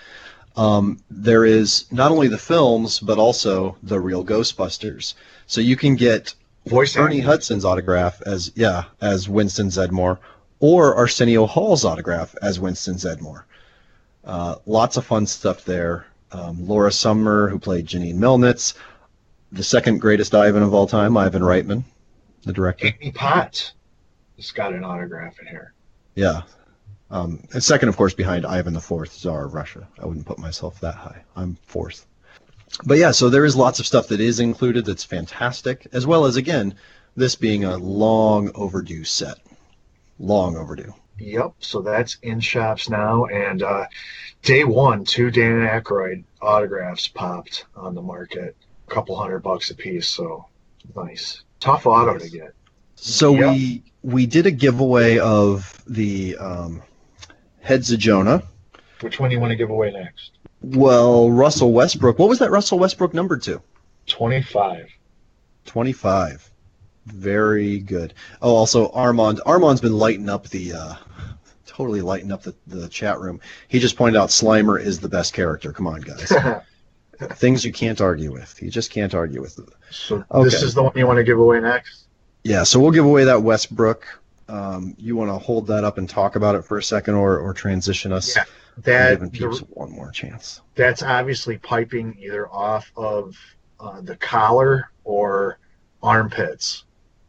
um, 0.56 0.98
there 1.10 1.44
is 1.44 1.86
not 1.90 2.10
only 2.10 2.28
the 2.28 2.38
films 2.38 3.00
but 3.00 3.18
also 3.18 3.76
the 3.82 3.98
real 4.00 4.24
Ghostbusters. 4.24 5.14
So 5.46 5.60
you 5.60 5.76
can 5.76 5.96
get 5.96 6.34
Voice 6.66 6.96
Ernie. 6.96 7.20
Hudson's 7.20 7.64
autograph 7.64 8.22
as 8.22 8.52
yeah 8.54 8.84
as 9.00 9.28
Winston 9.28 9.68
Zeddemore, 9.68 10.18
or 10.60 10.94
Arsenio 10.94 11.46
Hall's 11.46 11.84
autograph 11.84 12.34
as 12.40 12.60
Winston 12.60 12.94
Zeddemore. 12.94 13.44
Uh, 14.24 14.56
lots 14.66 14.96
of 14.96 15.04
fun 15.04 15.26
stuff 15.26 15.64
there. 15.64 16.06
Um, 16.30 16.66
Laura 16.66 16.92
Summer, 16.92 17.48
who 17.48 17.58
played 17.58 17.86
Janine 17.86 18.16
Melnitz, 18.16 18.74
the 19.50 19.64
second 19.64 20.00
greatest 20.00 20.34
Ivan 20.34 20.62
of 20.62 20.72
all 20.72 20.86
time, 20.86 21.16
Ivan 21.16 21.42
Reitman, 21.42 21.82
the 22.44 22.52
director. 22.52 22.86
Annie 22.86 23.12
Potts 23.12 23.72
has 24.36 24.50
got 24.50 24.72
an 24.72 24.84
autograph 24.84 25.38
in 25.40 25.46
here. 25.46 25.74
Yeah. 26.14 26.42
Um, 27.12 27.46
and 27.52 27.62
second, 27.62 27.90
of 27.90 27.96
course, 27.96 28.14
behind 28.14 28.46
Ivan 28.46 28.74
IV, 28.74 29.10
Tsar 29.10 29.44
of 29.44 29.54
Russia. 29.54 29.86
I 30.00 30.06
wouldn't 30.06 30.26
put 30.26 30.38
myself 30.38 30.80
that 30.80 30.94
high. 30.94 31.22
I'm 31.36 31.56
fourth. 31.66 32.06
But 32.84 32.96
yeah, 32.96 33.10
so 33.10 33.28
there 33.28 33.44
is 33.44 33.54
lots 33.54 33.78
of 33.80 33.86
stuff 33.86 34.08
that 34.08 34.20
is 34.20 34.40
included 34.40 34.86
that's 34.86 35.04
fantastic, 35.04 35.86
as 35.92 36.06
well 36.06 36.24
as, 36.24 36.36
again, 36.36 36.74
this 37.14 37.34
being 37.34 37.64
a 37.64 37.76
long 37.76 38.50
overdue 38.54 39.04
set. 39.04 39.36
Long 40.18 40.56
overdue. 40.56 40.94
Yep. 41.18 41.52
So 41.60 41.82
that's 41.82 42.16
in 42.22 42.40
shops 42.40 42.88
now, 42.88 43.26
and 43.26 43.62
uh, 43.62 43.84
day 44.42 44.64
one, 44.64 45.04
two 45.04 45.30
Dan 45.30 45.60
Aykroyd 45.68 46.24
autographs 46.40 47.08
popped 47.08 47.66
on 47.76 47.94
the 47.94 48.00
market, 48.02 48.56
a 48.88 48.90
couple 48.90 49.16
hundred 49.16 49.40
bucks 49.40 49.70
a 49.70 49.74
piece. 49.74 50.08
So 50.08 50.46
nice, 50.96 51.42
tough 51.60 51.86
auto 51.86 52.18
to 52.18 52.28
get. 52.30 52.54
So 52.94 53.34
Yep. 53.34 53.54
we 53.54 53.82
we 54.02 54.26
did 54.26 54.46
a 54.46 54.50
giveaway 54.50 55.18
of 55.18 55.82
the 55.86 56.36
um, 56.38 56.82
Hezonja. 57.64 58.42
Which 59.00 59.18
one 59.18 59.30
do 59.30 59.34
you 59.34 59.40
want 59.40 59.50
to 59.50 59.56
give 59.56 59.70
away 59.70 59.90
next? 59.90 60.32
Well, 60.62 61.30
Russell 61.30 61.72
Westbrook. 61.72 62.18
What 62.18 62.28
was 62.28 62.38
that 62.38 62.50
Russell 62.50 62.78
Westbrook 62.78 63.14
number 63.14 63.36
to? 63.38 63.60
Twenty-five. 64.06 64.88
25. 65.64 66.50
Very 67.06 67.78
good. 67.78 68.14
Oh, 68.40 68.54
also 68.54 68.90
Armand. 68.90 69.40
Armand's 69.46 69.80
been 69.80 69.96
lighting 69.96 70.28
up 70.28 70.48
the, 70.48 70.72
uh, 70.72 70.94
totally 71.66 72.00
lighting 72.00 72.32
up 72.32 72.42
the, 72.42 72.54
the 72.66 72.88
chat 72.88 73.20
room. 73.20 73.40
He 73.68 73.78
just 73.78 73.96
pointed 73.96 74.18
out 74.18 74.30
Slimer 74.30 74.80
is 74.80 75.00
the 75.00 75.08
best 75.08 75.32
character. 75.32 75.72
Come 75.72 75.86
on, 75.86 76.00
guys. 76.00 76.32
Things 77.38 77.64
you 77.64 77.72
can't 77.72 78.00
argue 78.00 78.32
with. 78.32 78.60
You 78.62 78.70
just 78.70 78.90
can't 78.90 79.14
argue 79.14 79.40
with. 79.40 79.58
so 79.90 80.24
this 80.42 80.62
is 80.62 80.74
the 80.74 80.82
one 80.82 80.92
you 80.96 81.06
want 81.06 81.18
to 81.18 81.24
give 81.24 81.38
away 81.38 81.60
next. 81.60 82.06
Yeah, 82.44 82.64
so 82.64 82.80
we'll 82.80 82.90
give 82.90 83.04
away 83.04 83.24
that 83.24 83.42
Westbrook. 83.42 84.04
Um, 84.48 84.94
you 84.98 85.16
want 85.16 85.30
to 85.30 85.38
hold 85.38 85.66
that 85.68 85.84
up 85.84 85.98
and 85.98 86.08
talk 86.08 86.36
about 86.36 86.54
it 86.54 86.62
for 86.64 86.78
a 86.78 86.82
second, 86.82 87.14
or, 87.14 87.38
or 87.38 87.54
transition 87.54 88.12
us? 88.12 88.34
Yeah, 88.36 88.44
That 88.78 89.10
giving 89.14 89.30
peeps 89.30 89.58
one 89.70 89.90
more 89.92 90.10
chance. 90.10 90.60
that's 90.74 91.02
obviously 91.02 91.58
piping 91.58 92.16
either 92.20 92.48
off 92.50 92.90
of 92.96 93.36
uh, 93.80 94.00
the 94.02 94.16
collar 94.16 94.90
or 95.04 95.58
armpits. 96.02 96.84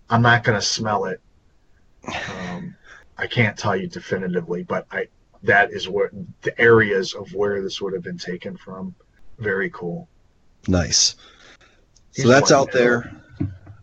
I'm 0.10 0.22
not 0.22 0.44
going 0.44 0.60
to 0.60 0.66
smell 0.66 1.06
it. 1.06 1.22
Um, 2.08 2.76
I 3.18 3.28
can't 3.28 3.58
tell 3.58 3.76
you 3.76 3.88
definitively, 3.88 4.64
but 4.64 4.86
I 4.92 5.08
that 5.44 5.72
is 5.72 5.88
where 5.90 6.10
the 6.42 6.60
areas 6.60 7.14
of 7.14 7.34
where 7.34 7.62
this 7.62 7.82
would 7.82 7.94
have 7.94 8.04
been 8.04 8.18
taken 8.18 8.58
from. 8.58 8.96
Very 9.40 9.70
cool. 9.70 10.08
Nice. 10.68 11.16
So 12.12 12.28
that's 12.28 12.52
out 12.52 12.72
there. 12.72 13.12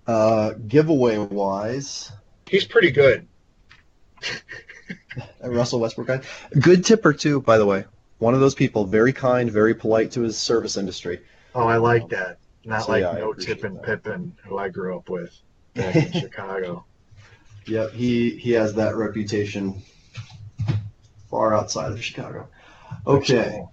Uh, 0.06 0.52
giveaway 0.68 1.18
wise, 1.18 2.12
He's 2.50 2.64
pretty 2.64 2.90
good. 2.90 3.28
Russell 5.44 5.78
Westbrook 5.78 6.08
guy. 6.08 6.20
Good 6.58 6.84
tipper 6.84 7.12
too, 7.12 7.40
by 7.42 7.58
the 7.58 7.64
way. 7.64 7.84
One 8.18 8.34
of 8.34 8.40
those 8.40 8.56
people, 8.56 8.84
very 8.84 9.12
kind, 9.12 9.48
very 9.48 9.72
polite 9.72 10.10
to 10.12 10.22
his 10.22 10.36
service 10.36 10.76
industry. 10.76 11.20
Oh, 11.54 11.68
I 11.68 11.76
like 11.76 12.08
that. 12.08 12.38
Not 12.64 12.82
So, 12.82 12.92
like 12.92 13.02
yeah, 13.02 13.12
No 13.12 13.30
appreciate 13.30 13.54
Tippin' 13.54 13.74
that. 13.74 13.84
Pippen, 13.84 14.36
who 14.44 14.58
I 14.58 14.68
grew 14.68 14.96
up 14.96 15.08
with 15.08 15.32
back 15.74 15.94
in 15.94 16.12
Chicago. 16.20 16.84
Yeah, 17.66 17.88
he 17.90 18.30
he 18.30 18.50
has 18.52 18.74
that 18.74 18.96
reputation 18.96 19.80
far 21.30 21.54
outside 21.54 21.92
of 21.92 22.02
Chicago. 22.02 22.48
Okay, 23.06 23.64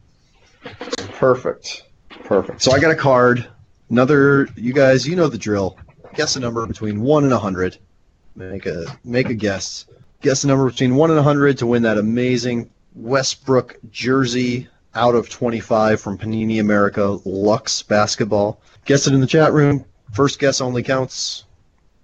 perfect, 1.16 1.84
perfect. 2.10 2.62
So 2.62 2.74
I 2.74 2.80
got 2.80 2.92
a 2.92 2.96
card. 2.96 3.48
Another, 3.90 4.48
you 4.56 4.72
guys, 4.72 5.08
you 5.08 5.16
know 5.16 5.30
the 5.30 5.38
drill. 5.38 5.80
Guess 6.14 6.36
a 6.36 6.40
number 6.40 6.64
between 6.68 7.02
one 7.02 7.24
and 7.24 7.34
a 7.34 7.40
hundred. 7.40 7.80
Make 8.38 8.68
a 8.68 8.86
make 9.04 9.30
a 9.30 9.34
guess. 9.34 9.86
Guess 10.22 10.44
a 10.44 10.48
number 10.48 10.70
between 10.70 10.96
one 10.96 11.10
and 11.10 11.20
a 11.20 11.24
hundred 11.24 11.58
to 11.58 11.66
win 11.66 11.82
that 11.84 11.98
amazing 11.98 12.70
Westbrook 12.96 13.78
jersey 13.92 14.68
out 14.96 15.16
of 15.16 15.30
25 15.30 16.00
from 16.00 16.18
Panini 16.18 16.60
America 16.60 17.20
Lux 17.26 17.82
Basketball. 17.82 18.62
Guess 18.86 19.08
it 19.08 19.14
in 19.14 19.22
the 19.22 19.28
chat 19.28 19.54
room. 19.54 19.86
First 20.14 20.40
guess 20.40 20.62
only 20.62 20.84
counts. 20.84 21.46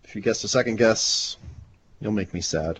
If 0.04 0.16
you 0.16 0.22
guess 0.22 0.44
a 0.44 0.48
second 0.48 0.76
guess, 0.78 1.38
you'll 2.00 2.12
make 2.12 2.34
me 2.34 2.42
sad. 2.42 2.80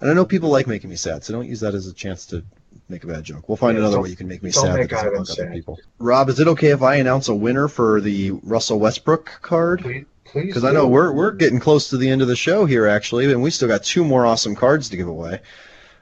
And 0.00 0.10
I 0.10 0.14
know 0.14 0.24
people 0.24 0.48
like 0.50 0.66
making 0.66 0.90
me 0.90 0.96
sad, 0.96 1.24
so 1.24 1.32
don't 1.32 1.48
use 1.48 1.60
that 1.60 1.74
as 1.74 1.86
a 1.86 1.92
chance 1.92 2.24
to 2.26 2.44
make 2.88 3.02
a 3.04 3.06
bad 3.06 3.24
joke. 3.24 3.48
We'll 3.48 3.56
find 3.56 3.76
Yeah, 3.76 3.84
another 3.84 4.00
way 4.00 4.10
you 4.10 4.16
can 4.16 4.28
make 4.28 4.42
me 4.42 4.50
don't 4.50 4.64
sad 4.66 4.76
make 4.76 4.90
that 4.90 5.06
other 5.06 5.24
sad. 5.24 5.52
people. 5.52 5.78
Rob, 5.98 6.28
is 6.28 6.38
it 6.38 6.48
okay 6.48 6.68
if 6.68 6.82
I 6.82 6.96
announce 6.96 7.28
a 7.28 7.34
winner 7.34 7.66
for 7.68 8.00
the 8.00 8.30
Russell 8.42 8.78
Westbrook 8.78 9.40
card? 9.42 9.80
Please, 9.82 10.04
please 10.28 10.46
Because 10.46 10.64
I 10.64 10.72
know 10.72 10.86
we're 10.86 11.12
we're 11.12 11.32
getting 11.32 11.58
close 11.58 11.88
to 11.90 11.96
the 11.96 12.08
end 12.08 12.22
of 12.22 12.28
the 12.28 12.36
show 12.36 12.66
here, 12.66 12.86
actually, 12.86 13.30
and 13.30 13.42
we 13.42 13.50
still 13.50 13.68
got 13.68 13.82
two 13.82 14.04
more 14.04 14.26
awesome 14.26 14.54
cards 14.54 14.88
to 14.90 14.96
give 14.96 15.08
away. 15.08 15.40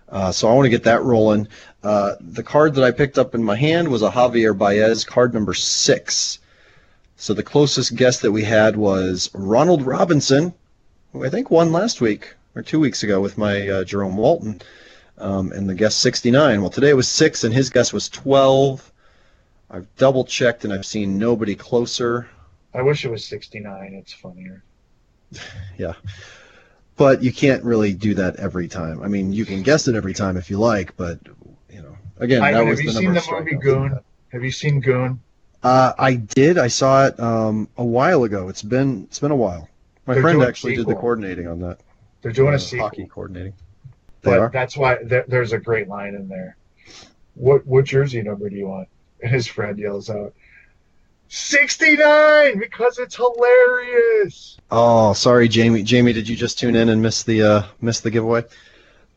Uh, 0.09 0.31
so 0.31 0.49
I 0.49 0.55
want 0.55 0.67
to 0.67 0.71
get 0.71 0.85
that 0.85 1.03
rolling. 1.03 1.49
Uh, 1.83 2.15
the 2.21 2.43
card 2.43 2.75
that 2.75 2.85
I 2.85 2.91
picked 2.91 3.19
up 3.19 3.35
in 3.35 3.43
my 3.43 3.57
hand 3.57 3.89
was 3.89 4.03
a 4.03 4.11
Javier 4.11 4.57
Baez 4.57 5.05
card 5.05 5.35
number 5.35 5.55
six. 5.55 6.39
So 7.17 7.33
the 7.33 7.43
closest 7.43 7.97
guess 7.97 8.21
that 8.21 8.33
we 8.33 8.45
had 8.45 8.77
was 8.77 9.31
Ronald 9.35 9.83
Robinson, 9.83 10.53
who 11.13 11.25
I 11.25 11.31
think 11.31 11.51
won 11.51 11.73
last 11.73 12.01
week 12.01 12.35
or 12.55 12.63
two 12.63 12.79
weeks 12.79 13.03
ago 13.03 13.21
with 13.21 13.39
my 13.39 13.69
uh, 13.69 13.85
Jerome 13.85 14.17
Walton, 14.17 14.61
um, 15.19 15.51
and 15.53 15.69
the 15.69 15.75
guess 15.75 15.95
69. 15.95 16.61
Well, 16.61 16.71
today 16.71 16.93
was 16.95 17.09
six, 17.09 17.43
and 17.43 17.55
his 17.55 17.71
guess 17.71 17.93
was 17.93 18.09
12. 18.09 18.93
I've 19.71 19.87
double 19.97 20.25
checked, 20.25 20.65
and 20.65 20.73
I've 20.73 20.87
seen 20.87 21.19
nobody 21.19 21.55
closer. 21.55 22.29
I 22.77 22.83
wish 22.83 23.05
it 23.05 23.11
was 23.11 23.25
69. 23.25 23.95
It's 23.95 24.13
funnier. 24.13 24.63
Yeah. 25.79 25.95
But 26.97 27.23
you 27.23 27.33
can't 27.33 27.63
really 27.65 27.93
do 27.93 28.15
that 28.15 28.37
every 28.37 28.69
time. 28.69 29.03
I 29.03 29.09
mean, 29.09 29.33
you 29.33 29.45
can 29.45 29.63
guess 29.63 29.87
it 29.89 29.95
every 29.95 30.15
time 30.15 30.39
if 30.39 30.49
you 30.49 30.59
like, 30.59 30.97
but 30.97 31.19
you 31.71 31.83
know, 31.83 31.97
again, 32.19 32.43
I- 32.43 32.53
that 32.53 32.67
have 32.67 32.81
you 32.81 32.91
seen 32.91 33.13
the 33.13 33.23
movie. 33.31 33.57
Goon? 33.57 33.99
Have 34.33 34.43
you 34.43 34.51
seen 34.51 34.81
Goon? 34.81 35.21
Uh, 35.63 35.93
I 35.99 36.15
did. 36.15 36.59
I 36.59 36.69
saw 36.69 37.07
it 37.07 37.19
um, 37.21 37.69
a 37.77 37.85
while 37.85 38.25
ago. 38.25 38.49
It's 38.49 38.63
been 38.63 39.05
it's 39.05 39.19
been 39.19 39.31
a 39.31 39.37
while. 39.37 39.69
My 40.07 40.15
They're 40.15 40.23
friend 40.23 40.43
actually 40.43 40.77
did 40.77 40.87
the 40.87 40.95
coordinating 40.95 41.49
on 41.49 41.61
that. 41.61 41.81
They're 42.23 42.33
doing 42.33 42.53
uh, 42.53 42.57
a 42.57 42.59
sequel, 42.59 42.89
hockey 42.89 43.07
coordinating. 43.07 43.55
They 44.23 44.31
but 44.31 44.39
are. 44.39 44.51
that's 44.51 44.77
why 44.77 44.99
there, 45.03 45.25
there's 45.29 45.53
a 45.53 45.59
great 45.59 45.89
line 45.89 46.15
in 46.15 46.29
there. 46.29 46.57
What 47.35 47.67
what 47.67 47.85
jersey 47.85 48.23
number 48.23 48.49
do 48.49 48.57
you 48.57 48.69
want? 48.69 48.89
And 49.21 49.31
his 49.31 49.47
friend 49.47 49.79
yells 49.79 50.09
out, 50.09 50.35
69 51.29 52.59
because 52.59 52.99
it's 52.99 53.17
hilarious. 53.17 54.59
Oh, 54.71 55.13
sorry, 55.13 55.49
Jamie. 55.49 55.83
Jamie, 55.83 56.13
did 56.13 56.29
you 56.29 56.37
just 56.37 56.59
tune 56.59 56.75
in 56.77 56.89
and 56.89 57.01
miss 57.01 57.23
the 57.23 57.43
uh, 57.43 57.63
miss 57.81 58.01
the 58.01 58.11
giveaway? 58.11 58.45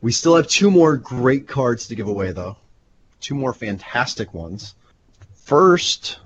We 0.01 0.11
still 0.11 0.35
have 0.35 0.47
two 0.47 0.71
more 0.71 0.95
great 0.97 1.47
cards 1.47 1.87
to 1.87 1.95
give 1.95 2.07
away, 2.07 2.31
though. 2.31 2.55
Two 3.19 3.35
more 3.35 3.53
fantastic 3.53 4.33
ones. 4.33 4.75
First 5.33 6.19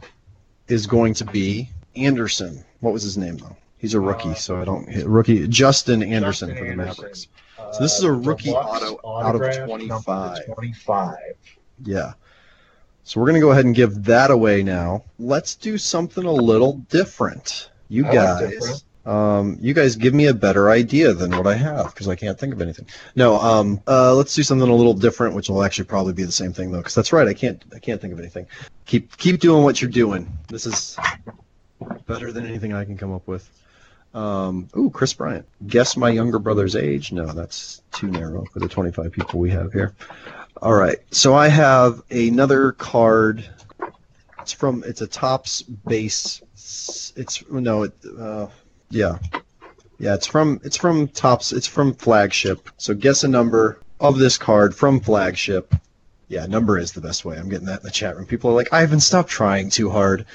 is 0.68 0.86
going 0.88 1.14
to 1.16 1.26
be 1.26 1.70
Anderson. 1.96 2.64
What 2.82 2.94
was 2.94 3.04
his 3.04 3.18
name 3.18 3.38
though? 3.38 3.56
He's 3.78 3.94
a 3.94 4.00
rookie, 4.00 4.30
Uh, 4.30 4.36
so 4.36 4.62
I 4.62 4.66
don't 4.66 4.86
rookie. 5.06 5.48
Justin 5.48 6.04
Anderson 6.04 6.50
Justin 6.50 6.58
for 6.58 6.64
the 6.66 6.72
Anderson. 6.82 7.04
Mavericks. 7.04 7.28
So 7.74 7.80
this 7.80 7.98
is 7.98 8.04
a 8.04 8.10
Uh, 8.10 8.12
rookie 8.12 8.52
auto 8.52 9.00
out 9.24 9.36
of 9.36 9.66
25. 9.66 10.46
25. 10.46 11.16
Yeah. 11.86 12.14
So 13.04 13.20
we're 13.20 13.28
gonna 13.28 13.40
go 13.42 13.52
ahead 13.52 13.66
and 13.66 13.76
give 13.76 14.06
that 14.06 14.32
away 14.32 14.64
now. 14.64 15.04
Let's 15.20 15.56
do 15.56 15.78
something 15.78 16.24
a 16.24 16.32
little 16.32 16.74
different. 16.90 17.70
You 17.90 18.06
I 18.06 18.08
like 18.08 18.16
guys, 18.16 18.50
different. 18.50 18.84
um, 19.06 19.58
you 19.60 19.74
guys 19.74 19.96
give 19.98 20.14
me 20.14 20.28
a 20.28 20.34
better 20.34 20.70
idea 20.70 21.14
than 21.14 21.32
what 21.32 21.46
I 21.46 21.56
have 21.56 21.88
because 21.88 22.08
I 22.08 22.16
can't 22.16 22.40
think 22.40 22.54
of 22.54 22.62
anything. 22.62 22.88
No, 23.16 23.36
um, 23.40 23.82
uh, 23.88 24.14
let's 24.16 24.34
do 24.34 24.42
something 24.42 24.68
a 24.70 24.76
little 24.76 24.94
different, 24.94 25.36
which 25.36 25.50
will 25.50 25.64
actually 25.64 25.86
probably 25.86 26.14
be 26.14 26.24
the 26.24 26.32
same 26.32 26.54
thing 26.54 26.72
though, 26.72 26.78
because 26.78 26.96
that's 26.96 27.12
right. 27.12 27.28
I 27.28 27.34
can't, 27.34 27.64
I 27.76 27.80
can't 27.80 28.00
think 28.00 28.14
of 28.14 28.20
anything. 28.20 28.48
Keep, 28.86 29.18
keep 29.18 29.40
doing 29.40 29.64
what 29.64 29.82
you're 29.82 29.92
doing. 29.92 30.32
This 30.48 30.66
is 30.66 30.98
better 32.08 32.32
than 32.32 32.46
anything 32.46 32.74
I 32.74 32.86
can 32.86 32.98
come 32.98 33.14
up 33.14 33.28
with. 33.28 33.50
Um, 34.14 34.70
ooh, 34.78 34.90
Kris 34.90 35.14
Bryant. 35.14 35.46
Guess 35.68 35.98
my 35.98 36.10
younger 36.10 36.40
brother's 36.40 36.76
age? 36.76 37.12
No, 37.12 37.26
that's 37.26 37.82
too 37.92 38.08
narrow 38.08 38.46
for 38.54 38.60
the 38.60 38.70
25 38.70 39.12
people 39.12 39.40
we 39.40 39.50
have 39.50 39.74
here. 39.74 39.94
All 40.64 40.74
right. 40.74 40.98
So 41.12 41.36
I 41.36 41.50
have 41.50 42.02
another 42.10 42.72
card. 42.72 43.44
It's 44.42 44.54
from. 44.54 44.82
It's 44.88 45.02
a 45.02 45.08
Topps 45.08 45.62
base. 45.62 46.42
It's 47.18 47.44
no. 47.52 47.84
It, 47.84 47.92
uh, 48.18 48.48
yeah, 48.90 49.18
yeah. 50.00 50.14
It's 50.14 50.26
from. 50.26 50.62
It's 50.64 50.78
from 50.78 51.10
Topps. 51.10 51.52
It's 51.52 51.68
from 51.68 51.94
flagship. 51.94 52.70
So 52.78 52.94
guess 52.94 53.26
a 53.26 53.28
number 53.28 53.82
of 54.00 54.18
this 54.18 54.38
card 54.38 54.74
from 54.74 55.02
flagship. 55.02 55.76
Yeah, 56.30 56.46
number 56.46 56.80
is 56.80 56.94
the 56.94 57.02
best 57.02 57.26
way. 57.26 57.38
I'm 57.38 57.50
getting 57.50 57.68
that 57.68 57.82
in 57.82 57.86
the 57.86 57.92
chat 57.92 58.16
room. 58.16 58.26
People 58.26 58.50
are 58.52 58.54
like, 58.54 58.72
Ivan, 58.72 59.02
stop 59.02 59.28
trying 59.28 59.70
too 59.70 59.90
hard. 59.90 60.26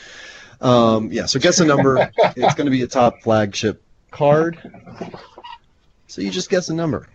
Um, 0.61 1.11
yeah. 1.11 1.25
So 1.25 1.41
guess 1.41 1.59
a 1.61 1.65
number. 1.65 2.11
it's 2.37 2.55
going 2.55 2.67
to 2.67 2.71
be 2.71 2.83
a 2.83 2.87
Topps 2.87 3.23
flagship 3.23 3.83
card. 4.11 4.59
So 6.07 6.21
you 6.21 6.31
just 6.31 6.51
guess 6.51 6.69
a 6.69 6.75
number. 6.75 7.09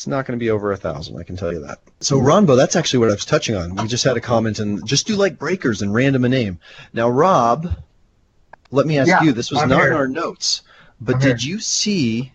It's 0.00 0.06
not 0.06 0.24
going 0.24 0.38
to 0.38 0.42
be 0.42 0.48
over 0.48 0.72
a 0.72 0.78
thousand, 0.78 1.18
I 1.18 1.24
can 1.24 1.36
tell 1.36 1.52
you 1.52 1.60
that. 1.60 1.78
So 2.00 2.18
Ronbo, 2.18 2.56
that's 2.56 2.74
actually 2.74 3.00
what 3.00 3.10
I 3.10 3.12
was 3.12 3.26
touching 3.26 3.54
on. 3.54 3.74
We 3.74 3.86
just 3.86 4.02
had 4.02 4.16
a 4.16 4.20
comment 4.22 4.58
and 4.58 4.82
just 4.86 5.06
do 5.06 5.14
like 5.14 5.38
breakers 5.38 5.82
and 5.82 5.92
random 5.92 6.24
a 6.24 6.28
name. 6.30 6.58
Now, 6.94 7.10
Rob, 7.10 7.70
let 8.70 8.86
me 8.86 8.96
ask 8.98 9.08
Yeah, 9.08 9.20
you. 9.22 9.32
This 9.32 9.50
was 9.50 9.60
I'm 9.60 9.68
not 9.68 9.80
here. 9.82 9.88
in 9.90 9.96
our 9.98 10.08
notes, 10.08 10.62
but 11.02 11.16
I'm 11.16 11.20
did 11.20 11.40
here. 11.42 11.50
you 11.52 11.60
see 11.60 12.32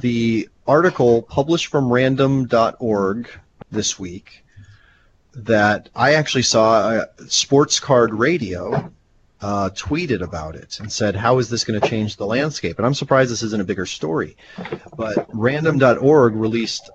the 0.00 0.48
article 0.66 1.20
published 1.20 1.66
from 1.66 1.92
Random.org 1.92 3.28
this 3.70 3.98
week 3.98 4.42
that 5.34 5.90
I 5.94 6.14
actually 6.14 6.44
saw 6.44 6.76
uh, 6.78 7.04
Sports 7.28 7.78
Card 7.78 8.14
Radio 8.14 8.90
uh, 9.44 9.68
tweeted 9.74 10.22
about 10.22 10.56
it 10.56 10.80
and 10.80 10.90
said, 10.90 11.14
"How 11.14 11.38
is 11.38 11.50
this 11.50 11.64
going 11.64 11.78
to 11.78 11.86
change 11.86 12.16
the 12.16 12.24
landscape?" 12.24 12.78
And 12.78 12.86
I'm 12.86 12.94
surprised 12.94 13.30
this 13.30 13.42
isn't 13.42 13.60
a 13.60 13.64
bigger 13.64 13.84
story. 13.84 14.38
But 14.96 15.28
Random.org 15.34 16.34
released 16.34 16.88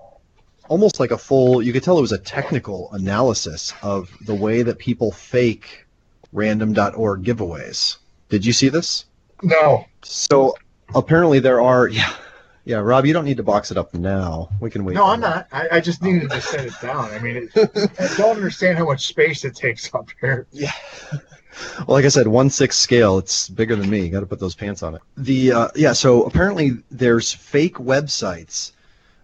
almost 0.67 0.99
like 0.99 1.11
a 1.11 1.17
full. 1.17 1.61
You 1.61 1.71
could 1.71 1.83
tell 1.83 1.99
it 1.99 2.01
was 2.01 2.11
a 2.11 2.17
technical 2.17 2.91
analysis 2.91 3.71
of 3.83 4.11
the 4.25 4.33
way 4.33 4.63
that 4.63 4.79
people 4.79 5.11
fake 5.11 5.85
Random.org 6.33 7.23
giveaways. 7.23 7.97
Did 8.29 8.43
you 8.43 8.53
see 8.53 8.69
this? 8.69 9.05
No. 9.43 9.85
So 10.01 10.55
apparently 10.95 11.39
there 11.39 11.61
are. 11.61 11.87
Yeah, 11.99 12.13
yeah. 12.65 12.77
Rob, 12.77 13.05
you 13.05 13.13
don't 13.13 13.25
need 13.25 13.37
to 13.37 13.43
box 13.43 13.71
it 13.71 13.77
up 13.77 13.93
now. 13.93 14.49
We 14.59 14.69
can 14.69 14.85
wait. 14.85 14.93
No, 14.93 15.05
I'm 15.05 15.21
that. 15.21 15.51
not. 15.51 15.71
I, 15.71 15.77
I 15.77 15.79
just 15.79 16.03
needed 16.03 16.29
to 16.29 16.41
set 16.41 16.65
it 16.65 16.73
down. 16.81 17.11
I 17.11 17.19
mean, 17.19 17.49
it, 17.55 17.91
I 17.99 18.15
don't 18.17 18.35
understand 18.35 18.77
how 18.77 18.85
much 18.85 19.07
space 19.07 19.43
it 19.45 19.55
takes 19.55 19.93
up 19.93 20.09
here. 20.19 20.47
Well, 21.79 21.95
like 21.95 22.05
I 22.05 22.09
said, 22.09 22.27
one 22.27 22.49
six 22.49 22.77
scale. 22.77 23.17
It's 23.17 23.49
bigger 23.49 23.75
than 23.75 23.89
me. 23.89 24.09
Got 24.09 24.21
to 24.21 24.25
put 24.25 24.39
those 24.39 24.55
pants 24.55 24.83
on 24.83 24.95
it. 24.95 25.01
The 25.17 25.51
uh, 25.51 25.67
yeah. 25.75 25.93
So 25.93 26.23
apparently 26.23 26.71
there's 26.91 27.33
fake 27.33 27.75
websites 27.75 28.71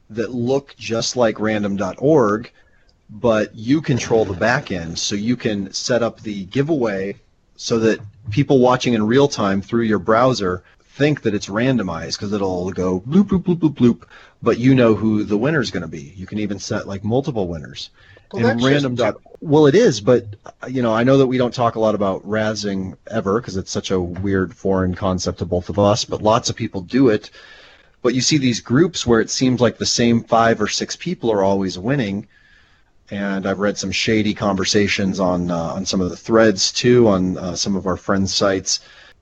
that 0.10 0.32
look 0.32 0.76
just 0.78 1.16
like 1.16 1.40
random.org, 1.40 2.52
but 3.10 3.56
you 3.56 3.82
control 3.82 4.26
the 4.26 4.34
back 4.34 4.72
end, 4.72 4.98
so 4.98 5.16
you 5.16 5.36
can 5.36 5.72
set 5.74 6.04
up 6.04 6.22
the 6.22 6.46
giveaway 6.46 7.16
so 7.56 7.80
that 7.80 8.00
people 8.30 8.60
watching 8.60 8.94
in 8.94 9.06
real 9.06 9.28
time 9.28 9.62
through 9.62 9.84
your 9.84 10.00
browser 10.00 10.64
think 10.96 11.22
that 11.22 11.34
it's 11.34 11.48
randomized 11.48 12.18
because 12.18 12.34
it'll 12.34 12.72
go 12.72 13.02
bloop 13.02 13.26
bloop 13.26 13.44
bloop 13.44 13.60
bloop 13.60 13.76
bloop, 13.76 14.04
but 14.42 14.58
you 14.58 14.74
know 14.76 14.96
who 14.96 15.24
the 15.24 15.38
winner 15.38 15.62
is 15.62 15.72
going 15.72 15.82
to 15.82 15.88
be. 15.88 16.14
You 16.16 16.26
can 16.26 16.40
even 16.40 16.60
set 16.60 16.88
like 16.88 17.04
multiple 17.04 17.48
winners 17.48 17.90
Well, 18.34 18.46
and 18.46 18.64
random 18.64 18.96
dot 18.96 19.16
well 19.42 19.68
it 19.68 19.76
is 19.76 20.02
but 20.02 20.26
uh, 20.46 20.68
you 20.68 20.82
know 20.82 20.94
i 20.94 21.04
know 21.04 21.18
that 21.18 21.28
we 21.28 21.38
don't 21.38 21.54
talk 21.54 21.76
a 21.76 21.80
lot 21.80 21.96
about 21.96 22.26
razzing 22.28 22.98
ever 23.10 23.40
because 23.40 23.58
it's 23.58 23.72
such 23.72 23.92
a 23.92 24.00
weird 24.00 24.54
foreign 24.54 24.96
concept 24.96 25.40
to 25.40 25.46
both 25.46 25.70
of 25.70 25.78
us 25.78 26.06
but 26.06 26.22
lots 26.22 26.50
of 26.50 26.56
people 26.56 26.82
do 26.82 27.10
it 27.10 27.30
but 28.02 28.14
you 28.14 28.22
see 28.22 28.38
these 28.38 28.60
groups 28.60 29.06
where 29.06 29.20
it 29.20 29.30
seems 29.30 29.62
like 29.62 29.78
the 29.78 29.86
same 29.86 30.24
five 30.24 30.62
or 30.62 30.68
six 30.68 30.96
people 30.96 31.32
are 31.32 31.44
always 31.44 31.78
winning 31.78 32.28
and 33.12 33.46
i've 33.46 33.60
read 33.60 33.78
some 33.78 33.92
shady 33.92 34.34
conversations 34.34 35.20
on 35.20 35.52
uh, 35.52 35.56
on 35.56 35.86
some 35.86 36.02
of 36.02 36.10
the 36.10 36.18
threads 36.18 36.72
too 36.72 37.08
on 37.08 37.38
uh, 37.38 37.56
some 37.56 37.76
of 37.76 37.86
our 37.86 37.98
friends 37.98 38.34
sites 38.34 38.80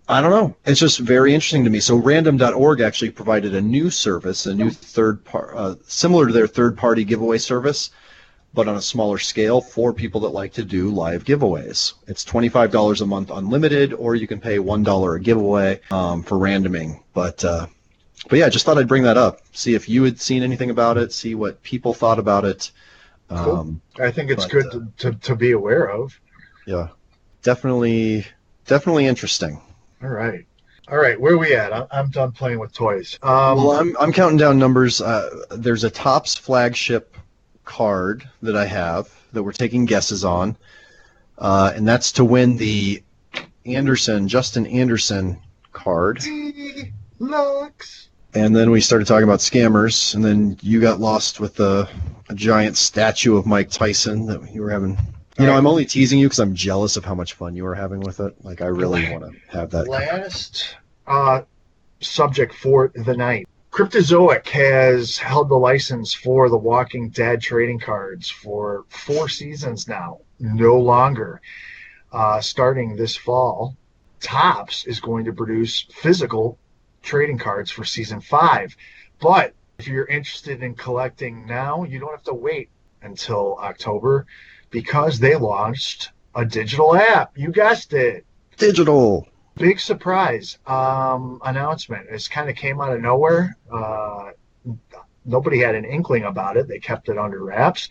I 0.08 0.20
don't 0.20 0.32
know. 0.32 0.54
It's 0.66 0.82
just 0.82 1.00
very 1.00 1.34
interesting 1.34 1.64
to 1.64 1.70
me. 1.70 1.80
So 1.80 1.96
random.org 1.96 2.82
actually 2.82 3.12
provided 3.12 3.56
a 3.56 3.62
new 3.62 3.90
service, 3.90 4.46
a 4.46 4.54
new 4.54 4.70
third 4.70 5.24
part, 5.24 5.54
uh, 5.56 5.76
similar 5.88 6.28
to 6.28 6.34
their 6.34 6.48
third 6.48 6.78
party 6.78 7.06
giveaway 7.06 7.38
service, 7.38 7.90
but 8.54 8.68
on 8.68 8.76
a 8.76 8.82
smaller 8.82 9.18
scale 9.18 9.62
for 9.62 9.94
people 9.94 10.22
that 10.22 10.30
like 10.30 10.54
to 10.54 10.64
do 10.64 10.90
live 10.90 11.24
giveaways. 11.24 11.94
It's 12.08 12.24
$25 12.24 13.02
a 13.02 13.06
month 13.06 13.32
unlimited, 13.32 13.94
or 13.94 14.16
you 14.16 14.28
can 14.28 14.40
pay 14.40 14.58
$1 14.58 15.16
a 15.16 15.20
giveaway 15.20 15.80
um, 15.92 16.22
for 16.24 16.38
randoming. 16.38 17.02
But, 17.14 17.44
uh, 17.44 17.66
but 18.30 18.40
yeah, 18.40 18.46
I 18.46 18.50
just 18.50 18.66
thought 18.66 18.78
I'd 18.78 18.88
bring 18.88 19.04
that 19.04 19.18
up. 19.18 19.40
See 19.54 19.74
if 19.74 19.90
you 19.90 20.04
had 20.04 20.20
seen 20.20 20.44
anything 20.44 20.70
about 20.70 20.98
it, 20.98 21.12
see 21.12 21.34
what 21.36 21.62
people 21.64 21.94
thought 21.94 22.20
about 22.20 22.46
it. 22.46 22.72
Cool. 23.30 23.56
Um, 23.56 23.82
I 24.00 24.12
think 24.12 24.30
it's 24.30 24.46
But, 24.46 24.52
good 24.52 24.66
uh, 24.68 24.72
to, 24.72 25.12
to, 25.12 25.14
to 25.14 25.36
be 25.36 25.52
aware 25.52 25.90
of. 25.90 26.20
yeah, 26.68 26.90
definitely, 27.42 28.26
definitely 28.68 29.08
interesting. 29.08 29.60
All 30.04 30.10
right. 30.10 30.46
All 30.90 30.98
right. 30.98 31.20
Where 31.20 31.34
are 31.34 31.38
we 31.38 31.56
at? 31.56 31.74
I'm, 31.74 31.88
I'm 31.92 32.10
done 32.10 32.34
playing 32.34 32.60
with 32.60 32.74
toys. 32.74 33.18
Um, 33.24 33.58
well, 33.58 33.72
I'm, 33.72 33.96
I'm 34.00 34.12
counting 34.12 34.38
down 34.38 34.60
numbers. 34.60 35.02
Uh, 35.02 35.46
there's 35.52 35.86
a 35.86 35.90
Topps 35.90 36.36
flagship 36.36 37.13
card 37.74 38.30
that 38.44 38.56
I 38.56 38.66
have 38.66 39.10
that 39.34 39.42
we're 39.42 39.52
taking 39.52 39.86
guesses 39.86 40.24
on, 40.24 40.56
uh, 41.40 41.74
and 41.76 41.88
that's 41.88 42.12
to 42.14 42.24
win 42.24 42.58
the 42.58 43.02
Anderson, 43.66 44.28
Justin 44.28 44.68
Anderson 44.68 45.40
card. 45.72 46.22
Lux. 47.18 48.10
And 48.36 48.56
then 48.56 48.70
we 48.70 48.80
started 48.80 49.08
talking 49.08 49.24
about 49.24 49.40
scammers, 49.40 50.14
and 50.14 50.24
then 50.24 50.58
you 50.62 50.80
got 50.80 51.00
lost 51.00 51.40
with 51.40 51.60
a, 51.60 51.90
a 52.30 52.36
giant 52.36 52.78
statue 52.78 53.38
of 53.38 53.48
Mike 53.48 53.72
Tyson 53.72 54.28
that 54.28 54.54
you 54.54 54.62
were 54.62 54.70
having. 54.70 54.96
You 55.40 55.48
know, 55.48 55.54
I'm 55.54 55.66
only 55.66 55.86
teasing 55.86 56.20
you 56.20 56.28
because 56.28 56.40
I'm 56.40 56.54
jealous 56.54 56.96
of 56.96 57.04
how 57.04 57.16
much 57.16 57.34
fun 57.34 57.56
you 57.56 57.64
were 57.64 57.74
having 57.74 58.02
with 58.02 58.20
it. 58.20 58.36
Like, 58.44 58.62
I 58.62 58.68
really 58.68 59.12
want 59.12 59.24
to 59.24 59.58
have 59.58 59.72
that. 59.72 59.88
Last 59.88 60.76
uh, 61.08 61.42
subject 62.02 62.54
for 62.54 62.92
the 62.94 63.18
night. 63.18 63.48
Cryptozoic 63.74 64.48
has 64.50 65.18
held 65.18 65.50
the 65.50 65.56
license 65.56 66.14
for 66.14 66.48
the 66.48 66.56
Walking 66.56 67.10
Dead 67.10 67.42
trading 67.42 67.80
cards 67.80 68.30
for 68.30 68.86
four 68.88 69.28
seasons 69.28 69.88
now, 69.88 70.20
no 70.40 70.78
longer. 70.78 71.42
Uh, 72.12 72.40
starting 72.40 72.96
this 72.96 73.16
fall, 73.16 73.76
Topps 74.20 74.86
is 74.86 75.00
going 75.00 75.26
to 75.26 75.34
produce 75.34 75.88
physical 75.90 76.60
trading 77.02 77.40
cards 77.40 77.72
for 77.72 77.84
season 77.84 78.22
five. 78.22 78.78
But 79.20 79.56
if 79.80 79.88
you're 79.88 80.06
interested 80.06 80.62
in 80.62 80.76
collecting 80.76 81.48
now, 81.48 81.84
you 81.84 81.98
don't 81.98 82.12
have 82.12 82.22
to 82.26 82.36
wait 82.36 82.70
until 83.02 83.58
October 83.58 84.28
because 84.70 85.18
they 85.18 85.36
launched 85.36 86.12
a 86.36 86.46
digital 86.46 86.96
app. 86.96 87.36
You 87.36 87.52
guessed 87.52 87.94
it. 87.94 88.24
Digital. 88.56 89.28
Big 89.56 89.80
surprise 89.80 90.58
um, 90.66 91.40
announcement. 91.46 92.08
It 92.10 92.28
kind 92.32 92.50
of 92.50 92.56
came 92.56 92.82
out 92.82 92.94
of 92.94 93.02
nowhere. 93.02 93.56
Uh, 93.72 94.32
nobody 95.26 95.60
had 95.60 95.76
an 95.76 95.86
inkling 95.86 96.24
about 96.24 96.58
it. 96.58 96.68
They 96.68 96.80
kept 96.80 97.10
it 97.10 97.18
under 97.18 97.44
wraps. 97.44 97.90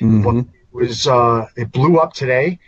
Mhm. 0.00 0.22
But 0.22 0.36
it 0.36 0.46
was 0.72 1.06
uh, 1.08 1.46
it 1.56 1.72
blew 1.72 1.98
up 1.98 2.12
today, 2.12 2.58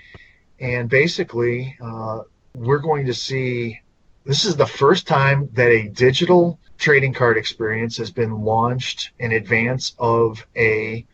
and 0.58 0.88
basically 0.88 1.76
uh, 1.80 2.22
we're 2.56 2.78
going 2.78 3.06
to 3.06 3.14
see. 3.14 3.78
This 4.24 4.44
is 4.44 4.54
the 4.56 4.66
first 4.66 5.06
time 5.06 5.48
that 5.54 5.68
a 5.68 5.88
digital 5.88 6.58
trading 6.78 7.12
card 7.12 7.36
experience 7.36 7.96
has 7.96 8.10
been 8.10 8.42
launched 8.42 9.10
in 9.18 9.32
advance 9.32 9.94
of 9.98 10.44
a 10.56 11.04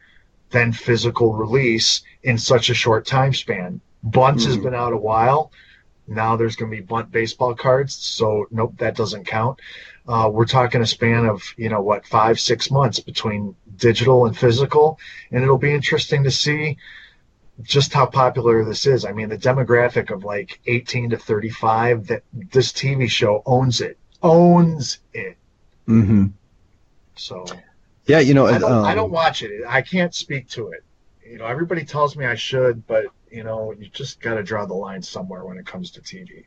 then 0.50 0.72
physical 0.72 1.34
release 1.34 2.02
in 2.22 2.38
such 2.38 2.70
a 2.70 2.74
short 2.74 3.06
time 3.06 3.34
span. 3.34 3.80
Bunts 4.02 4.44
has 4.46 4.56
Mhm. 4.56 4.62
been 4.62 4.74
out 4.74 4.92
a 4.94 4.96
while. 4.96 5.52
Now 6.08 6.36
there's 6.36 6.56
going 6.56 6.70
to 6.70 6.76
be 6.76 6.82
bunt 6.82 7.12
baseball 7.12 7.54
cards, 7.54 7.94
so 7.94 8.46
nope, 8.50 8.74
that 8.78 8.96
doesn't 8.96 9.26
count. 9.26 9.60
Uh, 10.06 10.30
we're 10.32 10.46
talking 10.46 10.80
a 10.80 10.86
span 10.86 11.26
of 11.26 11.42
you 11.56 11.68
know 11.68 11.82
what 11.82 12.06
five 12.06 12.40
six 12.40 12.70
months 12.70 12.98
between 12.98 13.54
digital 13.76 14.26
and 14.26 14.36
physical, 14.36 14.98
and 15.30 15.42
it'll 15.42 15.58
be 15.58 15.72
interesting 15.72 16.24
to 16.24 16.30
see 16.30 16.78
just 17.62 17.92
how 17.92 18.06
popular 18.06 18.64
this 18.64 18.86
is. 18.86 19.04
I 19.04 19.12
mean, 19.12 19.28
the 19.28 19.38
demographic 19.38 20.10
of 20.10 20.24
like 20.24 20.60
18 20.66 21.10
to 21.10 21.18
35 21.18 22.06
that 22.06 22.22
this 22.32 22.72
TV 22.72 23.10
show 23.10 23.42
owns 23.44 23.80
it, 23.80 23.98
owns 24.22 24.98
it. 25.12 25.36
Mm-hmm. 25.86 26.26
So 27.16 27.44
Yeah, 28.06 28.20
you 28.20 28.34
know, 28.34 28.46
I 28.46 28.58
don't, 28.58 28.72
I 28.72 28.90
um, 28.90 28.96
don't 28.96 29.10
watch 29.10 29.42
it. 29.42 29.62
I 29.66 29.82
can't 29.82 30.14
speak 30.14 30.48
to 30.50 30.68
it. 30.68 30.84
You 31.28 31.38
know, 31.38 31.46
everybody 31.46 31.84
tells 31.84 32.16
me 32.16 32.24
I 32.24 32.36
should, 32.36 32.86
but 32.86 33.06
you 33.30 33.44
know, 33.44 33.72
you 33.78 33.88
just 33.88 34.20
got 34.20 34.34
to 34.34 34.42
draw 34.42 34.66
the 34.66 34.74
line 34.74 35.02
somewhere 35.02 35.44
when 35.44 35.58
it 35.58 35.66
comes 35.66 35.90
to 35.92 36.00
TV. 36.00 36.44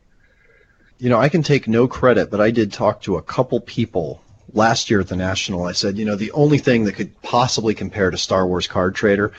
you 0.99 1.09
know, 1.09 1.19
I 1.19 1.29
can 1.29 1.43
take 1.43 1.67
no 1.67 1.87
credit, 1.87 2.29
but 2.29 2.39
I 2.41 2.51
did 2.51 2.71
talk 2.71 3.01
to 3.03 3.17
a 3.17 3.21
couple 3.21 3.59
people 3.59 4.21
last 4.53 4.89
year 4.89 4.99
at 4.99 5.07
the 5.07 5.15
National. 5.15 5.63
I 5.65 5.71
said, 5.71 5.97
you 5.97 6.05
know, 6.05 6.15
the 6.15 6.31
only 6.33 6.57
thing 6.57 6.83
that 6.85 6.93
could 6.93 7.19
possibly 7.21 7.73
compare 7.73 8.11
to 8.11 8.17
Star 8.17 8.45
Wars 8.47 8.67
Card 8.67 8.93
Trader 8.95 9.31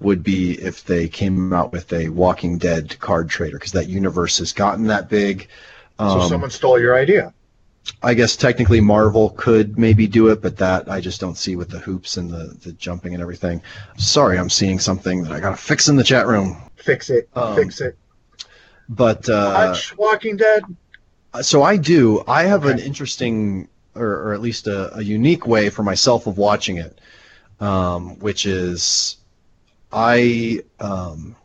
would 0.00 0.22
be 0.22 0.52
if 0.52 0.84
they 0.84 1.08
came 1.08 1.52
out 1.52 1.72
with 1.72 1.92
a 1.92 2.08
Walking 2.08 2.56
Dead 2.58 2.98
Card 3.00 3.28
Trader, 3.28 3.58
because 3.58 3.72
that 3.72 3.88
universe 3.88 4.38
has 4.38 4.52
gotten 4.52 4.86
that 4.86 5.08
big. 5.08 5.48
So 5.98 6.20
Um, 6.20 6.28
someone 6.28 6.50
stole 6.50 6.78
your 6.80 6.94
idea. 6.96 7.34
I 8.02 8.14
guess 8.14 8.36
technically 8.36 8.80
Marvel 8.80 9.30
could 9.30 9.78
maybe 9.78 10.06
do 10.06 10.28
it, 10.28 10.40
but 10.40 10.56
that 10.58 10.90
I 10.90 11.00
just 11.00 11.20
don't 11.20 11.36
see 11.36 11.56
with 11.56 11.68
the 11.68 11.78
hoops 11.78 12.16
and 12.16 12.30
the, 12.30 12.56
the 12.62 12.72
jumping 12.72 13.14
and 13.14 13.22
everything. 13.22 13.62
Sorry, 13.98 14.38
I'm 14.38 14.50
seeing 14.50 14.78
something 14.78 15.22
that 15.24 15.32
I 15.32 15.40
gotta 15.40 15.56
fix 15.56 15.88
in 15.88 15.96
the 15.96 16.04
chat 16.04 16.26
room. 16.26 16.56
Fix 16.76 17.10
it. 17.10 17.28
um, 17.34 17.54
fix 17.54 17.80
it. 17.80 17.96
But 18.88 19.28
uh, 19.28 19.68
Watch 19.68 19.96
Walking 19.96 20.36
Dead. 20.36 20.62
so 21.42 21.62
I 21.62 21.76
do. 21.76 22.24
I 22.26 22.44
have 22.44 22.64
an 22.64 22.78
interesting, 22.78 23.68
or, 23.94 24.06
or 24.06 24.34
at 24.34 24.40
least 24.40 24.66
a, 24.66 24.96
a 24.96 25.02
unique 25.02 25.46
way 25.46 25.70
for 25.70 25.82
myself 25.82 26.26
of 26.26 26.38
watching 26.38 26.78
it, 26.78 27.00
um, 27.60 28.18
which 28.18 28.46
is 28.46 29.18
I 29.92 30.62
um, 30.80 31.36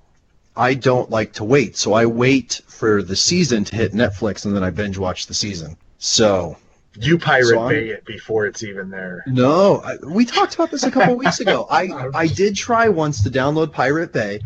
I 0.55 0.73
don't 0.73 1.09
like 1.09 1.33
to 1.33 1.43
wait. 1.43 1.75
So 1.77 1.93
I 1.93 2.05
wait 2.05 2.61
for 2.67 3.03
the 3.03 3.15
season 3.15 3.63
to 3.65 3.75
hit 3.75 3.93
Netflix, 3.93 4.45
and 4.45 4.55
then 4.55 4.63
I 4.63 4.69
binge 4.69 4.97
watch 4.97 5.27
the 5.27 5.33
season. 5.33 5.77
So 6.05 6.55
You 6.99 7.17
pirate 7.17 7.47
So 7.47 7.67
bay 7.67 7.89
it 7.89 8.05
before 8.05 8.45
it's 8.45 8.61
even 8.61 8.91
there. 8.91 9.23
no, 9.25 9.81
I, 9.83 9.97
we 10.05 10.23
talked 10.23 10.53
about 10.53 10.69
this 10.69 10.83
a 10.83 10.91
couple 10.91 11.15
weeks 11.23 11.39
ago. 11.39 11.65
I 11.69 12.09
I 12.13 12.27
did 12.27 12.55
try 12.55 12.87
once 12.89 13.23
to 13.23 13.29
download 13.31 13.71
Pirate 13.71 14.13
Bay, 14.13 14.39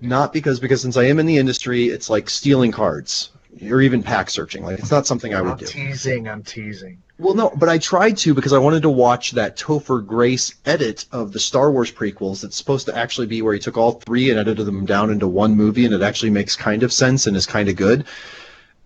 not 0.00 0.32
because 0.32 0.58
because 0.58 0.82
since 0.82 0.96
I 0.96 1.04
am 1.04 1.20
in 1.20 1.26
the 1.26 1.38
industry, 1.38 1.84
it's 1.84 2.10
like 2.10 2.28
stealing 2.28 2.72
cards 2.72 3.30
or 3.70 3.80
even 3.80 4.02
pack 4.02 4.28
searching. 4.28 4.64
Like 4.64 4.80
it's 4.80 4.90
not 4.90 5.06
something 5.06 5.32
I 5.34 5.40
would 5.40 5.52
I'm 5.52 5.58
do. 5.58 5.66
teasing. 5.66 6.28
I'm 6.28 6.42
teasing. 6.42 6.98
Well, 7.16 7.34
no, 7.34 7.52
but 7.54 7.68
I 7.68 7.78
tried 7.78 8.16
to 8.18 8.34
because 8.34 8.52
I 8.52 8.58
wanted 8.58 8.82
to 8.82 8.90
watch 8.90 9.30
that 9.32 9.56
Topher 9.56 10.04
Grace 10.04 10.52
edit 10.66 11.06
of 11.12 11.30
the 11.32 11.38
Star 11.38 11.70
Wars 11.70 11.92
prequels. 11.92 12.42
It's 12.42 12.56
supposed 12.56 12.86
to 12.86 12.98
actually 12.98 13.28
be 13.28 13.40
where 13.40 13.54
he 13.54 13.60
took 13.60 13.76
all 13.76 13.92
three 13.92 14.30
and 14.30 14.38
edited 14.40 14.66
them 14.66 14.84
down 14.84 15.10
into 15.10 15.28
one 15.28 15.54
movie, 15.54 15.84
and 15.84 15.94
it 15.94 16.02
actually 16.02 16.30
makes 16.30 16.56
kind 16.56 16.82
of 16.82 16.92
sense 16.92 17.28
and 17.28 17.36
is 17.36 17.46
kind 17.46 17.68
of 17.68 17.76
good. 17.76 18.04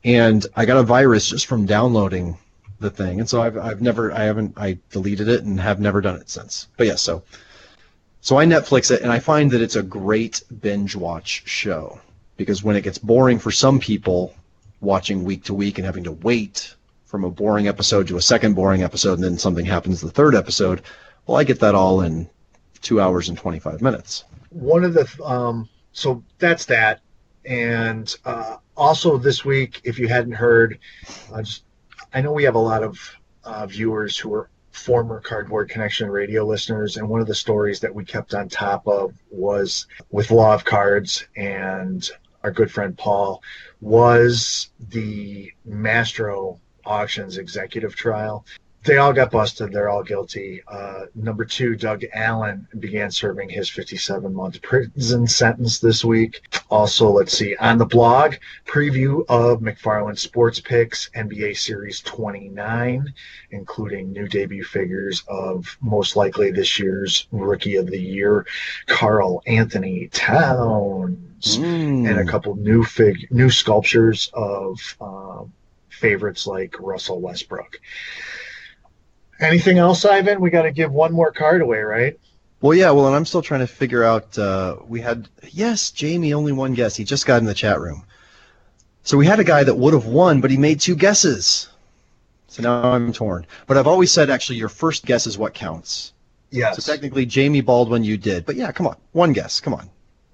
And 0.05 0.47
I 0.55 0.65
got 0.65 0.77
a 0.77 0.83
virus 0.83 1.29
just 1.29 1.47
from 1.47 1.67
downloading 1.67 2.39
the 2.81 2.91
thing, 2.91 3.19
and 3.21 3.29
so 3.29 3.43
I've 3.43 3.59
I've 3.59 3.83
never 3.83 4.13
I 4.13 4.23
haven't 4.23 4.55
I 4.57 4.79
deleted 4.91 5.29
it 5.29 5.45
and 5.45 5.59
have 5.61 5.81
never 5.81 6.01
done 6.01 6.17
it 6.17 6.31
since. 6.31 6.69
But 6.77 6.87
yeah, 6.87 6.95
so 6.95 7.23
so 8.21 8.39
I 8.39 8.47
Netflix 8.47 8.91
it, 8.91 9.03
and 9.03 9.11
I 9.11 9.19
find 9.19 9.51
that 9.51 9.63
it's 9.63 9.77
a 9.77 9.83
great 9.83 10.43
binge 10.61 10.95
watch 10.95 11.43
show 11.47 12.01
because 12.37 12.63
when 12.63 12.77
it 12.77 12.83
gets 12.83 12.99
boring 12.99 13.39
for 13.39 13.51
some 13.51 13.81
people, 13.81 14.35
watching 14.81 15.25
week 15.25 15.45
to 15.45 15.55
week 15.55 15.79
and 15.79 15.87
having 15.87 16.05
to 16.05 16.13
wait 16.13 16.75
from 17.05 17.25
a 17.25 17.31
boring 17.31 17.69
episode 17.69 18.07
to 18.09 18.17
a 18.17 18.23
second 18.23 18.55
boring 18.55 18.83
episode, 18.83 19.15
and 19.15 19.25
then 19.25 19.39
something 19.39 19.65
happens 19.65 20.01
the 20.01 20.11
third 20.11 20.35
episode. 20.35 20.83
Well, 21.27 21.37
I 21.37 21.45
get 21.45 21.61
that 21.61 21.75
all 21.75 22.03
in 22.03 22.29
two 22.81 23.01
hours 23.01 23.29
and 23.29 23.37
25 23.37 23.83
minutes. 23.83 24.25
One 24.51 24.85
of 24.85 24.95
the 24.95 25.09
um, 25.25 25.69
so 25.93 26.23
that's 26.39 26.65
that, 26.67 27.01
and 27.45 28.15
uh, 28.25 28.57
also 28.79 29.19
this 29.19 29.45
week, 29.45 29.81
if 29.85 29.99
you 29.99 30.09
hadn't 30.09 30.33
heard, 30.33 30.79
I 31.35 31.43
just 31.43 31.65
I 32.15 32.23
know 32.23 32.33
we 32.33 32.45
have 32.45 32.55
a 32.55 32.61
lot 32.61 32.83
of 32.83 32.99
uh, 33.45 33.67
viewers 33.67 34.17
who 34.17 34.33
are 34.33 34.49
former 34.71 35.21
Cardboard 35.21 35.69
Connection 35.69 36.09
radio 36.09 36.47
listeners, 36.47 36.97
and 36.97 37.09
one 37.09 37.21
of 37.21 37.27
the 37.27 37.35
stories 37.35 37.81
that 37.81 37.95
we 37.95 38.05
kept 38.05 38.33
on 38.33 38.49
top 38.49 38.87
of 38.87 39.13
was 39.31 39.87
with 40.11 40.31
Law 40.31 40.55
of 40.55 40.65
Cards 40.65 41.27
and 41.37 42.09
our 42.45 42.53
good 42.53 42.71
friend 42.71 42.97
Paul 42.97 43.43
was 43.81 44.71
the 44.79 45.53
Mastro 45.65 46.61
Auctions 46.87 47.37
executive 47.37 47.97
trial. 47.97 48.47
They 48.85 48.97
all 48.97 49.13
got 49.13 49.33
busted. 49.33 49.73
They're 49.73 49.89
all 49.91 50.03
guilty. 50.05 50.63
Uh, 50.67 51.07
number 51.15 51.45
two, 51.45 51.75
Doug 51.77 52.05
Allen 52.15 52.67
began 52.79 53.11
serving 53.11 53.49
his 53.51 53.69
57 53.69 54.33
month 54.33 54.63
prison 54.63 55.27
sentence 55.27 55.79
this 55.81 56.05
week. 56.05 56.41
Also, 56.71 57.11
let's 57.11 57.37
see, 57.37 57.57
on 57.57 57.77
the 57.79 57.85
blog, 57.85 58.37
preview 58.67 59.25
of 59.29 59.61
McFarlane 59.61 60.17
Sports 60.19 60.61
Picks 60.61 61.11
NBA 61.11 61.57
Series 61.59 62.01
29, 62.01 63.13
including 63.51 64.13
new 64.13 64.29
debut 64.29 64.65
figures 64.65 65.23
of 65.29 65.77
most 65.83 66.15
likely 66.17 66.51
this 66.51 66.79
year's 66.79 67.27
Rookie 67.33 67.77
of 67.77 67.89
the 67.89 68.01
Year, 68.01 68.47
Karl-Anthony 68.87 70.09
Towns 70.13 71.19
Mm. 71.39 72.09
and 72.11 72.19
a 72.19 72.25
couple 72.25 72.57
new 72.57 72.83
fig 72.83 73.29
new 73.31 73.49
sculptures 73.49 74.29
of 74.35 74.97
um, 75.01 75.53
favorites 75.89 76.49
like 76.49 76.75
Russell 76.81 77.21
Westbrook. 77.21 77.79
Anything 79.41 79.79
else, 79.79 80.05
Ivan? 80.05 80.41
We 80.41 80.51
got 80.51 80.63
to 80.63 80.73
give 80.73 80.93
one 80.93 81.13
more 81.13 81.31
card 81.31 81.63
away, 81.63 81.81
right? 81.81 82.19
Well, 82.61 82.75
yeah. 82.75 82.91
Well, 82.91 83.07
and 83.07 83.15
I'm 83.15 83.25
still 83.25 83.43
trying 83.43 83.61
to 83.61 83.67
figure 83.67 84.03
out. 84.03 84.37
Uh, 84.37 84.77
we 84.87 85.01
had 85.01 85.29
yes, 85.51 85.91
Jamie 85.91 86.35
only 86.35 86.53
one 86.53 86.75
guess. 86.75 86.97
He 86.97 87.05
just 87.05 87.27
got 87.27 87.41
in 87.41 87.45
the 87.47 87.55
chat 87.55 87.81
room. 87.81 88.05
So 89.05 89.17
we 89.17 89.27
had 89.27 89.41
a 89.41 89.45
guy 89.45 89.65
that 89.65 89.75
would 89.75 89.95
have 89.95 90.07
won, 90.07 90.41
but 90.41 90.51
he 90.51 90.57
made 90.57 90.81
two 90.81 90.97
guesses. 90.97 91.69
So 92.49 92.63
now 92.63 92.83
I'm 92.83 93.13
torn. 93.13 93.47
But 93.67 93.77
I've 93.77 93.87
always 93.87 94.11
said 94.11 94.29
actually 94.29 94.59
your 94.59 94.69
first 94.69 95.07
guess 95.07 95.27
is 95.27 95.39
what 95.39 95.55
counts. 95.55 96.13
Yes. 96.51 96.83
So 96.83 96.93
technically, 96.93 97.27
Jamie 97.27 97.61
Baldwin, 97.61 98.05
you 98.05 98.17
did. 98.17 98.45
But 98.45 98.57
yeah, 98.57 98.73
come 98.73 98.87
on, 98.87 98.97
one 99.13 99.33
guess. 99.33 99.61
Come 99.61 99.75
on. 99.75 99.89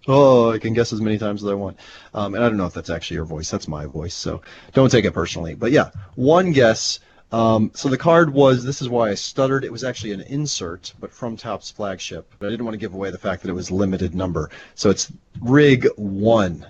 Oh, 0.07 0.51
I 0.53 0.59
can 0.59 0.75
guess 0.75 0.93
as 0.93 1.01
many 1.01 1.19
times 1.19 1.43
as 1.43 1.51
I 1.51 1.55
want. 1.55 1.79
Um, 2.13 2.35
and 2.35 2.45
I 2.45 2.49
don't 2.49 2.57
know 2.57 2.67
if 2.67 2.75
that's 2.75 2.91
actually 2.91 3.17
your 3.17 3.25
voice. 3.25 3.51
That's 3.51 3.69
my 3.69 3.87
voice. 3.87 4.15
So 4.15 4.43
don't 4.73 4.91
take 4.91 5.05
it 5.05 5.13
personally. 5.13 5.55
But 5.55 5.73
yeah, 5.73 5.91
one 6.15 6.53
guess. 6.53 7.01
Um, 7.35 7.73
so 7.75 7.89
the 7.89 7.99
card 7.99 8.33
was, 8.33 8.63
this 8.63 8.81
is 8.81 8.89
why 8.89 9.11
I 9.11 9.15
stuttered. 9.15 9.65
It 9.65 9.73
was 9.73 9.83
actually 9.83 10.13
an 10.13 10.21
insert, 10.21 10.93
but 11.01 11.13
from 11.13 11.37
Topps 11.37 11.69
flagship. 11.69 12.33
But 12.39 12.47
I 12.47 12.51
didn't 12.51 12.65
want 12.65 12.75
to 12.75 12.79
give 12.79 12.95
away 12.95 13.11
the 13.11 13.19
fact 13.19 13.43
that 13.43 13.49
it 13.49 13.55
was 13.55 13.73
limited 13.73 14.15
number. 14.15 14.51
So 14.77 14.89
it's 14.89 15.11
Rig 15.41 15.89
1. 15.97 16.65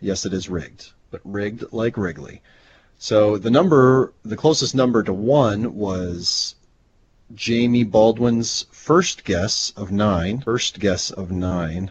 Yes, 0.00 0.24
it 0.24 0.32
is 0.32 0.48
rigged, 0.48 0.92
but 1.10 1.22
rigged 1.24 1.64
like 1.72 1.96
Wrigley. 1.96 2.40
So 2.98 3.36
the 3.36 3.50
number, 3.50 4.12
the 4.24 4.36
closest 4.36 4.76
number 4.76 5.02
to 5.02 5.12
1 5.12 5.74
was 5.74 6.54
Jamie 7.34 7.82
Baldwin's 7.82 8.66
first 8.70 9.24
guess 9.24 9.72
of 9.76 9.90
9. 9.90 10.42
First 10.42 10.78
guess 10.78 11.10
of 11.10 11.32
9. 11.32 11.90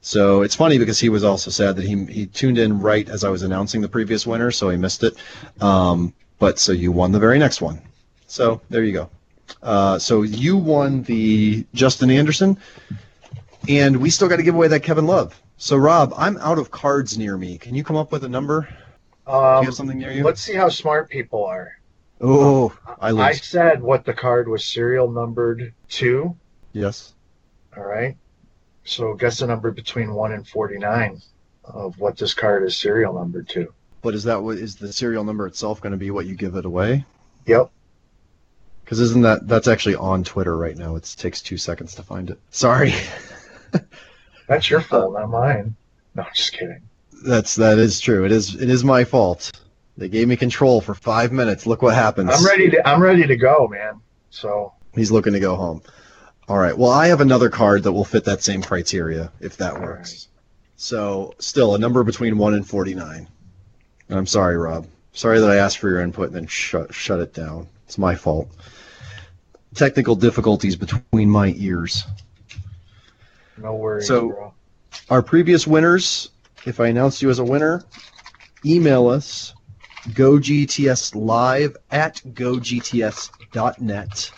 So 0.00 0.40
it's 0.40 0.54
funny 0.54 0.78
because 0.78 0.98
he 0.98 1.10
was 1.10 1.24
also 1.24 1.50
sad 1.50 1.76
that 1.76 1.84
he 1.84 2.04
he 2.06 2.26
tuned 2.26 2.56
in 2.56 2.80
right 2.80 3.06
as 3.06 3.22
I 3.22 3.28
was 3.28 3.42
announcing 3.42 3.82
the 3.82 3.88
previous 3.88 4.26
winner, 4.26 4.50
so 4.50 4.70
he 4.70 4.76
missed 4.78 5.02
it. 5.02 5.14
Um, 5.60 6.14
but 6.38 6.58
so 6.58 6.72
you 6.72 6.92
won 6.92 7.12
the 7.12 7.18
very 7.18 7.38
next 7.38 7.60
one. 7.60 7.80
So 8.26 8.60
there 8.70 8.82
you 8.84 8.92
go. 8.92 9.10
Uh, 9.62 9.98
so 9.98 10.22
you 10.22 10.56
won 10.56 11.02
the 11.04 11.64
Justin 11.74 12.10
Anderson, 12.10 12.56
and 13.68 13.96
we 13.96 14.10
still 14.10 14.28
got 14.28 14.36
to 14.36 14.42
give 14.42 14.54
away 14.54 14.68
that 14.68 14.80
Kevin 14.82 15.06
Love. 15.06 15.40
So 15.56 15.76
Rob, 15.76 16.12
I'm 16.16 16.36
out 16.38 16.58
of 16.58 16.70
cards 16.70 17.16
near 17.16 17.36
me. 17.36 17.58
Can 17.58 17.74
you 17.74 17.84
come 17.84 17.96
up 17.96 18.10
with 18.12 18.24
a 18.24 18.28
number? 18.28 18.62
Do 19.26 19.32
you 19.32 19.38
Um, 19.38 19.64
have 19.64 19.74
something 19.74 19.98
near 19.98 20.12
you? 20.12 20.24
let's 20.24 20.40
see 20.40 20.54
how 20.54 20.68
smart 20.68 21.08
people 21.08 21.44
are. 21.44 21.72
Oh, 22.20 22.76
I 23.00 23.10
I 23.10 23.32
said 23.32 23.82
what 23.82 24.04
the 24.04 24.12
card 24.14 24.48
was 24.48 24.64
serial 24.64 25.10
numbered 25.10 25.72
to. 25.90 26.36
yes. 26.72 27.14
All 27.76 27.84
right. 27.84 28.16
So 28.84 29.14
guess 29.14 29.38
the 29.38 29.46
number 29.46 29.70
between 29.70 30.12
1 30.14 30.32
and 30.32 30.46
49 30.46 31.20
of 31.64 31.98
what 31.98 32.16
this 32.16 32.34
card 32.34 32.62
is 32.64 32.76
serial 32.76 33.14
numbered 33.14 33.48
to. 33.50 33.72
But 34.04 34.14
is 34.14 34.24
that 34.24 34.42
what 34.42 34.58
is 34.58 34.76
the 34.76 34.92
serial 34.92 35.24
number 35.24 35.46
itself 35.46 35.80
going 35.80 35.92
to 35.92 35.96
be 35.96 36.10
what 36.10 36.26
you 36.26 36.34
give 36.34 36.56
it 36.56 36.66
away? 36.66 37.06
Yep. 37.46 37.70
Because 38.84 39.00
isn't 39.00 39.22
that 39.22 39.48
that's 39.48 39.66
actually 39.66 39.94
on 39.94 40.22
Twitter 40.22 40.58
right 40.58 40.76
now? 40.76 40.94
It 40.94 41.14
takes 41.18 41.40
two 41.40 41.56
seconds 41.56 41.94
to 41.94 42.02
find 42.02 42.28
it. 42.28 42.38
Sorry. 42.50 42.92
That's 44.46 44.68
your 44.68 44.82
fault, 44.82 45.14
not 45.14 45.30
mine. 45.30 45.74
No, 46.14 46.26
just 46.34 46.52
kidding. 46.52 46.82
That's 47.24 47.54
that 47.54 47.78
is 47.78 47.98
true. 47.98 48.26
It 48.26 48.32
is 48.32 48.54
it 48.54 48.68
is 48.68 48.84
my 48.84 49.04
fault. 49.04 49.50
They 49.96 50.10
gave 50.10 50.28
me 50.28 50.36
control 50.36 50.82
for 50.82 50.94
five 50.94 51.32
minutes. 51.32 51.66
Look 51.66 51.80
what 51.80 51.94
happens. 51.94 52.28
I'm 52.30 52.44
ready 52.44 52.68
to 52.68 52.86
I'm 52.86 53.02
ready 53.02 53.26
to 53.26 53.36
go, 53.36 53.68
man. 53.68 54.02
So 54.28 54.74
He's 54.94 55.10
looking 55.10 55.32
to 55.32 55.40
go 55.40 55.56
home. 55.56 55.80
All 56.46 56.58
right. 56.58 56.76
Well, 56.76 56.90
I 56.90 57.06
have 57.06 57.22
another 57.22 57.48
card 57.48 57.84
that 57.84 57.92
will 57.92 58.04
fit 58.04 58.26
that 58.26 58.42
same 58.42 58.60
criteria 58.60 59.32
if 59.40 59.56
that 59.56 59.80
works. 59.80 60.28
So, 60.76 61.34
still 61.38 61.74
a 61.74 61.78
number 61.78 62.04
between 62.04 62.36
one 62.36 62.52
and 62.52 62.68
forty-nine. 62.68 63.28
I'm 64.10 64.26
sorry, 64.26 64.56
Rob. 64.56 64.86
Sorry 65.12 65.38
that 65.40 65.50
I 65.50 65.56
asked 65.56 65.78
for 65.78 65.88
your 65.88 66.00
input 66.00 66.26
and 66.28 66.36
then 66.36 66.46
shut 66.46 66.92
shut 66.94 67.20
it 67.20 67.32
down. 67.34 67.66
It's 67.86 67.98
my 67.98 68.14
fault. 68.14 68.48
Technical 69.74 70.14
difficulties 70.14 70.76
between 70.76 71.28
my 71.30 71.54
ears. 71.56 72.04
no 73.58 73.74
worries, 73.74 74.06
So- 74.06 74.28
bro. 74.28 74.54
Our 75.10 75.22
previous 75.22 75.66
winners, 75.66 76.30
if 76.66 76.78
I 76.80 76.86
announce 76.86 77.20
you 77.20 77.28
as 77.28 77.40
a 77.40 77.44
winner, 77.44 77.82
email 78.64 79.08
us 79.08 79.52
gogtslive 80.10 81.74
at 81.90 82.22
gogts.net. 82.34 84.30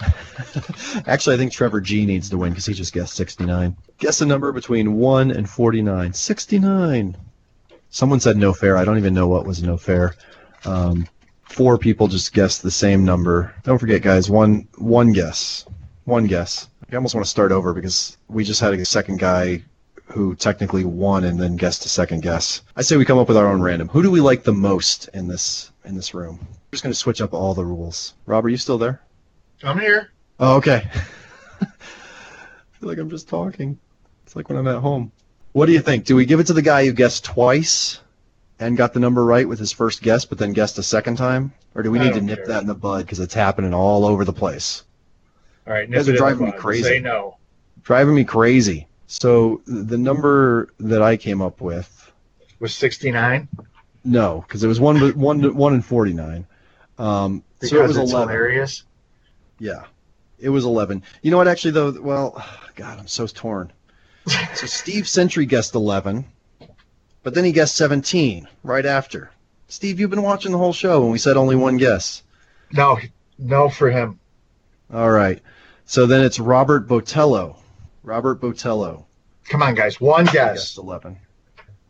Actually, 1.06 1.34
I 1.34 1.38
think 1.38 1.52
Trevor 1.52 1.80
G 1.80 2.06
needs 2.06 2.30
to 2.30 2.38
win 2.38 2.50
because 2.52 2.66
he 2.66 2.72
just 2.74 2.92
guessed 2.92 3.14
69. 3.14 3.76
Guess 3.98 4.20
a 4.20 4.26
number 4.26 4.52
between 4.52 4.94
1 4.94 5.30
and 5.32 5.48
49. 5.50 6.12
69. 6.12 7.16
Someone 7.90 8.20
said 8.20 8.36
no 8.36 8.52
fair. 8.52 8.76
I 8.76 8.84
don't 8.84 8.98
even 8.98 9.14
know 9.14 9.28
what 9.28 9.46
was 9.46 9.62
no 9.62 9.76
fair. 9.76 10.14
Um, 10.64 11.06
four 11.42 11.78
people 11.78 12.08
just 12.08 12.32
guessed 12.32 12.62
the 12.62 12.70
same 12.70 13.04
number. 13.04 13.54
Don't 13.64 13.78
forget, 13.78 14.02
guys, 14.02 14.28
one 14.30 14.68
one 14.76 15.12
guess. 15.12 15.66
One 16.04 16.26
guess. 16.26 16.68
I 16.90 16.96
almost 16.96 17.14
want 17.14 17.24
to 17.24 17.30
start 17.30 17.52
over 17.52 17.74
because 17.74 18.16
we 18.28 18.44
just 18.44 18.60
had 18.60 18.72
a 18.74 18.84
second 18.84 19.18
guy 19.18 19.62
who 20.06 20.34
technically 20.34 20.84
won 20.84 21.24
and 21.24 21.38
then 21.38 21.56
guessed 21.56 21.84
a 21.84 21.88
second 21.88 22.22
guess. 22.22 22.62
I 22.76 22.82
say 22.82 22.96
we 22.96 23.04
come 23.04 23.18
up 23.18 23.28
with 23.28 23.36
our 23.36 23.46
own 23.46 23.60
random. 23.60 23.88
Who 23.88 24.02
do 24.02 24.10
we 24.10 24.20
like 24.20 24.42
the 24.42 24.52
most 24.54 25.08
in 25.12 25.28
this 25.28 25.70
in 25.84 25.94
this 25.94 26.14
room? 26.14 26.38
We're 26.40 26.72
just 26.72 26.82
going 26.82 26.92
to 26.92 26.98
switch 26.98 27.20
up 27.20 27.34
all 27.34 27.54
the 27.54 27.64
rules. 27.64 28.14
Rob, 28.26 28.44
are 28.44 28.48
you 28.48 28.56
still 28.56 28.78
there? 28.78 29.02
I'm 29.62 29.78
here. 29.78 30.10
Oh, 30.40 30.56
okay. 30.56 30.88
I 31.60 31.66
feel 32.72 32.88
like 32.88 32.98
I'm 32.98 33.10
just 33.10 33.28
talking. 33.28 33.78
It's 34.24 34.36
like 34.36 34.48
when 34.48 34.58
I'm 34.58 34.68
at 34.68 34.80
home. 34.80 35.12
What 35.52 35.66
do 35.66 35.72
you 35.72 35.80
think? 35.80 36.04
Do 36.04 36.16
we 36.16 36.26
give 36.26 36.40
it 36.40 36.46
to 36.48 36.52
the 36.52 36.62
guy 36.62 36.84
who 36.84 36.92
guessed 36.92 37.24
twice 37.24 38.00
and 38.58 38.76
got 38.76 38.92
the 38.92 39.00
number 39.00 39.24
right 39.24 39.48
with 39.48 39.58
his 39.58 39.72
first 39.72 40.02
guess, 40.02 40.24
but 40.24 40.38
then 40.38 40.52
guessed 40.52 40.78
a 40.78 40.82
second 40.82 41.16
time? 41.16 41.52
Or 41.74 41.82
do 41.82 41.90
we 41.90 41.98
need 41.98 42.14
to 42.14 42.20
nip 42.20 42.38
care. 42.38 42.46
that 42.48 42.60
in 42.62 42.66
the 42.66 42.74
bud 42.74 43.04
because 43.04 43.20
it's 43.20 43.34
happening 43.34 43.72
all 43.72 44.04
over 44.04 44.24
the 44.24 44.32
place? 44.32 44.84
All 45.66 45.72
right, 45.72 45.90
guys 45.90 46.08
are 46.08 46.12
it 46.12 46.14
in 46.14 46.14
the 46.14 46.18
driving 46.18 46.46
me 46.46 46.52
crazy. 46.52 46.82
Say 46.82 47.00
no. 47.00 47.36
Driving 47.82 48.14
me 48.14 48.24
crazy. 48.24 48.88
So 49.06 49.62
the 49.66 49.98
number 49.98 50.68
that 50.80 51.02
I 51.02 51.16
came 51.16 51.40
up 51.40 51.60
with, 51.60 52.12
Was 52.58 52.74
69 52.74 53.48
no, 54.04 54.44
because 54.46 54.64
it 54.64 54.68
was 54.68 54.80
one, 54.80 54.96
one, 55.18 55.54
one 55.54 55.74
in 55.74 55.82
forty 55.82 56.12
nine. 56.12 56.46
Um, 56.98 57.44
because 57.58 57.70
so 57.70 57.84
it 57.84 57.88
was 57.88 57.96
it's 57.96 58.12
eleven. 58.12 58.28
hilarious. 58.28 58.84
Yeah, 59.58 59.84
it 60.38 60.48
was 60.48 60.64
11. 60.64 61.02
You 61.22 61.30
know 61.30 61.36
what, 61.36 61.48
actually, 61.48 61.72
though? 61.72 61.90
Well, 62.00 62.42
God, 62.76 62.98
I'm 62.98 63.08
so 63.08 63.26
torn. 63.26 63.72
So 64.54 64.66
Steve 64.66 65.08
Sentry 65.08 65.46
guessed 65.46 65.74
11, 65.74 66.24
but 67.22 67.34
then 67.34 67.44
he 67.44 67.52
guessed 67.52 67.76
17 67.76 68.46
right 68.62 68.86
after. 68.86 69.30
Steve, 69.68 70.00
you've 70.00 70.10
been 70.10 70.22
watching 70.22 70.52
the 70.52 70.58
whole 70.58 70.72
show, 70.72 71.02
and 71.02 71.12
we 71.12 71.18
said 71.18 71.36
only 71.36 71.56
one 71.56 71.76
guess. 71.76 72.22
No, 72.72 72.98
no 73.38 73.68
for 73.68 73.90
him. 73.90 74.18
All 74.92 75.10
right. 75.10 75.40
So 75.84 76.06
then 76.06 76.22
it's 76.24 76.38
Robert 76.38 76.86
Botello. 76.88 77.56
Robert 78.02 78.40
Botello 78.40 79.04
Come 79.48 79.62
on, 79.62 79.74
guys. 79.74 80.00
One 80.00 80.26
guess. 80.26 80.76
11. 80.76 81.18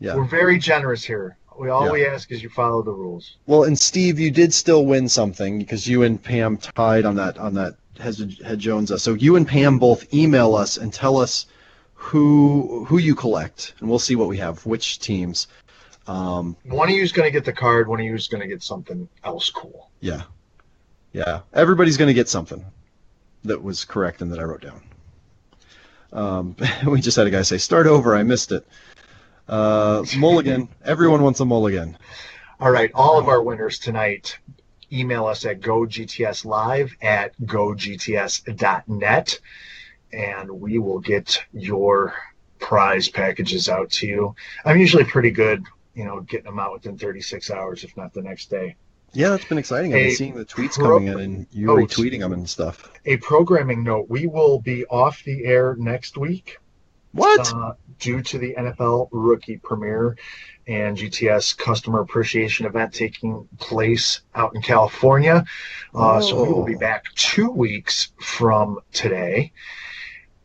Yeah. 0.00 0.14
We're 0.14 0.24
very 0.24 0.58
generous 0.58 1.02
here. 1.04 1.36
We 1.58 1.70
all 1.70 1.86
Yeah. 1.86 1.92
we 1.92 2.06
ask 2.06 2.30
is 2.30 2.40
you 2.40 2.48
follow 2.50 2.82
the 2.82 2.92
rules. 2.92 3.36
Well, 3.46 3.64
and 3.64 3.76
Steve, 3.76 4.20
you 4.20 4.30
did 4.30 4.54
still 4.54 4.86
win 4.86 5.08
something 5.08 5.58
because 5.58 5.88
you 5.88 6.04
and 6.04 6.22
Pam 6.22 6.56
tied 6.56 7.04
on 7.04 7.16
that 7.16 7.36
on 7.38 7.54
that 7.54 7.74
Head, 7.98 8.14
Head 8.46 8.60
Jones. 8.60 8.92
Uh, 8.92 8.98
so 8.98 9.14
you 9.14 9.34
and 9.34 9.46
Pam 9.46 9.78
both 9.80 10.12
email 10.14 10.54
us 10.54 10.76
and 10.76 10.92
tell 10.92 11.16
us 11.16 11.46
who 12.00 12.84
who 12.84 12.98
you 12.98 13.14
collect, 13.14 13.74
and 13.80 13.88
we'll 13.88 13.98
see 13.98 14.14
what 14.14 14.28
we 14.28 14.36
have, 14.38 14.64
which 14.64 15.00
teams. 15.00 15.48
Um, 16.06 16.56
One 16.64 16.88
of 16.88 16.94
you 16.94 17.02
is 17.02 17.12
going 17.12 17.26
to 17.26 17.30
get 17.30 17.44
the 17.44 17.52
card. 17.52 17.88
One 17.88 18.00
of 18.00 18.06
you 18.06 18.14
is 18.14 18.28
going 18.28 18.40
to 18.40 18.46
get 18.46 18.62
something 18.62 19.08
else 19.24 19.50
cool. 19.50 19.90
yeah, 20.00 20.22
yeah. 21.12 21.40
Everybody's 21.52 21.96
going 21.98 22.08
to 22.08 22.14
get 22.14 22.28
something 22.28 22.64
that 23.44 23.62
was 23.62 23.84
correct 23.84 24.22
and 24.22 24.32
that 24.32 24.38
I 24.38 24.44
wrote 24.44 24.62
down. 24.62 24.82
Um, 26.12 26.56
we 26.86 27.00
just 27.00 27.16
had 27.16 27.26
a 27.26 27.30
guy 27.30 27.42
say, 27.42 27.58
"Start 27.58 27.86
over." 27.86 28.16
I 28.16 28.22
missed 28.22 28.52
it. 28.52 28.66
Uh, 29.48 30.04
mulligan. 30.18 30.68
Everyone 30.84 31.22
wants 31.22 31.40
a 31.40 31.44
mulligan. 31.44 31.98
All 32.60 32.70
right, 32.70 32.90
all 32.94 33.18
of 33.18 33.28
our 33.28 33.42
winners 33.42 33.78
tonight. 33.78 34.38
Email 34.90 35.26
us 35.26 35.44
at 35.44 35.60
gogtslive 35.60 36.92
at 37.02 37.32
gogts.net, 37.44 39.40
and 40.12 40.50
we 40.50 40.78
will 40.78 40.98
get 41.00 41.42
your 41.52 42.14
prize 42.58 43.08
packages 43.08 43.68
out 43.68 43.90
to 43.90 44.06
you. 44.06 44.34
I'm 44.64 44.78
usually 44.78 45.04
pretty 45.04 45.30
good, 45.30 45.62
you 45.94 46.04
know, 46.04 46.20
getting 46.20 46.46
them 46.46 46.58
out 46.58 46.72
within 46.72 46.98
36 46.98 47.50
hours, 47.50 47.84
if 47.84 47.96
not 47.96 48.12
the 48.14 48.22
next 48.22 48.50
day. 48.50 48.76
Yeah, 49.12 49.30
that's 49.30 49.44
been 49.46 49.58
exciting. 49.58 49.94
I've 49.94 50.00
been 50.00 50.14
seeing 50.16 50.34
the 50.34 50.44
tweets 50.44 50.74
pro- 50.78 50.98
coming 50.98 51.08
in 51.08 51.18
and 51.20 51.46
you 51.50 51.70
Oh, 51.70 51.76
retweeting 51.76 52.20
them 52.20 52.32
and 52.32 52.48
stuff. 52.48 52.90
A 53.06 53.16
programming 53.18 53.82
note: 53.82 54.10
We 54.10 54.26
will 54.26 54.60
be 54.60 54.84
off 54.86 55.22
the 55.24 55.44
air 55.46 55.76
next 55.78 56.18
week. 56.18 56.58
What? 57.12 57.52
uh, 57.54 57.72
due 57.98 58.20
to 58.22 58.38
the 58.38 58.54
NFL 58.58 59.08
rookie 59.12 59.56
premiere 59.56 60.14
and 60.68 60.94
GTS 60.96 61.56
customer 61.56 62.00
appreciation 62.00 62.66
event 62.66 62.92
taking 62.92 63.48
place 63.58 64.20
out 64.34 64.54
in 64.54 64.60
California. 64.60 65.42
Uh, 65.94 66.20
So 66.20 66.42
we 66.44 66.52
will 66.52 66.66
be 66.66 66.76
Oh. 66.76 66.78
back 66.78 67.04
two 67.14 67.50
weeks 67.50 68.12
from 68.20 68.78
today. 68.92 69.52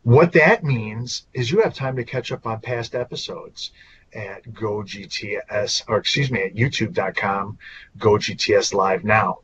What 0.04 0.32
that 0.32 0.62
means 0.62 1.26
is 1.32 1.50
you 1.50 1.62
have 1.62 1.72
time 1.72 1.96
to 1.96 2.04
catch 2.04 2.30
up 2.30 2.46
on 2.46 2.60
past 2.60 2.94
episodes 2.94 3.72
at 4.12 4.44
GoGTS, 4.52 5.84
or 5.88 5.96
excuse 5.96 6.30
me, 6.30 6.42
at 6.42 6.54
youtube.com, 6.54 7.56
GoGTS 7.98 8.74
Live 8.74 9.02
Now. 9.02 9.38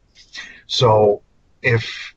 So 0.67 1.23
if 1.63 2.15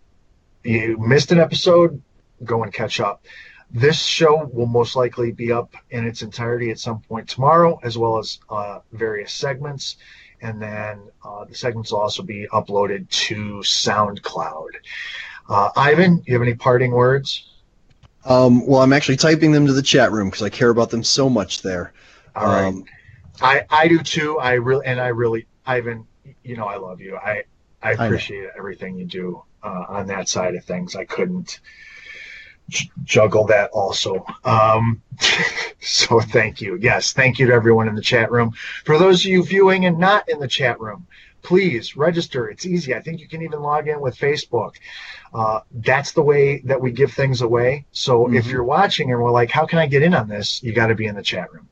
you 0.62 0.98
missed 0.98 1.32
an 1.32 1.40
episode, 1.40 2.02
go 2.44 2.64
and 2.64 2.74
catch 2.74 3.00
up. 3.00 3.24
This 3.72 4.04
show 4.04 4.50
will 4.52 4.68
most 4.68 4.98
likely 4.98 5.32
be 5.32 5.54
up 5.54 5.74
in 5.90 6.06
its 6.06 6.22
entirety 6.22 6.70
at 6.70 6.80
some 6.80 7.00
point 7.00 7.30
tomorrow, 7.30 7.80
as 7.82 7.98
well 7.98 8.20
as 8.20 8.40
uh, 8.50 8.80
various 8.92 9.32
segments. 9.32 9.96
And 10.42 10.62
then 10.62 11.00
uh, 11.24 11.46
the 11.46 11.56
segments 11.56 11.94
will 11.94 12.02
also 12.02 12.22
be 12.22 12.46
uploaded 12.52 13.10
to 13.10 13.62
SoundCloud. 13.64 14.72
Uh, 15.48 15.70
Ivan, 15.78 16.22
you 16.28 16.34
have 16.34 16.42
any 16.42 16.56
parting 16.56 16.92
words? 16.92 17.53
Um, 18.26 18.66
well, 18.66 18.82
I'm 18.82 18.94
actually 18.94 19.18
typing 19.18 19.52
them 19.52 19.68
to 19.68 19.74
the 19.74 19.82
chat 19.82 20.12
room 20.12 20.30
because 20.30 20.44
I 20.44 20.50
care 20.50 20.70
about 20.70 20.90
them 20.90 21.04
so 21.04 21.30
much 21.30 21.62
there. 21.62 21.94
All 22.36 22.48
right. 22.48 22.66
Um, 22.66 22.86
I, 23.42 23.66
I 23.70 23.88
do 23.88 24.00
too. 24.00 24.40
I 24.40 24.54
really 24.54 24.86
and 24.86 25.00
I 25.00 25.08
really 25.08 25.48
Ivan, 25.66 26.06
you 26.44 26.56
know 26.56 26.66
I 26.66 26.78
love 26.78 27.02
you. 27.02 27.18
I 27.18 27.44
I 27.82 27.92
appreciate 27.92 28.50
everything 28.58 28.98
you 28.98 29.06
do 29.06 29.44
uh, 29.62 29.86
on 29.90 30.08
that 30.08 30.30
side 30.30 30.56
of 30.56 30.64
things. 30.64 30.96
I 30.96 31.06
couldn't 31.06 31.60
j- 32.70 32.90
juggle 33.04 33.46
that 33.48 33.72
also. 33.72 34.26
Um, 34.46 35.02
so 35.82 36.20
thank 36.20 36.62
you. 36.62 36.78
Yes, 36.80 37.14
thank 37.14 37.40
you 37.40 37.48
to 37.48 37.54
everyone 37.54 37.88
in 37.88 37.96
the 37.96 38.02
chat 38.02 38.32
room. 38.32 38.54
For 38.86 38.98
those 38.98 39.22
of 39.22 39.32
you 39.32 39.44
viewing 39.44 39.86
and 39.86 39.98
not 39.98 40.30
in 40.30 40.40
the 40.40 40.48
chat 40.48 40.80
room, 40.80 41.08
please 41.44 41.96
register. 41.96 42.50
It's 42.50 42.66
easy. 42.66 42.96
I 42.96 43.02
think 43.02 43.20
you 43.20 43.28
can 43.28 43.42
even 43.42 43.62
log 43.62 43.88
in 43.88 44.00
with 44.02 44.18
Facebook. 44.18 44.72
Uh, 45.34 45.60
that's 45.72 46.12
the 46.14 46.22
way 46.24 46.60
that 46.66 46.80
we 46.82 46.92
give 46.92 47.12
things 47.12 47.42
away. 47.42 47.86
So 47.92 48.32
if 48.34 48.46
Mhm. 48.46 48.52
you're 48.52 48.64
watching 48.64 49.12
and 49.12 49.22
we're 49.22 49.32
like, 49.32 49.52
how 49.52 49.66
can 49.66 49.78
I 49.80 49.86
get 49.88 50.02
in 50.04 50.14
on 50.14 50.28
this? 50.28 50.64
You 50.64 50.74
got 50.74 50.88
to 50.88 50.96
be 50.96 51.06
in 51.06 51.16
the 51.16 51.22
chat 51.24 51.52
room. 51.54 51.68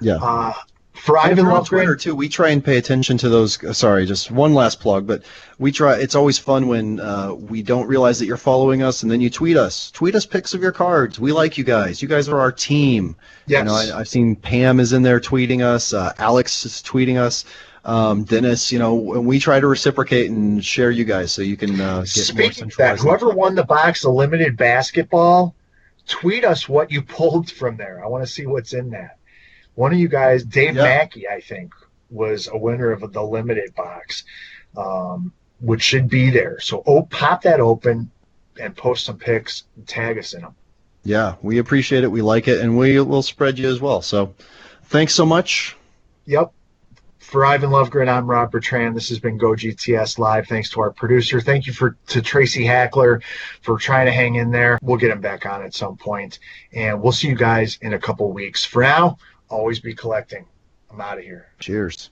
yeah. 0.00 0.16
Uh, 0.16 0.52
For 0.94 1.18
And 1.18 1.38
Ivan 1.38 1.64
Twitter 1.64 1.94
too, 1.94 2.16
we 2.16 2.28
try 2.28 2.48
and 2.48 2.64
pay 2.64 2.78
attention 2.78 3.16
to 3.18 3.28
those. 3.28 3.62
uh, 3.62 3.72
Sorry, 3.72 4.06
just 4.06 4.30
one 4.30 4.54
last 4.54 4.80
plug, 4.80 5.06
but 5.06 5.22
we 5.58 5.70
try. 5.70 5.94
It's 5.96 6.14
always 6.16 6.38
fun 6.38 6.66
when 6.68 6.98
uh, 7.00 7.32
we 7.34 7.62
don't 7.62 7.86
realize 7.86 8.18
that 8.18 8.26
you're 8.26 8.36
following 8.38 8.82
us, 8.82 9.02
and 9.02 9.12
then 9.12 9.20
you 9.20 9.28
tweet 9.30 9.56
us. 9.58 9.90
Tweet 9.92 10.14
us 10.16 10.24
pics 10.26 10.52
of 10.54 10.62
your 10.62 10.72
cards. 10.72 11.20
We 11.20 11.32
like 11.32 11.58
you 11.58 11.64
guys. 11.64 12.00
You 12.02 12.08
guys 12.08 12.28
are 12.28 12.40
our 12.40 12.50
team. 12.50 13.14
yes. 13.46 13.60
You 13.60 13.64
know, 13.66 13.74
I, 13.74 14.00
I've 14.00 14.08
seen 14.08 14.34
Pam 14.36 14.80
is 14.80 14.92
in 14.94 15.02
there 15.02 15.20
tweeting 15.20 15.62
us. 15.62 15.92
Uh, 15.92 16.12
Alex 16.18 16.64
is 16.64 16.82
tweeting 16.82 17.18
us. 17.18 17.44
Um, 17.86 18.24
Dennis, 18.24 18.72
you 18.72 18.80
know, 18.80 19.14
and 19.14 19.24
we 19.24 19.38
try 19.38 19.60
to 19.60 19.66
reciprocate 19.66 20.28
and 20.28 20.62
share 20.62 20.90
you 20.90 21.04
guys 21.04 21.30
so 21.30 21.40
you 21.40 21.56
can 21.56 21.80
uh, 21.80 22.00
get 22.00 22.34
more 22.34 22.50
Speaking 22.50 22.64
of 22.64 22.76
that, 22.78 22.98
whoever 22.98 23.30
won 23.30 23.54
the 23.54 23.62
box 23.64 24.04
of 24.04 24.12
limited 24.12 24.56
basketball, 24.56 25.54
tweet 26.08 26.44
us 26.44 26.68
what 26.68 26.90
you 26.90 27.00
pulled 27.16 27.48
from 27.48 27.76
there. 27.76 28.04
I 28.04 28.08
want 28.08 28.26
to 28.26 28.30
see 28.30 28.44
what's 28.44 28.72
in 28.72 28.90
that. 28.90 29.18
One 29.76 29.92
of 29.92 30.00
you 30.00 30.08
guys, 30.08 30.42
Dave 30.42 30.74
Yeah. 30.74 30.82
Mackey, 30.82 31.28
I 31.28 31.40
think, 31.40 31.72
was 32.10 32.48
a 32.48 32.56
winner 32.56 32.90
of 32.90 33.12
the 33.12 33.22
limited 33.22 33.72
box, 33.76 34.24
um, 34.76 35.32
which 35.60 35.82
should 35.82 36.08
be 36.08 36.30
there. 36.30 36.58
So 36.58 36.82
oh, 36.88 37.02
pop 37.02 37.42
that 37.42 37.60
open 37.60 38.10
and 38.60 38.76
post 38.76 39.04
some 39.04 39.18
pics 39.18 39.62
and 39.76 39.86
tag 39.86 40.18
us 40.18 40.34
in 40.34 40.40
them. 40.40 40.56
Yeah, 41.04 41.36
we 41.40 41.58
appreciate 41.58 42.02
it. 42.02 42.10
We 42.10 42.20
like 42.20 42.48
it, 42.48 42.60
and 42.60 42.76
we 42.76 42.98
will 42.98 43.22
spread 43.22 43.60
you 43.60 43.68
as 43.68 43.80
well. 43.80 44.02
So, 44.02 44.34
thanks 44.86 45.14
so 45.14 45.24
much. 45.24 45.76
Yep. 46.24 46.52
For 47.26 47.44
Ivan 47.44 47.70
Lovegren, 47.70 48.08
I'm 48.08 48.30
Rob 48.30 48.52
Bertrand. 48.52 48.94
This 48.94 49.08
has 49.08 49.18
been 49.18 49.36
Go 49.36 49.48
GTS 49.48 50.16
Live. 50.20 50.46
Thanks 50.46 50.70
to 50.70 50.80
our 50.80 50.92
producer. 50.92 51.40
Thank 51.40 51.66
you 51.66 51.72
for 51.72 51.96
to 52.06 52.22
Tracy 52.22 52.64
Hackler 52.64 53.20
for 53.62 53.78
trying 53.78 54.06
to 54.06 54.12
hang 54.12 54.36
in 54.36 54.52
there. 54.52 54.78
We'll 54.80 54.96
get 54.96 55.10
him 55.10 55.20
back 55.20 55.44
on 55.44 55.64
at 55.64 55.74
some 55.74 55.96
point, 55.96 56.38
and 56.72 57.02
we'll 57.02 57.10
see 57.10 57.26
you 57.26 57.34
guys 57.34 57.78
in 57.82 57.94
a 57.94 57.98
couple 57.98 58.30
weeks. 58.32 58.64
For 58.64 58.82
now, 58.82 59.18
always 59.48 59.80
be 59.80 59.92
collecting. 59.92 60.46
I'm 60.88 61.00
out 61.00 61.18
of 61.18 61.24
here. 61.24 61.48
Cheers. 61.58 62.10